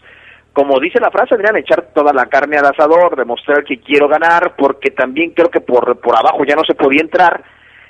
como 0.53 0.81
dice 0.81 1.01
la 1.01 1.11
frase, 1.11 1.35
Adrián, 1.35 1.57
echar 1.57 1.93
toda 1.95 2.13
la 2.13 2.27
carne 2.27 2.57
al 2.59 2.67
asador, 2.67 3.17
demostrar 3.17 3.65
que 3.65 3.79
quiero 3.79 4.09
ganar, 4.09 4.55
porque 4.57 4.91
también 4.91 5.31
creo 5.31 5.49
que 5.49 5.61
por, 5.61 5.99
por 6.01 6.17
abajo 6.17 6.45
ya 6.45 6.57
no 6.57 6.65
se 6.65 6.75
podía 6.75 7.03
entrar. 7.03 7.43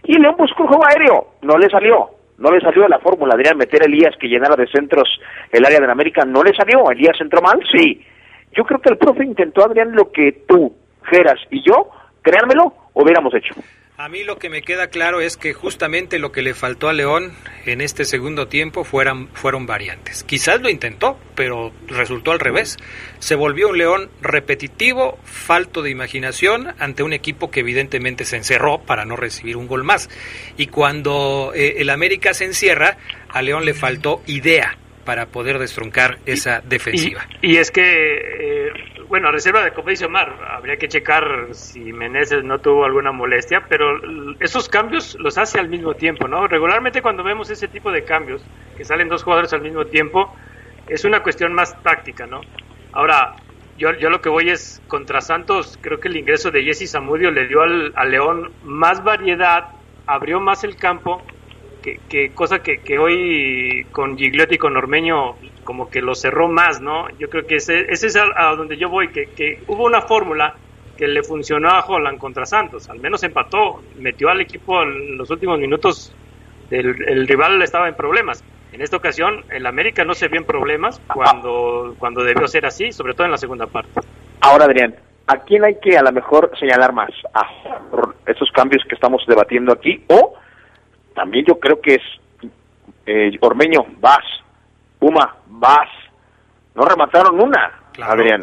Y 0.05 0.19
León 0.19 0.37
buscó 0.39 0.65
un 0.65 0.69
juego 0.69 0.87
aéreo, 0.87 1.27
no 1.43 1.57
le 1.57 1.69
salió, 1.71 2.11
no 2.39 2.51
le 2.51 2.61
salió 2.61 2.87
la 2.89 2.99
fórmula, 2.99 3.35
Adrián, 3.35 3.57
meter 3.57 3.83
a 3.83 3.87
Elías 3.87 4.15
que 4.19 4.29
llenara 4.29 4.57
de 4.57 4.67
centros 4.67 5.09
el 5.51 5.65
área 5.65 5.81
de 5.81 5.91
América, 5.91 6.25
no 6.25 6.43
le 6.43 6.55
salió, 6.55 6.91
Elías 6.91 7.21
entró 7.21 7.41
mal, 7.41 7.61
sí. 7.73 8.05
Yo 8.53 8.65
creo 8.65 8.81
que 8.81 8.91
el 8.91 8.99
profe 8.99 9.25
intentó, 9.25 9.65
Adrián, 9.65 9.93
lo 9.93 10.11
que 10.11 10.45
tú, 10.47 10.75
Geras 11.05 11.41
y 11.51 11.63
yo, 11.63 11.89
créanmelo, 12.23 12.75
hubiéramos 12.95 13.35
hecho. 13.35 13.55
A 14.03 14.09
mí 14.09 14.25
lo 14.25 14.39
que 14.39 14.49
me 14.49 14.63
queda 14.63 14.87
claro 14.87 15.21
es 15.21 15.37
que 15.37 15.53
justamente 15.53 16.19
lo 16.19 16.33
que 16.33 16.41
le 16.41 16.55
faltó 16.55 16.89
a 16.89 16.95
León 16.95 17.35
en 17.67 17.83
este 17.83 18.07
segundo 18.07 18.49
tiempo 18.49 18.83
fueran, 18.83 19.29
fueron 19.35 19.67
variantes. 19.67 20.25
Quizás 20.25 20.63
lo 20.63 20.71
intentó, 20.71 21.21
pero 21.35 21.75
resultó 21.87 22.33
al 22.33 22.41
revés. 22.41 22.79
Se 23.19 23.35
volvió 23.35 23.69
un 23.69 23.77
León 23.77 24.11
repetitivo, 24.23 25.19
falto 25.25 25.83
de 25.83 25.91
imaginación 25.91 26.73
ante 26.79 27.03
un 27.03 27.13
equipo 27.13 27.51
que 27.51 27.61
evidentemente 27.61 28.25
se 28.25 28.39
encerró 28.39 28.81
para 28.81 29.05
no 29.05 29.17
recibir 29.17 29.59
un 29.59 29.67
gol 29.67 29.85
más. 29.85 30.09
Y 30.57 30.69
cuando 30.69 31.53
eh, 31.55 31.75
el 31.77 31.91
América 31.91 32.33
se 32.33 32.47
encierra, 32.47 32.97
a 33.29 33.43
León 33.43 33.67
le 33.67 33.75
faltó 33.75 34.23
idea 34.27 34.79
para 35.05 35.27
poder 35.27 35.59
destroncar 35.59 36.21
esa 36.25 36.63
defensiva. 36.63 37.29
Y, 37.43 37.57
es 37.57 37.71
que, 37.71 37.83
eh, 37.83 38.73
bueno, 39.11 39.33
reserva 39.33 39.65
de, 39.65 39.73
como 39.73 39.91
dice 39.91 40.05
Omar, 40.05 40.37
habría 40.53 40.77
que 40.77 40.87
checar 40.87 41.49
si 41.51 41.93
Meneses 41.93 42.45
no 42.45 42.61
tuvo 42.61 42.85
alguna 42.85 43.11
molestia, 43.11 43.67
pero 43.69 44.01
esos 44.39 44.69
cambios 44.69 45.17
los 45.19 45.37
hace 45.37 45.59
al 45.59 45.69
mismo 45.69 45.95
tiempo, 45.95 46.29
¿no? 46.29 46.47
Regularmente 46.47 47.03
cuando 47.03 47.25
vemos 47.25 47.51
ese 47.51 47.67
tipo 47.67 47.91
de 47.91 48.05
cambios, 48.05 48.41
que 48.77 48.85
salen 48.85 49.09
dos 49.09 49.25
jugadores 49.25 49.53
al 49.53 49.63
mismo 49.63 49.85
tiempo, 49.85 50.33
es 50.87 51.05
una 51.05 51.25
cuestión 51.25 51.53
más 51.53 51.77
táctica, 51.83 52.29
¿no? 52.29 52.41
Ahora, 52.93 53.35
yo, 53.77 53.93
yo 53.95 54.11
lo 54.11 54.21
que 54.21 54.29
voy 54.29 54.49
es 54.49 54.81
contra 54.87 55.21
Santos, 55.21 55.77
creo 55.81 55.99
que 55.99 56.07
el 56.07 56.17
ingreso 56.17 56.53
de 56.53 56.63
Jesse 56.63 56.89
Zamudio 56.89 57.33
le 57.33 57.49
dio 57.49 57.63
al, 57.63 57.93
al 57.97 58.13
León 58.13 58.53
más 58.63 59.03
variedad, 59.03 59.71
abrió 60.07 60.39
más 60.39 60.63
el 60.63 60.77
campo 60.77 61.21
que, 61.81 62.33
cosa 62.35 62.61
que, 62.63 62.99
hoy 62.99 63.87
con 63.93 64.17
Gigliotti 64.17 64.57
y 64.57 64.59
con 64.59 64.77
Ormeño 64.77 65.37
como 65.65 65.91
que 65.91 66.01
lo 66.01 66.15
cerró 66.15 66.49
más, 66.49 66.81
¿no? 66.81 67.09
Yo 67.19 67.29
creo 67.29 67.47
que 67.47 67.57
ese, 67.57 67.87
ese 67.91 68.09
es 68.09 68.17
a, 68.17 68.55
donde 68.57 68.77
yo 68.77 68.89
voy, 68.89 69.09
que, 69.09 69.63
hubo 69.67 69.85
una 69.85 70.03
fórmula 70.03 70.55
que 70.97 71.09
le 71.09 71.23
funcionó 71.23 71.71
a 71.71 71.81
Holland 71.81 72.19
contra 72.19 72.45
Santos, 72.45 72.89
al 72.91 73.01
menos 73.01 73.23
empató, 73.23 73.83
metió 73.99 74.29
al 74.29 74.41
equipo 74.41 74.83
en 74.83 75.17
los 75.17 75.31
últimos 75.31 75.59
minutos, 75.59 76.15
del, 76.69 77.03
el 77.09 77.27
rival 77.27 77.61
estaba 77.63 77.89
en 77.89 77.95
problemas. 77.95 78.45
En 78.73 78.83
esta 78.83 78.97
ocasión, 78.97 79.45
el 79.51 79.67
América 79.67 80.05
no 80.05 80.15
se 80.15 80.29
vio 80.29 80.41
en 80.41 80.47
problemas 80.47 81.01
cuando, 81.13 81.97
cuando 81.99 82.23
debió 82.23 82.47
ser 82.47 82.67
así, 82.67 82.93
sobre 82.93 83.15
todo 83.15 83.25
en 83.25 83.33
la 83.33 83.39
segunda 83.39 83.67
parte. 83.67 84.01
Ahora, 84.41 84.67
Adrián, 84.67 84.95
¿a 85.27 85.39
quién 85.39 85.65
hay 85.65 85.77
que 85.81 85.99
a 85.99 86.03
lo 86.03 86.13
mejor 86.13 86.53
señalar 86.59 86.93
más? 86.93 87.11
¿A 87.35 87.49
esos 88.27 88.51
cambios 88.53 88.85
que 88.89 88.95
estamos 88.95 89.25
debatiendo 89.27 89.73
aquí 89.73 90.05
o 90.09 90.35
también 91.21 91.45
yo 91.45 91.61
creo 91.61 91.79
que 91.83 91.97
es 91.97 92.03
eh, 93.05 93.37
Ormeño, 93.43 93.85
vas, 93.99 94.25
Puma, 94.99 95.37
vas, 95.49 95.89
no 96.75 96.83
remataron 96.87 97.39
una, 97.39 97.79
Adrián. 98.01 98.41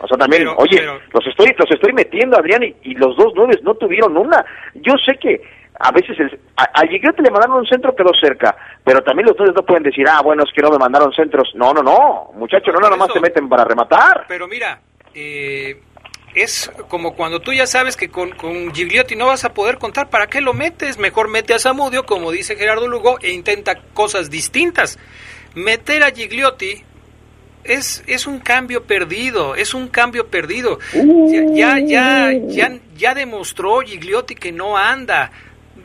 O 0.00 0.08
sea, 0.08 0.18
también, 0.18 0.48
oye, 0.56 0.82
los 0.82 1.26
estoy 1.28 1.54
los 1.56 1.70
estoy 1.70 1.92
metiendo, 1.92 2.36
Adrián, 2.36 2.64
y, 2.64 2.94
los 2.94 3.16
dos 3.16 3.32
nueve 3.36 3.60
no 3.62 3.74
tuvieron 3.74 4.16
una. 4.16 4.44
Yo 4.74 4.94
sé 5.06 5.16
que 5.16 5.40
a 5.78 5.92
veces 5.92 6.18
el, 6.18 6.40
a, 6.56 6.64
a 6.80 6.84
le 6.86 7.30
mandaron 7.30 7.58
un 7.58 7.66
centro, 7.66 7.94
quedó 7.94 8.10
cerca, 8.20 8.56
pero 8.82 9.00
también 9.02 9.28
los 9.28 9.36
nueve 9.38 9.54
no 9.54 9.62
pueden 9.62 9.84
decir, 9.84 10.04
ah, 10.08 10.20
bueno, 10.20 10.42
es 10.42 10.52
que 10.52 10.62
no 10.62 10.70
me 10.70 10.78
mandaron 10.78 11.12
centros. 11.12 11.52
No, 11.54 11.72
no, 11.72 11.84
no, 11.84 12.32
muchachos, 12.34 12.74
no 12.74 12.80
nada 12.80 12.96
más 12.96 13.12
se 13.12 13.20
meten 13.20 13.48
para 13.48 13.64
rematar. 13.64 14.24
Pero 14.26 14.48
mira, 14.48 14.80
eh, 15.14 15.80
es 16.40 16.70
como 16.88 17.14
cuando 17.14 17.40
tú 17.40 17.52
ya 17.52 17.66
sabes 17.66 17.96
que 17.96 18.08
con, 18.08 18.30
con, 18.30 18.74
Gigliotti 18.74 19.16
no 19.16 19.26
vas 19.26 19.44
a 19.44 19.54
poder 19.54 19.78
contar, 19.78 20.10
¿para 20.10 20.26
qué 20.26 20.40
lo 20.40 20.54
metes? 20.54 20.98
Mejor 20.98 21.28
mete 21.28 21.54
a 21.54 21.58
Samudio, 21.58 22.04
como 22.06 22.30
dice 22.30 22.56
Gerardo 22.56 22.88
Lugo, 22.88 23.18
e 23.20 23.32
intenta 23.32 23.80
cosas 23.94 24.30
distintas. 24.30 24.98
Meter 25.54 26.02
a 26.02 26.10
Gigliotti 26.10 26.84
es, 27.64 28.02
es 28.06 28.26
un 28.26 28.38
cambio 28.38 28.84
perdido, 28.84 29.54
es 29.54 29.74
un 29.74 29.88
cambio 29.88 30.28
perdido. 30.28 30.78
Ya, 31.54 31.78
ya, 31.78 32.32
ya, 32.32 32.78
ya, 32.96 33.14
demostró 33.14 33.80
Gigliotti 33.80 34.34
que 34.34 34.52
no 34.52 34.76
anda. 34.76 35.30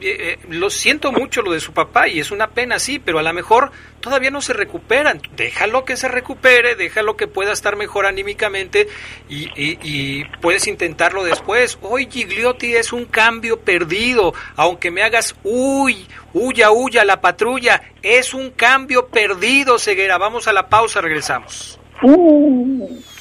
Eh, 0.02 0.38
lo 0.50 0.70
siento 0.70 1.12
mucho 1.12 1.42
lo 1.42 1.52
de 1.52 1.60
su 1.60 1.74
papá 1.74 2.08
y 2.08 2.20
es 2.20 2.32
una 2.32 2.48
pena, 2.48 2.80
sí, 2.80 3.00
pero 3.00 3.20
a 3.20 3.24
lo 3.24 3.34
mejor 3.34 3.72
todavía 4.02 4.32
no 4.32 4.42
se 4.42 4.54
recuperan. 4.54 5.22
Déjalo 5.36 5.86
que 5.86 5.96
se 5.96 6.08
recupere, 6.08 6.76
déjalo 6.76 7.16
que 7.16 7.28
pueda 7.28 7.54
estar 7.54 7.76
mejor 7.76 8.06
anímicamente 8.06 8.88
y, 9.30 9.50
y, 9.56 10.26
puedes 10.42 10.68
intentarlo 10.68 11.24
después. 11.24 11.78
Hoy 11.82 12.10
Gigliotti 12.12 12.76
es 12.76 12.92
un 12.92 13.06
cambio 13.06 13.60
perdido, 13.62 14.34
aunque 14.56 14.92
me 14.92 15.04
hagas, 15.04 15.36
uy, 15.44 16.08
huya, 16.34 16.72
huya, 16.72 17.06
la 17.06 17.22
patrulla, 17.22 17.82
es 18.02 18.34
un 18.34 18.52
cambio 18.52 19.08
perdido, 19.08 19.80
Ceguera. 19.80 20.18
Vamos 20.18 20.48
a 20.48 20.54
la 20.54 20.68
pausa, 20.68 21.02
regresamos. 21.02 21.80
Uh. 22.02 23.13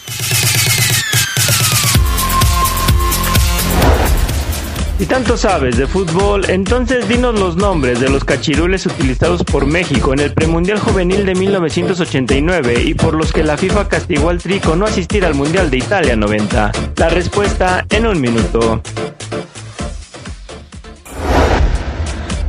Si 5.02 5.08
tanto 5.08 5.36
sabes 5.36 5.76
de 5.76 5.88
fútbol, 5.88 6.48
entonces 6.48 7.08
dinos 7.08 7.36
los 7.36 7.56
nombres 7.56 7.98
de 7.98 8.08
los 8.08 8.22
cachirules 8.22 8.86
utilizados 8.86 9.42
por 9.42 9.66
México 9.66 10.12
en 10.12 10.20
el 10.20 10.32
premundial 10.32 10.78
juvenil 10.78 11.26
de 11.26 11.34
1989 11.34 12.84
y 12.84 12.94
por 12.94 13.14
los 13.14 13.32
que 13.32 13.42
la 13.42 13.56
FIFA 13.56 13.88
castigó 13.88 14.30
al 14.30 14.38
Trico 14.38 14.76
no 14.76 14.84
asistir 14.84 15.24
al 15.24 15.34
Mundial 15.34 15.72
de 15.72 15.78
Italia 15.78 16.14
90. 16.14 16.70
La 16.94 17.08
respuesta 17.08 17.84
en 17.90 18.06
un 18.06 18.20
minuto. 18.20 18.80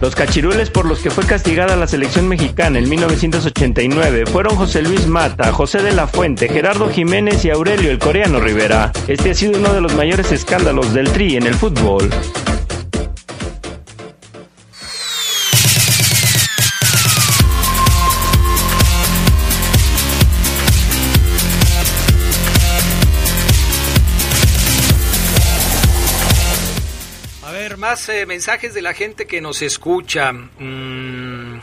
Los 0.03 0.15
cachirules 0.15 0.69
por 0.69 0.85
los 0.85 0.99
que 0.99 1.09
fue 1.09 1.25
castigada 1.25 1.77
la 1.77 1.87
selección 1.87 2.27
mexicana 2.27 2.77
en 2.77 2.89
1989 2.89 4.25
fueron 4.25 4.57
José 4.57 4.81
Luis 4.81 5.07
Mata, 5.07 5.53
José 5.53 5.81
de 5.81 5.93
la 5.93 6.07
Fuente, 6.07 6.49
Gerardo 6.49 6.89
Jiménez 6.89 7.45
y 7.45 7.51
Aurelio 7.51 7.89
el 7.89 7.99
coreano 7.99 8.41
Rivera. 8.41 8.91
Este 9.07 9.31
ha 9.31 9.33
sido 9.33 9.57
uno 9.57 9.71
de 9.71 9.79
los 9.79 9.95
mayores 9.95 10.29
escándalos 10.33 10.93
del 10.93 11.09
Tri 11.09 11.37
en 11.37 11.47
el 11.47 11.55
fútbol. 11.55 12.09
Eh, 27.93 28.25
mensajes 28.25 28.73
de 28.73 28.81
la 28.81 28.95
gente 28.95 29.27
que 29.27 29.39
nos 29.39 29.61
escucha. 29.61 30.31
Mm, 30.33 31.59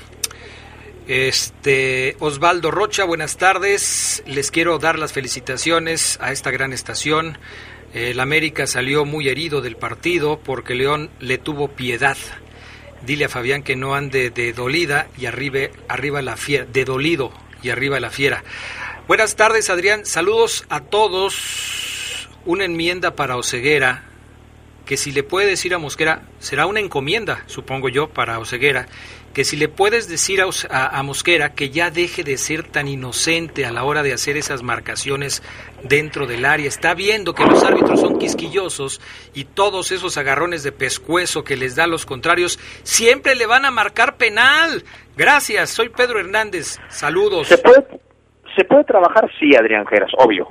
este 1.08 2.14
Osvaldo 2.20 2.70
Rocha, 2.70 3.02
buenas 3.02 3.36
tardes. 3.36 4.22
Les 4.26 4.52
quiero 4.52 4.78
dar 4.78 4.96
las 4.96 5.12
felicitaciones 5.12 6.18
a 6.20 6.30
esta 6.30 6.52
gran 6.52 6.72
estación. 6.72 7.36
El 7.94 8.20
América 8.20 8.68
salió 8.68 9.04
muy 9.04 9.28
herido 9.28 9.60
del 9.60 9.74
partido 9.74 10.38
porque 10.38 10.76
León 10.76 11.10
le 11.18 11.36
tuvo 11.36 11.66
piedad. 11.66 12.16
Dile 13.04 13.24
a 13.24 13.28
Fabián 13.28 13.64
que 13.64 13.74
no 13.74 13.96
ande 13.96 14.30
de 14.30 14.52
dolida 14.52 15.08
y 15.18 15.26
arriba, 15.26 15.68
arriba 15.88 16.22
la 16.22 16.36
fiera, 16.36 16.64
de 16.64 16.84
dolido 16.84 17.32
y 17.60 17.70
arriba 17.70 17.98
la 17.98 18.10
fiera. 18.10 18.44
Buenas 19.08 19.34
tardes, 19.34 19.68
Adrián. 19.68 20.06
Saludos 20.06 20.64
a 20.68 20.78
todos. 20.80 22.28
Una 22.44 22.66
enmienda 22.66 23.16
para 23.16 23.36
Oceguera 23.36 24.09
que 24.90 24.96
si 24.96 25.12
le 25.12 25.22
puede 25.22 25.46
decir 25.46 25.72
a 25.72 25.78
Mosquera, 25.78 26.22
será 26.40 26.66
una 26.66 26.80
encomienda, 26.80 27.44
supongo 27.46 27.88
yo, 27.88 28.08
para 28.08 28.40
Oseguera, 28.40 28.86
que 29.32 29.44
si 29.44 29.56
le 29.56 29.68
puedes 29.68 30.08
decir 30.08 30.42
a, 30.42 31.02
Mosquera 31.04 31.54
que 31.54 31.70
ya 31.70 31.92
deje 31.92 32.24
de 32.24 32.36
ser 32.36 32.66
tan 32.66 32.88
inocente 32.88 33.64
a 33.64 33.70
la 33.70 33.84
hora 33.84 34.02
de 34.02 34.12
hacer 34.12 34.36
esas 34.36 34.64
marcaciones 34.64 35.44
dentro 35.84 36.26
del 36.26 36.44
área. 36.44 36.66
Está 36.66 36.94
viendo 36.94 37.34
que 37.34 37.44
los 37.44 37.62
árbitros 37.62 38.00
son 38.00 38.18
quisquillosos 38.18 39.00
y 39.32 39.44
todos 39.44 39.92
esos 39.92 40.18
agarrones 40.18 40.64
de 40.64 40.72
pescuezo 40.72 41.44
que 41.44 41.54
les 41.54 41.76
da 41.76 41.84
a 41.84 41.86
los 41.86 42.04
contrarios 42.04 42.58
siempre 42.82 43.36
le 43.36 43.46
van 43.46 43.66
a 43.66 43.70
marcar 43.70 44.16
penal. 44.16 44.82
Gracias, 45.16 45.70
soy 45.70 45.90
Pedro 45.90 46.18
Hernández. 46.18 46.80
Saludos. 46.88 47.46
Se 47.46 47.58
puede, 47.58 47.86
se 48.56 48.64
puede 48.64 48.82
trabajar, 48.82 49.30
sí, 49.38 49.54
Adrián 49.54 49.86
Geras, 49.86 50.10
obvio. 50.18 50.48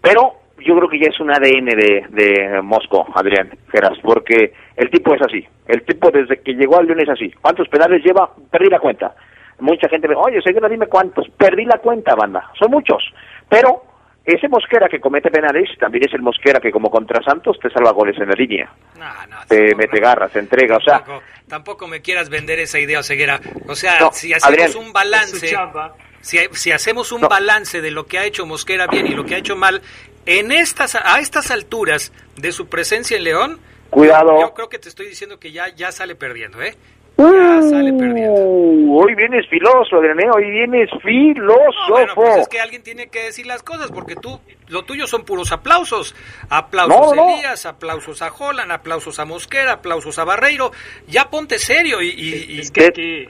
Pero 0.00 0.41
yo 0.64 0.76
creo 0.76 0.88
que 0.88 0.98
ya 0.98 1.08
es 1.08 1.20
un 1.20 1.30
ADN 1.30 1.66
de, 1.66 2.06
de 2.10 2.62
Mosco, 2.62 3.06
Adrián 3.14 3.50
Geras, 3.70 3.98
porque 4.02 4.52
el 4.76 4.90
tipo 4.90 5.14
es 5.14 5.22
así. 5.22 5.46
El 5.66 5.82
tipo 5.84 6.10
desde 6.10 6.40
que 6.40 6.54
llegó 6.54 6.78
al 6.78 6.86
León 6.86 7.00
es 7.00 7.08
así. 7.08 7.30
¿Cuántos 7.40 7.68
penales 7.68 8.04
lleva? 8.04 8.30
Perdí 8.50 8.68
la 8.68 8.80
cuenta. 8.80 9.14
Mucha 9.60 9.88
gente 9.88 10.08
me 10.08 10.14
oye, 10.16 10.40
señora, 10.42 10.68
dime 10.68 10.86
cuántos. 10.86 11.28
Perdí 11.30 11.64
la 11.64 11.78
cuenta, 11.78 12.14
banda. 12.14 12.50
Son 12.58 12.70
muchos. 12.70 13.02
Pero 13.48 13.82
ese 14.24 14.48
Mosquera 14.48 14.88
que 14.88 15.00
comete 15.00 15.30
penales 15.30 15.68
también 15.78 16.04
es 16.04 16.14
el 16.14 16.22
Mosquera 16.22 16.60
que 16.60 16.70
como 16.70 16.90
contra 16.90 17.22
Santos 17.22 17.58
te 17.60 17.70
salva 17.70 17.90
goles 17.90 18.16
en 18.18 18.28
la 18.28 18.34
línea. 18.34 18.70
te 19.48 19.74
mete 19.74 20.00
garras, 20.00 20.32
te 20.32 20.38
entrega, 20.38 20.76
o 20.76 20.80
sea... 20.80 21.02
Tampoco, 21.48 21.86
me 21.86 22.00
quieras 22.00 22.30
vender 22.30 22.60
esa 22.60 22.78
idea, 22.78 23.02
Ceguera. 23.02 23.40
O 23.68 23.74
sea, 23.74 24.10
si 24.12 24.32
hacemos 24.32 24.76
un 24.76 24.92
balance... 24.92 25.56
Si, 26.20 26.38
si, 26.52 26.70
hacemos 26.70 27.10
un 27.10 27.22
balance 27.22 27.80
de 27.80 27.90
lo 27.90 28.06
que 28.06 28.16
ha 28.16 28.24
hecho 28.24 28.46
Mosquera 28.46 28.86
bien 28.86 29.08
y 29.08 29.10
lo 29.10 29.24
que 29.24 29.34
ha 29.34 29.38
hecho 29.38 29.56
mal, 29.56 29.82
en 30.26 30.52
estas, 30.52 30.94
a 30.94 31.18
estas 31.20 31.50
alturas 31.50 32.12
de 32.36 32.52
su 32.52 32.68
presencia 32.68 33.16
en 33.16 33.24
León, 33.24 33.60
Cuidado. 33.90 34.40
Yo 34.40 34.54
creo 34.54 34.68
que 34.70 34.78
te 34.78 34.88
estoy 34.88 35.06
diciendo 35.06 35.38
que 35.38 35.52
ya, 35.52 35.68
ya 35.68 35.92
sale 35.92 36.14
perdiendo, 36.14 36.62
¿eh? 36.62 36.74
ya 37.18 37.60
sale 37.62 37.92
perdiendo. 37.92 38.32
Uh, 38.40 38.98
hoy 39.02 39.14
vienes 39.14 39.46
filoso, 39.50 39.96
Adrián, 39.96 40.16
hoy 40.34 40.50
vienes 40.50 40.88
No, 40.94 41.00
filósofo. 41.00 41.90
bueno, 41.90 42.14
pues 42.14 42.36
es 42.38 42.48
que 42.48 42.58
alguien 42.58 42.82
tiene 42.82 43.08
que 43.08 43.24
decir 43.24 43.44
las 43.44 43.62
cosas, 43.62 43.90
porque 43.92 44.16
tú, 44.16 44.40
lo 44.68 44.84
tuyo 44.84 45.06
son 45.06 45.26
puros 45.26 45.52
aplausos. 45.52 46.14
Aplausos 46.48 47.14
No, 47.14 47.22
a 47.22 47.32
Elías, 47.34 47.66
aplausos 47.66 48.22
a 48.22 48.32
Holland, 48.32 48.72
aplausos 48.72 49.18
a 49.18 49.26
Mosquera, 49.26 49.72
aplausos 49.72 50.18
a 50.18 50.24
Barreiro. 50.24 50.72
Ya 51.06 51.28
ponte 51.28 51.58
serio 51.58 52.00
y... 52.00 52.08
y- 52.08 52.46
y- 52.54 52.60
Es 52.60 52.70
que 52.70 53.28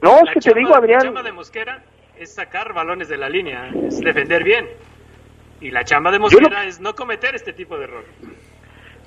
No, 0.00 0.18
es 0.18 0.30
que 0.32 0.40
te 0.52 0.56
digo, 0.56 0.76
Adrián. 0.76 1.12
La 1.12 1.24
de 1.24 1.32
Mosquera 1.32 1.82
es 2.16 2.32
sacar 2.36 2.72
balones 2.72 3.08
de 3.08 3.16
la 3.18 3.28
línea, 3.28 3.68
es 3.88 3.98
defender 3.98 4.44
bien. 4.44 4.68
Y 5.60 5.70
la 5.70 5.84
chamba 5.84 6.10
de 6.10 6.18
Mosquera 6.18 6.64
es 6.64 6.80
no 6.80 6.94
cometer 6.94 7.34
este 7.34 7.52
tipo 7.52 7.76
de 7.76 7.84
errores. 7.84 8.08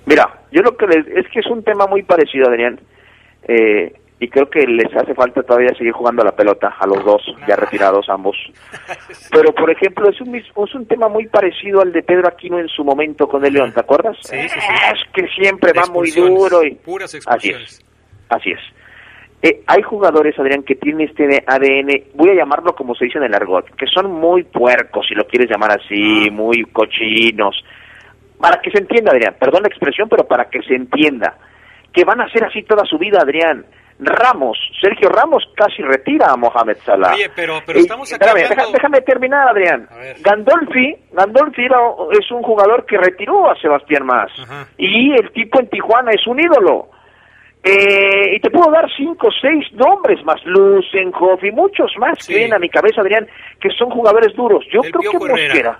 Mira, 0.06 0.42
yo 0.52 0.62
lo 0.62 0.76
que 0.76 0.88
les, 0.88 1.08
es 1.08 1.28
que 1.32 1.40
es 1.40 1.48
un 1.48 1.64
tema 1.64 1.86
muy 1.88 2.04
parecido, 2.04 2.48
Adrián. 2.50 2.80
Eh, 3.48 3.94
y 4.20 4.30
creo 4.30 4.48
que 4.50 4.68
les 4.68 4.96
hace 4.96 5.16
falta 5.16 5.42
todavía 5.42 5.74
seguir 5.76 5.94
jugando 5.94 6.22
a 6.22 6.26
la 6.26 6.36
pelota 6.36 6.76
a 6.80 6.86
los 6.86 7.04
dos, 7.04 7.24
ya 7.48 7.56
retirados 7.56 8.08
ambos. 8.08 8.38
Pero, 9.32 9.52
por 9.54 9.72
ejemplo, 9.72 10.10
es 10.10 10.22
un, 10.22 10.36
es 10.36 10.76
un 10.76 10.86
tema 10.86 11.08
muy 11.08 11.26
parecido 11.28 11.82
al 11.82 11.92
de 11.92 12.04
Pedro 12.04 12.28
Aquino 12.28 12.60
en 12.60 12.68
su 12.68 12.84
momento 12.84 13.28
con 13.28 13.44
el 13.44 13.54
León, 13.54 13.74
¿te 13.74 13.80
acuerdas? 13.80 14.18
Sí, 14.22 14.38
sí, 14.48 14.60
sí. 14.60 14.74
Es 14.94 15.02
que 15.12 15.28
siempre 15.30 15.74
va 15.74 15.88
muy 15.88 16.08
Expulsiones, 16.10 16.40
duro. 16.40 16.64
Y... 16.64 16.76
puras 16.76 17.10
Así 17.10 17.18
es, 17.18 17.26
expulsiones. 17.26 17.86
así 18.30 18.52
es. 18.52 18.60
Eh, 19.44 19.62
hay 19.66 19.82
jugadores, 19.82 20.38
Adrián, 20.38 20.62
que 20.64 20.76
tienen 20.76 21.08
este 21.10 21.44
ADN, 21.48 22.04
voy 22.14 22.30
a 22.30 22.36
llamarlo 22.36 22.76
como 22.76 22.94
se 22.94 23.06
dice 23.06 23.18
en 23.18 23.24
el 23.24 23.34
argot, 23.34 23.66
que 23.76 23.88
son 23.88 24.12
muy 24.12 24.44
puercos, 24.44 25.08
si 25.08 25.16
lo 25.16 25.26
quieres 25.26 25.50
llamar 25.50 25.72
así, 25.72 26.28
Ah. 26.28 26.32
muy 26.32 26.64
cochinos. 26.72 27.56
Para 28.40 28.62
que 28.62 28.70
se 28.72 28.80
entienda, 28.80 29.12
Adrián, 29.12 29.36
perdón 29.40 29.64
la 29.64 29.70
expresión, 29.70 30.10
pero 30.10 30.28
para 30.28 30.46
que 30.50 30.62
se 30.62 30.76
entienda, 30.76 31.38
que 31.94 32.04
van 32.04 32.22
a 32.22 32.30
ser 32.30 32.44
así 32.44 32.62
toda 32.64 32.86
su 32.86 32.98
vida, 33.00 33.20
Adrián. 33.22 33.66
Ramos, 34.04 34.58
Sergio 34.82 35.10
Ramos 35.10 35.44
casi 35.56 35.84
retira 35.84 36.32
a 36.32 36.36
Mohamed 36.36 36.78
Salah. 36.84 37.14
Oye, 37.14 37.30
pero- 37.36 37.62
pero 37.66 37.78
Eh, 37.78 37.82
estamos 37.84 38.12
aquí 38.12 38.14
espérame, 38.24 38.46
hablando- 38.46 38.72
deja- 38.72 38.72
déjame 38.74 39.02
terminar, 39.02 39.48
Adrián. 39.50 39.88
Gandolfi, 40.22 40.96
Gandolfi 41.14 41.66
era- 41.66 41.78
es 42.20 42.32
un 42.32 42.42
jugador 42.42 42.86
que 42.88 42.98
retiró 42.98 43.50
a 43.52 43.56
Sebastián 43.60 44.06
Más. 44.06 44.32
Y 44.78 45.12
el 45.14 45.32
tipo 45.34 45.60
en 45.60 45.68
Tijuana 45.70 46.12
es 46.12 46.26
un 46.26 46.40
ídolo. 46.40 46.88
Eh, 47.64 48.36
y 48.36 48.40
te 48.40 48.50
puedo 48.50 48.72
dar 48.72 48.86
cinco 48.98 49.28
o 49.28 49.32
seis 49.40 49.66
nombres 49.74 50.24
más, 50.26 50.42
Lucenhoff 50.46 51.44
y 51.44 51.52
muchos 51.52 51.92
más 52.00 52.18
Sí. 52.20 52.34
que 52.34 52.40
vienen 52.40 52.56
a 52.56 52.60
mi 52.60 52.70
cabeza, 52.70 53.02
Adrián, 53.02 53.28
que 53.60 53.70
son 53.78 53.90
jugadores 53.92 54.36
duros. 54.36 54.66
Yo 54.74 54.82
El 54.84 54.92
creo 54.92 55.12
que 55.12 55.18
Herrera. 55.26 55.46
Mosquera. 55.48 55.80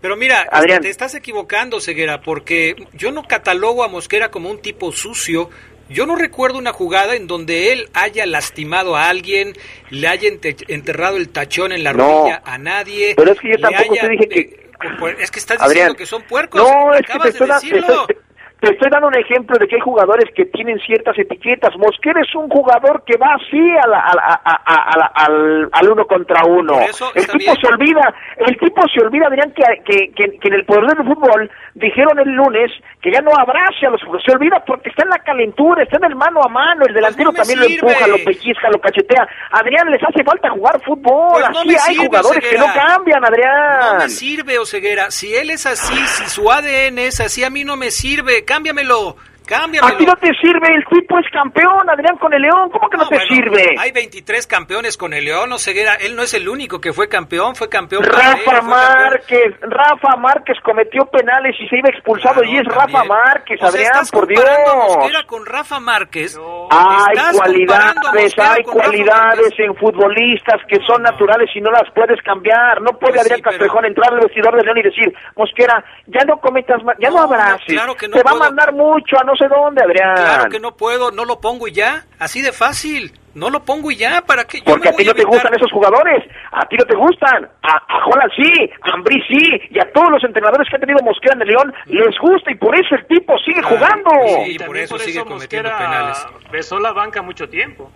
Pero 0.00 0.16
mira, 0.16 0.48
Adrián. 0.50 0.78
este, 0.78 0.86
te 0.88 0.90
estás 0.90 1.14
equivocando, 1.14 1.78
Ceguera, 1.80 2.20
porque 2.22 2.74
yo 2.94 3.12
no 3.12 3.22
catalogo 3.22 3.84
a 3.84 3.88
Mosquera 3.88 4.30
como 4.32 4.50
un 4.50 4.60
tipo 4.60 4.90
sucio. 4.90 5.48
Yo 5.88 6.06
no 6.06 6.16
recuerdo 6.16 6.58
una 6.58 6.72
jugada 6.72 7.14
en 7.14 7.28
donde 7.28 7.72
él 7.72 7.88
haya 7.94 8.26
lastimado 8.26 8.96
a 8.96 9.08
alguien, 9.08 9.52
le 9.90 10.08
haya 10.08 10.28
ente- 10.28 10.56
enterrado 10.68 11.18
el 11.18 11.28
tachón 11.28 11.70
en 11.70 11.84
la 11.84 11.92
No. 11.92 11.98
rodilla 12.04 12.42
a 12.44 12.58
nadie. 12.58 13.14
Pero 13.16 13.30
es 13.32 13.38
que 13.40 13.50
yo 13.50 13.58
tampoco 13.58 13.94
te 13.94 14.08
dije 14.08 14.28
que- 14.28 14.40
eh, 14.40 15.16
es 15.20 15.30
que 15.30 15.38
estás 15.38 15.58
Adrián, 15.60 15.90
diciendo 15.92 15.94
que 15.96 16.06
son 16.06 16.22
puercos. 16.22 16.60
No, 16.60 16.94
es 16.94 17.02
que 17.06 17.18
te 17.18 17.28
estoy, 17.28 17.48
te 18.62 18.70
estoy 18.72 18.88
dando 18.90 19.08
un 19.08 19.16
ejemplo 19.16 19.58
de 19.58 19.66
que 19.66 19.74
hay 19.74 19.80
jugadores 19.80 20.32
que 20.36 20.44
tienen 20.46 20.78
ciertas 20.86 21.18
etiquetas. 21.18 21.76
Mosquera 21.76 22.20
es 22.20 22.32
un 22.36 22.48
jugador 22.48 23.02
que 23.04 23.16
va 23.16 23.34
así 23.34 23.58
a 23.82 23.86
la- 23.88 23.98
a 24.00 24.14
la- 24.14 24.40
a- 24.44 24.98
la- 24.98 25.12
al, 25.14 25.68
al 25.72 25.88
uno 25.90 26.06
contra 26.06 26.44
uno. 26.46 26.78
El 26.80 27.26
tipo 27.26 27.38
bien. 27.38 27.56
se 27.60 27.66
olvida, 27.66 28.14
el 28.36 28.56
tipo 28.58 28.82
se 28.88 29.00
olvida, 29.04 29.26
Adrián, 29.26 29.52
que, 29.52 29.64
que, 29.84 30.12
que, 30.14 30.38
que 30.38 30.48
en 30.48 30.54
el 30.54 30.64
poder 30.64 30.86
del 30.94 31.04
fútbol 31.06 31.50
dijeron 31.74 32.18
el 32.20 32.28
lunes 32.30 32.70
que 33.00 33.10
ya 33.12 33.20
no 33.20 33.32
abrace 33.36 33.84
a 33.86 33.90
los 33.90 34.00
jugadores. 34.00 34.24
Se 34.26 34.32
olvida 34.36 34.62
porque 34.64 34.90
está 34.90 35.02
en 35.02 35.10
la 35.10 35.18
calentura, 35.18 35.82
está 35.82 35.96
en 35.96 36.04
el 36.04 36.14
mano 36.14 36.40
a 36.44 36.48
mano. 36.48 36.84
El 36.86 36.94
delantero 36.94 37.32
Pues 37.32 37.48
no 37.48 37.54
me 37.56 37.60
también 37.60 37.82
lo 37.82 37.88
empuja, 37.90 38.06
lo 38.06 38.24
pellizca, 38.24 38.70
lo 38.70 38.80
cachetea. 38.80 39.26
Adrián, 39.50 39.90
les 39.90 40.02
hace 40.04 40.22
falta 40.22 40.50
jugar 40.50 40.80
fútbol. 40.84 41.32
Pues 41.32 41.44
así 41.48 41.68
hay 41.70 41.94
sirve, 41.96 42.06
jugadores 42.06 42.48
que 42.48 42.58
no 42.58 42.66
cambian, 42.72 43.24
Adrián. 43.24 43.80
No 43.94 43.98
me 43.98 44.08
sirve, 44.08 44.58
Oseguera. 44.60 45.10
Si 45.10 45.34
él 45.34 45.50
es 45.50 45.66
así, 45.66 45.96
si 46.06 46.28
su 46.30 46.48
ADN 46.50 46.98
es 47.00 47.18
así, 47.20 47.42
a 47.42 47.50
mí 47.50 47.64
no 47.64 47.76
me 47.76 47.90
sirve. 47.90 48.44
Cámbiamelo. 48.52 49.16
Cámbiamelo. 49.46 49.94
A 49.94 49.98
ti 49.98 50.06
no 50.06 50.14
te 50.16 50.28
sirve, 50.40 50.68
el 50.74 50.84
tipo 50.86 51.18
es 51.18 51.26
campeón, 51.32 51.88
Adrián, 51.90 52.16
con 52.18 52.32
el 52.32 52.42
León, 52.42 52.70
¿cómo 52.70 52.88
que 52.88 52.96
no, 52.96 53.08
te 53.08 53.16
bueno, 53.16 53.34
sirve? 53.34 53.74
Hay 53.78 53.92
23 53.92 54.46
campeones 54.46 54.96
con 54.96 55.12
el 55.12 55.24
León, 55.24 55.52
Oseguera. 55.52 55.94
Él 55.94 56.16
no 56.16 56.22
es 56.22 56.34
el 56.34 56.48
único 56.48 56.80
que 56.80 56.92
fue 56.92 57.08
campeón, 57.08 57.54
fue 57.56 57.68
campeón. 57.68 58.02
Rafa 58.04 58.36
fue 58.36 58.52
campeón- 58.54 58.68
Márquez, 58.70 59.54
Rafa 59.62 60.16
Márquez 60.16 60.56
cometió 60.62 61.04
penales 61.06 61.54
y 61.60 61.68
se 61.68 61.78
iba 61.78 61.88
expulsado 61.90 62.40
Claro, 62.40 62.48
y 62.48 62.56
es 62.58 62.64
también. 62.68 62.92
Rafa 62.92 63.04
Márquez, 63.04 63.56
O 63.56 63.60
sea, 63.60 63.68
Adrián, 63.68 63.90
estás 63.92 64.10
por 64.10 64.26
Dios. 64.26 64.44
Mosquera 64.88 65.22
con 65.26 65.46
Rafa 65.46 65.80
Márquez. 65.80 66.38
Hay 66.70 67.36
cualidades, 67.36 68.38
hay 68.38 68.62
cualidades 68.64 69.52
en 69.58 69.74
futbolistas 69.76 70.60
que 70.68 70.76
son 70.86 71.02
No, 71.02 71.08
no. 71.08 71.10
naturales 71.12 71.50
y 71.54 71.60
no 71.60 71.70
las 71.70 71.90
puedes 71.94 72.20
cambiar. 72.22 72.80
No 72.82 72.92
puede 72.98 73.14
Pues 73.14 73.22
sí, 73.26 73.32
Adrián 73.32 73.40
pero- 73.42 73.50
Castrejón 73.50 73.84
entrar 73.86 74.12
al 74.14 74.20
vestidor 74.20 74.56
de 74.56 74.62
León 74.62 74.78
y 74.78 74.82
decir, 74.82 75.14
Mosquera, 75.36 75.84
ya 76.06 76.24
no 76.24 76.38
cometas 76.38 76.82
más, 76.84 76.96
ya 77.00 77.08
no, 77.10 77.16
No, 77.16 77.22
abraces. 77.22 77.66
claro 77.66 77.94
que 77.94 78.08
no 78.08 78.14
Te 78.16 78.22
va 78.22 78.30
puedo. 78.32 78.44
a 78.44 78.46
mandar 78.48 78.72
mucho 78.72 79.16
a 79.20 79.24
no 79.24 79.34
sé 79.42 79.48
dónde, 79.48 79.82
Adrián. 79.82 80.14
Claro 80.14 80.50
que 80.50 80.60
no 80.60 80.76
puedo, 80.76 81.10
no 81.10 81.24
lo 81.24 81.40
pongo 81.40 81.68
y 81.68 81.72
ya. 81.72 82.04
Así 82.18 82.40
de 82.42 82.52
fácil. 82.52 83.12
No 83.34 83.48
lo 83.48 83.64
pongo 83.64 83.90
y 83.90 83.96
ya. 83.96 84.20
¿Para 84.26 84.44
qué? 84.44 84.58
Yo 84.58 84.64
Porque 84.66 84.88
me 84.90 84.94
a 84.94 84.96
ti 84.96 85.04
no 85.06 85.14
te 85.14 85.24
gustan 85.24 85.54
esos 85.54 85.72
jugadores, 85.72 86.22
a 86.52 86.66
ti 86.68 86.76
no 86.76 86.84
te 86.84 86.94
gustan, 86.94 87.48
a, 87.62 87.76
a 87.88 88.04
Holland 88.06 88.30
sí, 88.36 88.70
a 88.82 88.92
Ambrí 88.92 89.22
sí, 89.26 89.60
y 89.70 89.78
a 89.80 89.90
todos 89.90 90.10
los 90.10 90.22
entrenadores 90.24 90.68
que 90.68 90.76
ha 90.76 90.78
tenido 90.80 90.98
Mosquera 91.02 91.34
en 91.36 91.42
el 91.42 91.48
León 91.48 91.72
les 91.86 92.18
gusta 92.20 92.50
y 92.52 92.56
por 92.56 92.74
eso 92.74 92.94
el 92.94 93.06
tipo 93.06 93.38
sigue 93.38 93.62
jugando. 93.62 94.10
sí. 94.44 94.50
Y 94.52 94.58
por 94.58 94.66
también 94.66 94.84
eso 94.84 94.98
sigue 94.98 95.24
cometiendo 95.24 95.70
Mosquera 95.70 95.78
penales. 95.78 96.26
besó 96.50 96.78
la 96.78 96.92
banca 96.92 97.22
mucho 97.22 97.48
tiempo. 97.48 97.90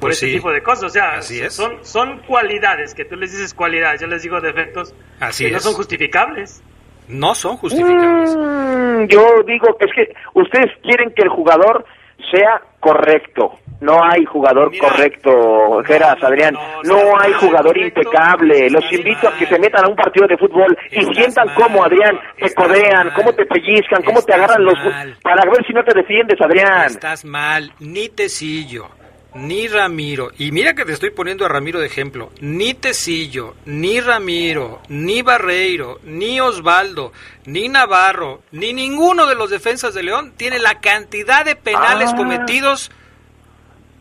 Por 0.00 0.08
Pues 0.08 0.16
ese 0.18 0.26
sí. 0.28 0.32
tipo 0.34 0.50
de 0.50 0.62
cosas, 0.62 0.84
o 0.84 0.88
sea, 0.90 1.12
Así 1.14 1.40
es. 1.40 1.54
son 1.54 1.78
son 1.82 2.18
cualidades 2.26 2.94
que 2.94 3.04
tú 3.06 3.16
les 3.16 3.32
dices 3.32 3.52
cualidades, 3.54 4.00
yo 4.02 4.06
les 4.06 4.22
digo 4.22 4.40
defectos 4.40 4.94
Así 5.18 5.46
que 5.46 5.52
no 5.52 5.60
son 5.60 5.74
justificables. 5.74 6.62
No 7.10 7.34
son 7.34 7.56
justificables. 7.56 8.36
Mm, 8.36 9.06
yo 9.08 9.42
digo 9.46 9.76
que 9.78 9.86
es 9.86 9.92
que 9.94 10.14
ustedes 10.34 10.70
quieren 10.82 11.12
que 11.14 11.22
el 11.22 11.28
jugador 11.28 11.84
sea 12.32 12.60
correcto. 12.80 13.52
No 13.80 13.98
hay 14.04 14.22
jugador 14.26 14.70
Mira, 14.70 14.88
correcto, 14.90 15.82
Geras, 15.86 16.16
no, 16.20 16.28
Adrián. 16.28 16.54
no, 16.84 17.18
hay 17.18 17.32
jugador 17.32 17.74
correcto. 17.74 18.00
impecable. 18.00 18.68
Los 18.68 18.92
invito 18.92 19.26
a 19.26 19.32
que 19.38 19.46
se 19.46 19.58
metan 19.58 19.86
a 19.86 19.88
un 19.88 19.96
partido 19.96 20.26
de 20.26 20.36
fútbol 20.36 20.76
y 20.90 21.02
sientan 21.14 21.46
mal. 21.46 21.54
cómo, 21.54 21.82
Adrián, 21.84 22.20
te 22.38 22.52
codean, 22.54 23.06
mal. 23.06 23.14
cómo 23.14 23.32
te 23.32 23.46
pellizcan, 23.46 24.02
cómo 24.04 24.20
te 24.20 24.34
agarran 24.34 24.64
los... 24.64 24.74
Para 25.22 25.50
ver 25.50 25.64
si 25.66 25.72
no 25.72 25.82
te 25.82 25.94
defiendes, 25.94 26.38
Adrián. 26.42 26.84
Estás 26.88 27.24
mal, 27.24 27.72
ni 27.80 28.10
Tecillo, 28.10 28.86
ni 29.34 29.68
Ramiro, 29.68 30.30
y 30.38 30.50
mira 30.52 30.74
que 30.74 30.84
te 30.84 30.92
estoy 30.92 31.10
poniendo 31.10 31.44
a 31.44 31.48
Ramiro 31.48 31.80
de 31.80 31.86
ejemplo, 31.86 32.30
ni 32.40 32.74
Tecillo, 32.74 33.54
ni 33.64 34.00
Ramiro, 34.00 34.80
ni 34.88 35.22
Barreiro, 35.22 36.00
ni 36.04 36.40
Osvaldo, 36.40 37.12
ni 37.46 37.68
Navarro, 37.68 38.42
ni 38.52 38.72
ninguno 38.72 39.26
de 39.26 39.34
los 39.34 39.50
defensas 39.50 39.94
de 39.94 40.02
León 40.02 40.32
tiene 40.36 40.58
la 40.58 40.80
cantidad 40.80 41.44
de 41.44 41.56
penales 41.56 42.10
Ah. 42.12 42.16
cometidos 42.16 42.90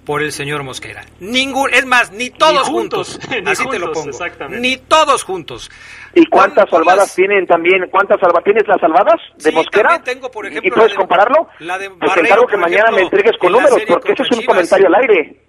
por 0.06 0.24
el 0.24 0.32
señor 0.32 0.64
Mosquera. 0.64 1.04
Ningún, 1.20 1.72
es 1.74 1.86
más, 1.86 2.12
ni 2.12 2.30
todos 2.32 2.68
juntos, 2.68 3.20
juntos, 3.20 3.30
ni 3.44 3.52
así 3.52 3.68
te 3.70 3.80
lo 3.80 3.92
pongo, 3.92 4.10
exactamente. 4.10 4.60
ni 4.60 4.78
todos 4.78 5.24
juntos. 5.24 5.70
¿Y 6.16 6.26
cuántas 6.28 6.70
salvadas 6.70 7.00
las- 7.00 7.16
tienen 7.16 7.46
también? 7.46 7.88
¿Cuántas 7.92 8.20
salvadas 8.20 8.44
tienes 8.44 8.68
las 8.68 8.80
salvadas 8.82 9.16
de 9.38 9.50
Sí, 9.50 9.56
Mosquera? 9.56 10.02
tengo, 10.04 10.32
por 10.32 10.46
ejemplo, 10.48 10.68
¿Y 10.68 10.72
puedes 10.72 10.92
la 10.92 10.94
de- 10.94 10.98
compararlo? 10.98 11.48
la 11.60 11.78
de 11.78 11.90
Pues 11.92 12.14
te 12.14 12.20
encargo 12.22 12.48
que 12.48 12.58
mañana 12.58 12.92
me 12.92 13.02
entregues 13.02 13.38
con 13.40 13.48
en 13.48 13.54
números, 13.62 13.82
porque 13.88 14.14
ese 14.14 14.24
es 14.24 14.32
un 14.32 14.40
Chivas. 14.40 14.56
comentario 14.56 14.88
al 14.88 14.96
aire. 14.96 15.42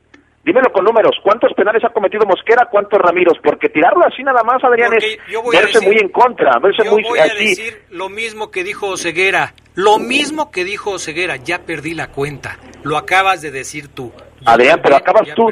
Dímelo 0.42 0.72
con 0.72 0.84
números. 0.84 1.12
¿Cuántos 1.22 1.52
penales 1.52 1.84
ha 1.84 1.90
cometido 1.90 2.24
Mosquera? 2.26 2.66
¿Cuántos 2.70 2.98
Ramiros? 2.98 3.34
Porque 3.44 3.68
tirarlo 3.68 4.06
así 4.06 4.22
nada 4.22 4.42
más, 4.42 4.62
Adrián, 4.64 4.88
Porque 4.90 5.06
es 5.06 5.18
yo 5.30 5.42
voy 5.42 5.54
a 5.54 5.60
verse 5.60 5.78
decir- 5.80 5.86
muy 5.88 5.98
en 6.00 6.08
contra, 6.08 6.58
verse 6.58 6.82
Yo 6.82 6.92
muy 6.92 7.02
voy 7.02 7.18
a 7.18 7.24
así. 7.24 7.44
decir 7.46 7.82
lo 7.90 8.08
mismo 8.08 8.50
que 8.50 8.64
dijo 8.64 8.96
Ceguera. 8.96 9.52
Lo 9.74 9.98
mismo 9.98 10.50
que 10.50 10.64
dijo 10.64 10.98
Ceguera. 10.98 11.36
Ya 11.36 11.60
perdí 11.60 11.92
la 11.94 12.08
cuenta. 12.08 12.58
Lo 12.82 12.96
acabas 12.96 13.42
de 13.42 13.50
decir 13.50 13.88
tú. 13.88 14.12
Adrián, 14.46 14.80
pero 14.82 14.96
acabas 14.96 15.28
tú, 15.34 15.48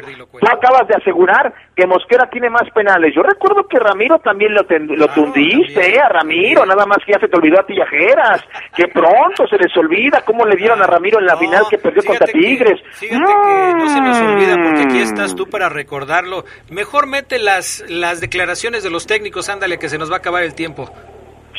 acabas 0.49 0.87
de 0.87 0.95
asegurar 0.95 1.53
que 1.75 1.85
Mosquera 1.85 2.29
tiene 2.29 2.49
más 2.49 2.69
penales. 2.73 3.13
Yo 3.15 3.21
recuerdo 3.21 3.67
que 3.67 3.77
Ramiro 3.79 4.19
también 4.19 4.53
lo, 4.53 4.63
ten- 4.65 4.87
lo 4.87 5.05
Claro, 5.07 5.13
tundiste, 5.13 5.73
también, 5.73 5.95
eh, 5.95 5.99
a 6.01 6.09
Ramiro, 6.09 6.65
nada 6.65 6.85
más 6.85 6.97
que 7.05 7.13
ya 7.13 7.19
se 7.19 7.27
te 7.27 7.37
olvidó 7.37 7.59
a 7.59 7.65
Tillajeras, 7.65 8.43
que 8.75 8.87
pronto 8.87 9.47
se 9.47 9.57
les 9.57 9.75
olvida 9.77 10.21
cómo 10.25 10.45
le 10.45 10.55
dieron 10.55 10.81
a 10.81 10.87
Ramiro 10.87 11.19
en 11.19 11.25
la 11.25 11.33
No, 11.33 11.39
final 11.39 11.63
que 11.69 11.77
perdió 11.77 12.03
contra 12.03 12.25
que- 12.27 12.33
Tigres. 12.33 12.79
fíjate 12.93 13.19
que 13.25 13.73
no 13.77 13.89
se 13.89 14.01
nos 14.01 14.21
olvida 14.21 14.55
porque 14.55 14.81
aquí 14.81 14.97
Mm. 14.99 15.03
estás 15.03 15.35
tú 15.35 15.47
para 15.49 15.69
recordarlo. 15.69 16.43
Mejor 16.71 17.07
mete 17.07 17.39
las, 17.39 17.83
las 17.87 18.19
declaraciones 18.21 18.83
de 18.83 18.89
los 18.89 19.05
técnicos, 19.07 19.49
ándale, 19.49 19.77
que 19.79 19.89
se 19.89 19.97
nos 19.97 20.09
va 20.11 20.15
a 20.15 20.19
acabar 20.19 20.43
el 20.43 20.55
tiempo. 20.55 20.89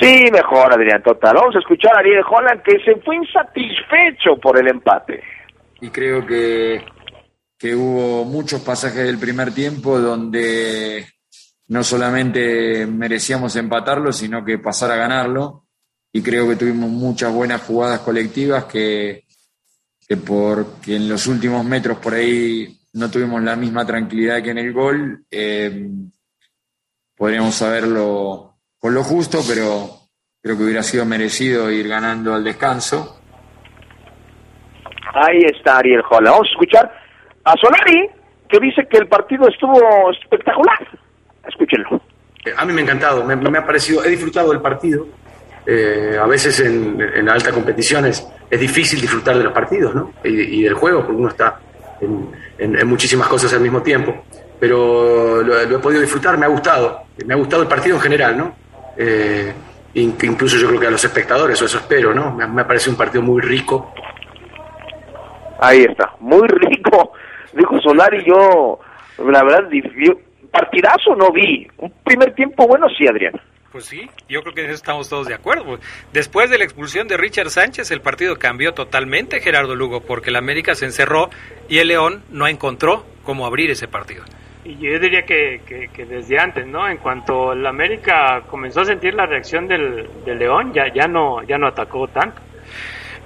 Sí, 0.01 0.24
mejor, 0.33 0.72
Adrián, 0.72 1.03
total. 1.03 1.35
Vamos 1.35 1.55
a 1.57 1.59
escuchar 1.59 1.95
a 1.95 1.99
Ariel 2.01 2.22
Holland 2.26 2.62
que 2.62 2.78
se 2.85 2.97
fue 3.03 3.16
insatisfecho 3.16 4.37
por 4.41 4.59
el 4.59 4.68
empate. 4.68 5.22
y 5.83 5.89
creo 5.89 6.26
que, 6.26 6.83
que 7.61 7.76
hubo 7.76 8.24
muchos 8.24 8.62
pasajes 8.62 9.04
del 9.04 9.18
primer 9.18 9.52
tiempo 9.52 10.00
donde 10.00 11.06
no 11.68 11.84
solamente 11.84 12.86
merecíamos 12.86 13.54
empatarlo, 13.54 14.14
sino 14.14 14.42
que 14.42 14.56
pasar 14.56 14.90
a 14.92 14.96
ganarlo. 14.96 15.66
Y 16.11 16.22
creo 16.22 16.48
que 16.48 16.56
tuvimos 16.56 16.88
muchas 16.88 17.30
buenas 17.30 17.61
jugadas 17.61 18.00
colectivas 18.00 18.64
que, 18.64 19.24
porque 20.26 20.96
en 20.96 21.06
los 21.06 21.26
últimos 21.26 21.62
metros 21.62 21.98
por 21.98 22.14
ahí 22.14 22.80
no 22.94 23.11
tuvimos 23.11 23.42
la 23.42 23.56
misma 23.56 23.84
tranquilidad 23.84 24.42
que 24.42 24.50
en 24.52 24.58
el 24.58 24.72
gol. 24.72 25.26
Eh, 25.30 25.86
podríamos 27.14 27.54
saberlo 27.54 28.54
con 28.78 28.94
lo 28.94 29.04
justo, 29.04 29.40
pero 29.46 29.98
creo 30.40 30.56
que 30.56 30.64
hubiera 30.64 30.82
sido 30.82 31.04
merecido 31.04 31.70
ir 31.70 31.86
ganando 31.86 32.34
al 32.34 32.42
descanso. 32.42 33.20
Ahí 35.12 35.42
está 35.44 35.76
Ariel 35.76 36.00
Jola. 36.02 36.30
Vamos 36.30 36.48
a 36.48 36.52
escuchar 36.52 36.99
a 37.45 37.55
Solari, 37.57 38.09
que 38.49 38.59
dice 38.61 38.86
que 38.88 38.99
el 38.99 39.09
partido 39.09 39.49
estuvo 39.49 40.11
espectacular. 40.11 40.78
Escúchenlo. 41.47 42.01
A 42.57 42.64
mí 42.64 42.72
me 42.72 42.80
ha 42.80 42.84
encantado, 42.84 43.24
me, 43.24 43.36
me 43.36 43.59
ha 43.59 43.66
parecido, 43.66 44.05
he 44.05 44.11
disfrutado 44.11 44.51
del 44.51 44.61
partido. 44.61 45.07
Eh, 45.66 46.18
a 46.20 46.26
veces 46.26 46.59
en, 46.61 47.01
en 47.01 47.28
altas 47.28 47.53
competiciones 47.53 48.26
es 48.49 48.61
difícil 48.61 49.01
disfrutar 49.01 49.36
de 49.36 49.45
los 49.45 49.53
partidos 49.53 49.95
¿no? 49.95 50.14
y, 50.24 50.61
y 50.61 50.62
del 50.62 50.74
juego, 50.74 51.01
porque 51.01 51.16
uno 51.16 51.28
está 51.28 51.61
en, 52.01 52.30
en, 52.59 52.78
en, 52.78 52.86
muchísimas 52.88 53.28
cosas 53.28 53.53
al 53.53 53.61
mismo 53.61 53.82
tiempo. 53.82 54.24
Pero 54.59 55.43
lo, 55.43 55.64
lo, 55.64 55.76
he 55.76 55.78
podido 55.78 56.01
disfrutar, 56.01 56.36
me 56.38 56.47
ha 56.47 56.49
gustado. 56.49 57.03
Me 57.24 57.34
ha 57.34 57.36
gustado 57.36 57.62
el 57.62 57.68
partido 57.68 57.97
en 57.97 58.03
general, 58.03 58.36
¿no? 58.36 58.55
Eh, 58.97 59.53
incluso 59.95 60.57
yo 60.57 60.68
creo 60.68 60.80
que 60.80 60.86
a 60.86 60.91
los 60.91 61.05
espectadores, 61.05 61.61
o 61.61 61.64
eso 61.64 61.78
espero, 61.78 62.14
¿no? 62.14 62.34
Me, 62.34 62.47
me 62.47 62.64
parece 62.64 62.91
un 62.91 62.97
partido 62.97 63.22
muy 63.22 63.41
rico. 63.41 63.93
Ahí 65.61 65.82
está, 65.82 66.14
muy 66.20 66.49
rico. 66.49 67.09
Dijo 67.53 67.80
Solari, 67.80 68.24
yo, 68.24 68.78
la 69.18 69.42
verdad, 69.42 69.68
partidazo 70.51 71.14
no 71.16 71.30
vi. 71.32 71.66
Un 71.78 71.92
primer 72.05 72.34
tiempo 72.34 72.66
bueno 72.66 72.86
sí, 72.96 73.07
Adrián. 73.07 73.32
Pues 73.72 73.84
sí, 73.84 74.11
yo 74.28 74.42
creo 74.42 74.53
que 74.53 74.62
en 74.62 74.66
eso 74.66 74.74
estamos 74.74 75.09
todos 75.09 75.28
de 75.28 75.34
acuerdo. 75.34 75.78
Después 76.12 76.51
de 76.51 76.59
la 76.59 76.64
expulsión 76.64 77.07
de 77.07 77.16
Richard 77.16 77.51
Sánchez, 77.51 77.92
el 77.92 78.01
partido 78.01 78.36
cambió 78.36 78.72
totalmente, 78.72 79.40
Gerardo 79.40 79.76
Lugo, 79.76 80.01
porque 80.01 80.30
el 80.30 80.36
América 80.36 80.74
se 80.74 80.86
encerró 80.86 81.30
y 81.68 81.78
el 81.78 81.88
León 81.88 82.24
no 82.30 82.48
encontró 82.48 83.05
cómo 83.22 83.46
abrir 83.46 83.70
ese 83.70 83.86
partido. 83.86 84.24
Y 84.64 84.74
yo 84.74 84.98
diría 84.98 85.22
que, 85.22 85.61
que, 85.66 85.88
que, 85.88 86.05
desde 86.05 86.38
antes, 86.38 86.66
¿no? 86.66 86.88
En 86.88 86.98
cuanto 86.98 87.53
el 87.53 87.64
América 87.64 88.42
comenzó 88.51 88.80
a 88.80 88.86
sentir 88.86 89.14
la 89.14 89.24
reacción 89.24 89.68
del, 89.68 90.09
del 90.24 90.38
León, 90.38 90.72
ya, 90.74 90.92
ya, 90.92 91.07
no, 91.07 91.42
ya 91.44 91.57
no 91.57 91.68
atacó 91.68 92.09
tanto. 92.09 92.42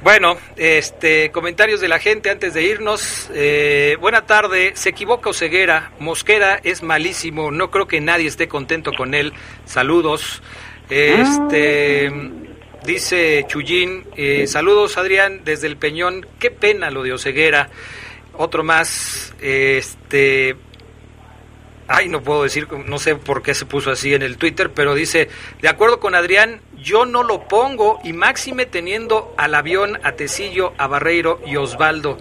Bueno, 0.05 0.37
este, 0.59 1.31
comentarios 1.31 1.81
de 1.81 1.89
la 1.89 1.99
gente 1.99 2.29
antes 2.29 2.53
de 2.53 2.63
irnos. 2.63 3.31
Eh, 3.33 3.97
buena 3.99 4.27
tarde. 4.27 4.73
Se 4.75 4.91
equivoca 4.91 5.31
Oseguera. 5.31 5.93
Mosquera 5.99 6.61
es 6.63 6.83
malísimo. 6.83 7.51
No 7.51 7.71
creo 7.71 7.89
que 7.89 8.03
nadie 8.03 8.29
esté 8.29 8.47
contento 8.47 8.93
con 8.93 9.15
él. 9.15 9.33
Saludos. 9.65 10.43
Este, 10.91 12.13
dice 12.85 13.47
Chuyín. 13.49 14.05
Eh, 14.15 14.47
saludos, 14.47 14.99
Adrián, 14.99 15.41
desde 15.43 15.69
el 15.69 15.79
Peñón. 15.79 16.27
Qué 16.39 16.51
pena 16.51 16.91
lo 16.91 17.03
de 17.03 17.15
Oseguera. 17.15 17.71
Otro 18.35 18.63
más. 18.63 19.35
Este, 19.41 20.55
ay, 21.89 22.11
no 22.11 22.23
puedo 22.23 22.43
decir, 22.43 22.69
no 22.71 22.99
sé 22.99 23.15
por 23.17 23.43
qué 23.43 23.55
se 23.55 23.65
puso 23.65 23.91
así 23.91 24.13
en 24.13 24.21
el 24.21 24.37
Twitter, 24.37 24.71
pero 24.71 24.95
dice, 24.95 25.29
de 25.61 25.69
acuerdo 25.69 26.01
con 26.01 26.15
Adrián, 26.15 26.61
yo 26.85 27.07
no 27.07 27.23
lo 27.23 27.49
pongo 27.49 27.99
y 28.05 28.13
máxime 28.13 28.67
teniendo 28.67 29.35
al 29.39 29.55
avión, 29.55 29.99
a 30.05 30.13
Tecillo, 30.13 30.75
a 30.77 30.87
Barreiro 30.87 31.41
y 31.47 31.57
Osvaldo. 31.57 32.19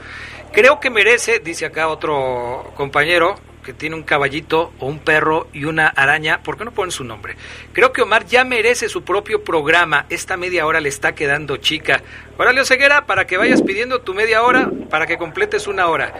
Creo 0.54 0.80
que 0.80 0.90
merece, 0.90 1.40
dice 1.40 1.66
acá 1.66 1.90
otro 1.90 2.72
compañero, 2.76 3.36
que 3.64 3.74
tiene 3.74 3.96
un 3.96 4.04
caballito 4.04 4.74
o 4.80 4.86
un 4.86 5.00
perro 5.00 5.48
y 5.54 5.66
una 5.66 5.88
araña, 5.88 6.44
¿por 6.44 6.58
qué 6.58 6.66
no 6.66 6.72
ponen 6.72 6.92
su 6.92 7.04
nombre? 7.04 7.36
Creo 7.72 7.92
que 7.92 8.02
Omar 8.02 8.26
ya 8.26 8.44
merece 8.44 8.90
su 8.90 9.04
propio 9.04 9.44
programa. 9.44 10.06
Esta 10.10 10.38
media 10.38 10.66
hora 10.68 10.80
le 10.80 10.90
está 10.90 11.16
quedando 11.16 11.58
chica. 11.58 12.04
Órale, 12.38 12.66
Ceguera, 12.66 13.06
para 13.06 13.26
que 13.26 13.38
vayas 13.38 13.62
pidiendo 13.62 14.02
tu 14.02 14.14
media 14.14 14.44
hora, 14.44 14.70
para 14.90 15.08
que 15.08 15.18
completes 15.18 15.68
una 15.68 15.88
hora. 15.88 16.14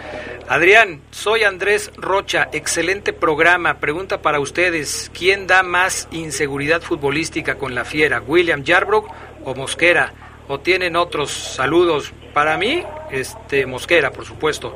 Adrián, 0.48 1.00
soy 1.10 1.44
Andrés 1.44 1.92
Rocha, 1.96 2.48
excelente 2.52 3.12
programa. 3.12 3.78
Pregunta 3.78 4.22
para 4.22 4.40
ustedes, 4.40 5.10
¿quién 5.16 5.46
da 5.46 5.62
más 5.62 6.08
inseguridad 6.10 6.82
futbolística 6.82 7.56
con 7.56 7.74
la 7.74 7.84
fiera? 7.84 8.20
¿William 8.20 8.64
Yarbrough 8.64 9.06
o 9.44 9.54
Mosquera? 9.54 10.12
¿O 10.48 10.60
tienen 10.60 10.96
otros 10.96 11.32
saludos? 11.32 12.12
Para 12.32 12.58
mí, 12.58 12.84
este 13.10 13.64
Mosquera, 13.66 14.10
por 14.10 14.24
supuesto. 14.24 14.74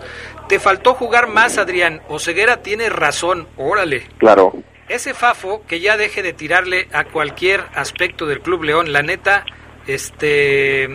Te 0.48 0.58
faltó 0.58 0.94
jugar 0.94 1.28
más, 1.28 1.58
Adrián. 1.58 2.02
Oseguera 2.08 2.62
tiene 2.62 2.88
razón. 2.88 3.48
Órale. 3.56 4.06
Claro. 4.18 4.52
Ese 4.88 5.12
Fafo 5.12 5.62
que 5.66 5.80
ya 5.80 5.96
deje 5.96 6.22
de 6.22 6.32
tirarle 6.32 6.88
a 6.92 7.04
cualquier 7.04 7.64
aspecto 7.74 8.26
del 8.26 8.40
Club 8.40 8.64
León. 8.64 8.92
La 8.92 9.02
neta, 9.02 9.44
este. 9.86 10.88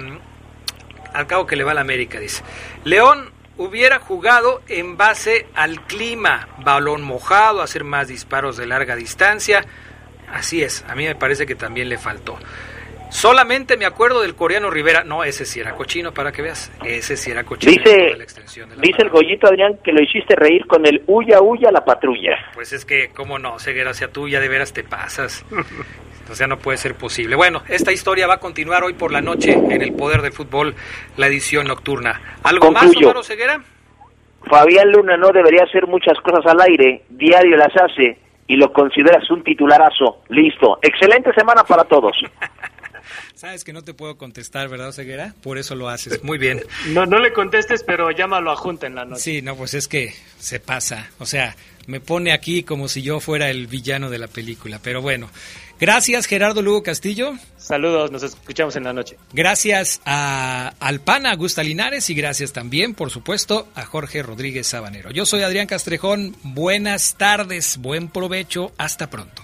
Al 1.14 1.28
cabo 1.28 1.46
que 1.46 1.56
le 1.56 1.64
va 1.64 1.72
a 1.72 1.76
la 1.76 1.82
América, 1.82 2.20
dice. 2.20 2.44
León 2.84 3.32
hubiera 3.58 4.00
jugado 4.00 4.62
en 4.68 4.98
base 4.98 5.46
al 5.54 5.82
clima. 5.86 6.48
Balón 6.64 7.04
mojado, 7.04 7.62
hacer 7.62 7.84
más 7.84 8.08
disparos 8.08 8.58
de 8.58 8.66
larga 8.66 8.96
distancia. 8.96 9.64
Así 10.32 10.64
es. 10.64 10.84
A 10.88 10.96
mí 10.96 11.06
me 11.06 11.16
parece 11.16 11.46
que 11.46 11.56
también 11.56 11.90
le 11.90 12.00
faltó. 12.00 12.40
Solamente 13.14 13.78
me 13.78 13.86
acuerdo 13.86 14.22
del 14.22 14.36
coreano 14.36 14.72
Rivera. 14.72 15.04
No, 15.04 15.24
ese 15.24 15.46
sí 15.46 15.60
era 15.60 15.74
cochino, 15.76 16.14
para 16.14 16.32
que 16.32 16.42
veas. 16.42 16.72
Ese 16.84 17.16
sí 17.16 17.30
era 17.30 17.44
cochino. 17.44 17.72
Dice, 17.72 18.16
la 18.18 18.24
extensión 18.24 18.70
de 18.70 18.76
la 18.76 18.82
dice 18.82 19.04
el 19.04 19.10
Goyito 19.10 19.48
Adrián 19.48 19.78
que 19.84 19.92
lo 19.92 20.02
hiciste 20.02 20.36
reír 20.36 20.66
con 20.66 20.86
el 20.88 21.04
huya, 21.06 21.40
huya 21.40 21.72
la 21.72 21.86
patrulla. 21.86 22.38
Pues 22.56 22.74
es 22.74 22.86
que, 22.86 23.10
cómo 23.10 23.38
no, 23.38 23.60
Ceguera, 23.60 23.92
hacia 23.92 24.12
tú 24.12 24.28
ya 24.28 24.40
de 24.40 24.50
veras 24.50 24.74
te 24.74 24.84
pasas. 24.84 25.46
O 26.32 26.36
sea, 26.36 26.48
no 26.48 26.58
puede 26.58 26.78
ser 26.78 26.96
posible. 26.96 27.36
Bueno, 27.36 27.64
esta 27.68 27.92
historia 27.92 28.28
va 28.28 28.36
a 28.36 28.40
continuar 28.40 28.86
hoy 28.86 28.94
por 28.94 29.12
la 29.12 29.20
noche 29.20 29.52
en 29.52 29.82
el 29.82 29.94
Poder 29.94 30.22
del 30.22 30.32
Fútbol, 30.32 30.74
la 31.18 31.28
edición 31.28 31.68
nocturna. 31.68 32.22
¿Algo 32.44 32.68
Concluyo. 32.68 33.08
más, 33.08 33.12
Omar 33.12 33.26
Ceguera? 33.26 33.62
Fabián 34.50 34.90
Luna 34.90 35.18
no 35.18 35.34
debería 35.34 35.64
hacer 35.64 35.86
muchas 35.86 36.18
cosas 36.22 36.46
al 36.46 36.62
aire, 36.62 37.04
diario 37.10 37.58
las 37.58 37.76
hace 37.76 38.18
y 38.48 38.56
lo 38.56 38.72
consideras 38.72 39.30
un 39.32 39.44
titularazo. 39.44 40.22
Listo. 40.30 40.80
Excelente 40.82 41.34
semana 41.34 41.64
para 41.66 41.84
todos. 41.84 42.18
Sabes 43.44 43.66
que 43.66 43.74
no 43.74 43.82
te 43.82 43.94
puedo 43.94 44.16
contestar, 44.16 44.70
¿verdad, 44.70 44.94
Ceguera? 44.94 45.36
Por 45.44 45.58
eso 45.58 45.76
lo 45.76 45.90
haces. 45.90 46.24
Muy 46.24 46.38
bien. 46.38 46.64
No, 46.88 47.06
no 47.06 47.20
le 47.20 47.34
contestes, 47.34 47.84
pero 47.84 48.10
llámalo 48.10 48.50
a 48.54 48.56
Junta 48.56 48.88
en 48.88 48.96
la 48.96 49.04
noche. 49.04 49.22
Sí, 49.22 49.42
no, 49.42 49.58
pues 49.58 49.74
es 49.74 49.90
que 49.90 50.16
se 50.40 50.62
pasa. 50.62 51.10
O 51.20 51.26
sea, 51.26 51.58
me 51.86 52.00
pone 52.00 52.32
aquí 52.32 52.64
como 52.64 52.88
si 52.88 53.02
yo 53.02 53.20
fuera 53.20 53.50
el 53.50 53.68
villano 53.68 54.10
de 54.10 54.18
la 54.18 54.30
película. 54.30 54.80
Pero 54.82 55.02
bueno, 55.02 55.30
gracias 55.78 56.26
Gerardo 56.26 56.62
Lugo 56.62 56.84
Castillo. 56.84 57.34
Saludos, 57.58 58.12
nos 58.12 58.24
escuchamos 58.24 58.78
en 58.78 58.86
la 58.86 58.94
noche. 58.94 59.18
Gracias 59.34 60.00
a 60.06 60.74
Alpana 60.80 61.32
Augusta 61.32 61.64
Linares 61.64 62.10
y 62.10 62.14
gracias 62.14 62.54
también, 62.54 62.94
por 62.94 63.10
supuesto, 63.12 63.68
a 63.76 63.84
Jorge 63.84 64.24
Rodríguez 64.24 64.68
Sabanero. 64.68 65.12
Yo 65.12 65.26
soy 65.26 65.44
Adrián 65.44 65.68
Castrejón. 65.68 66.34
Buenas 66.44 67.16
tardes, 67.18 67.78
buen 67.78 68.08
provecho. 68.08 68.72
Hasta 68.78 69.10
pronto. 69.10 69.44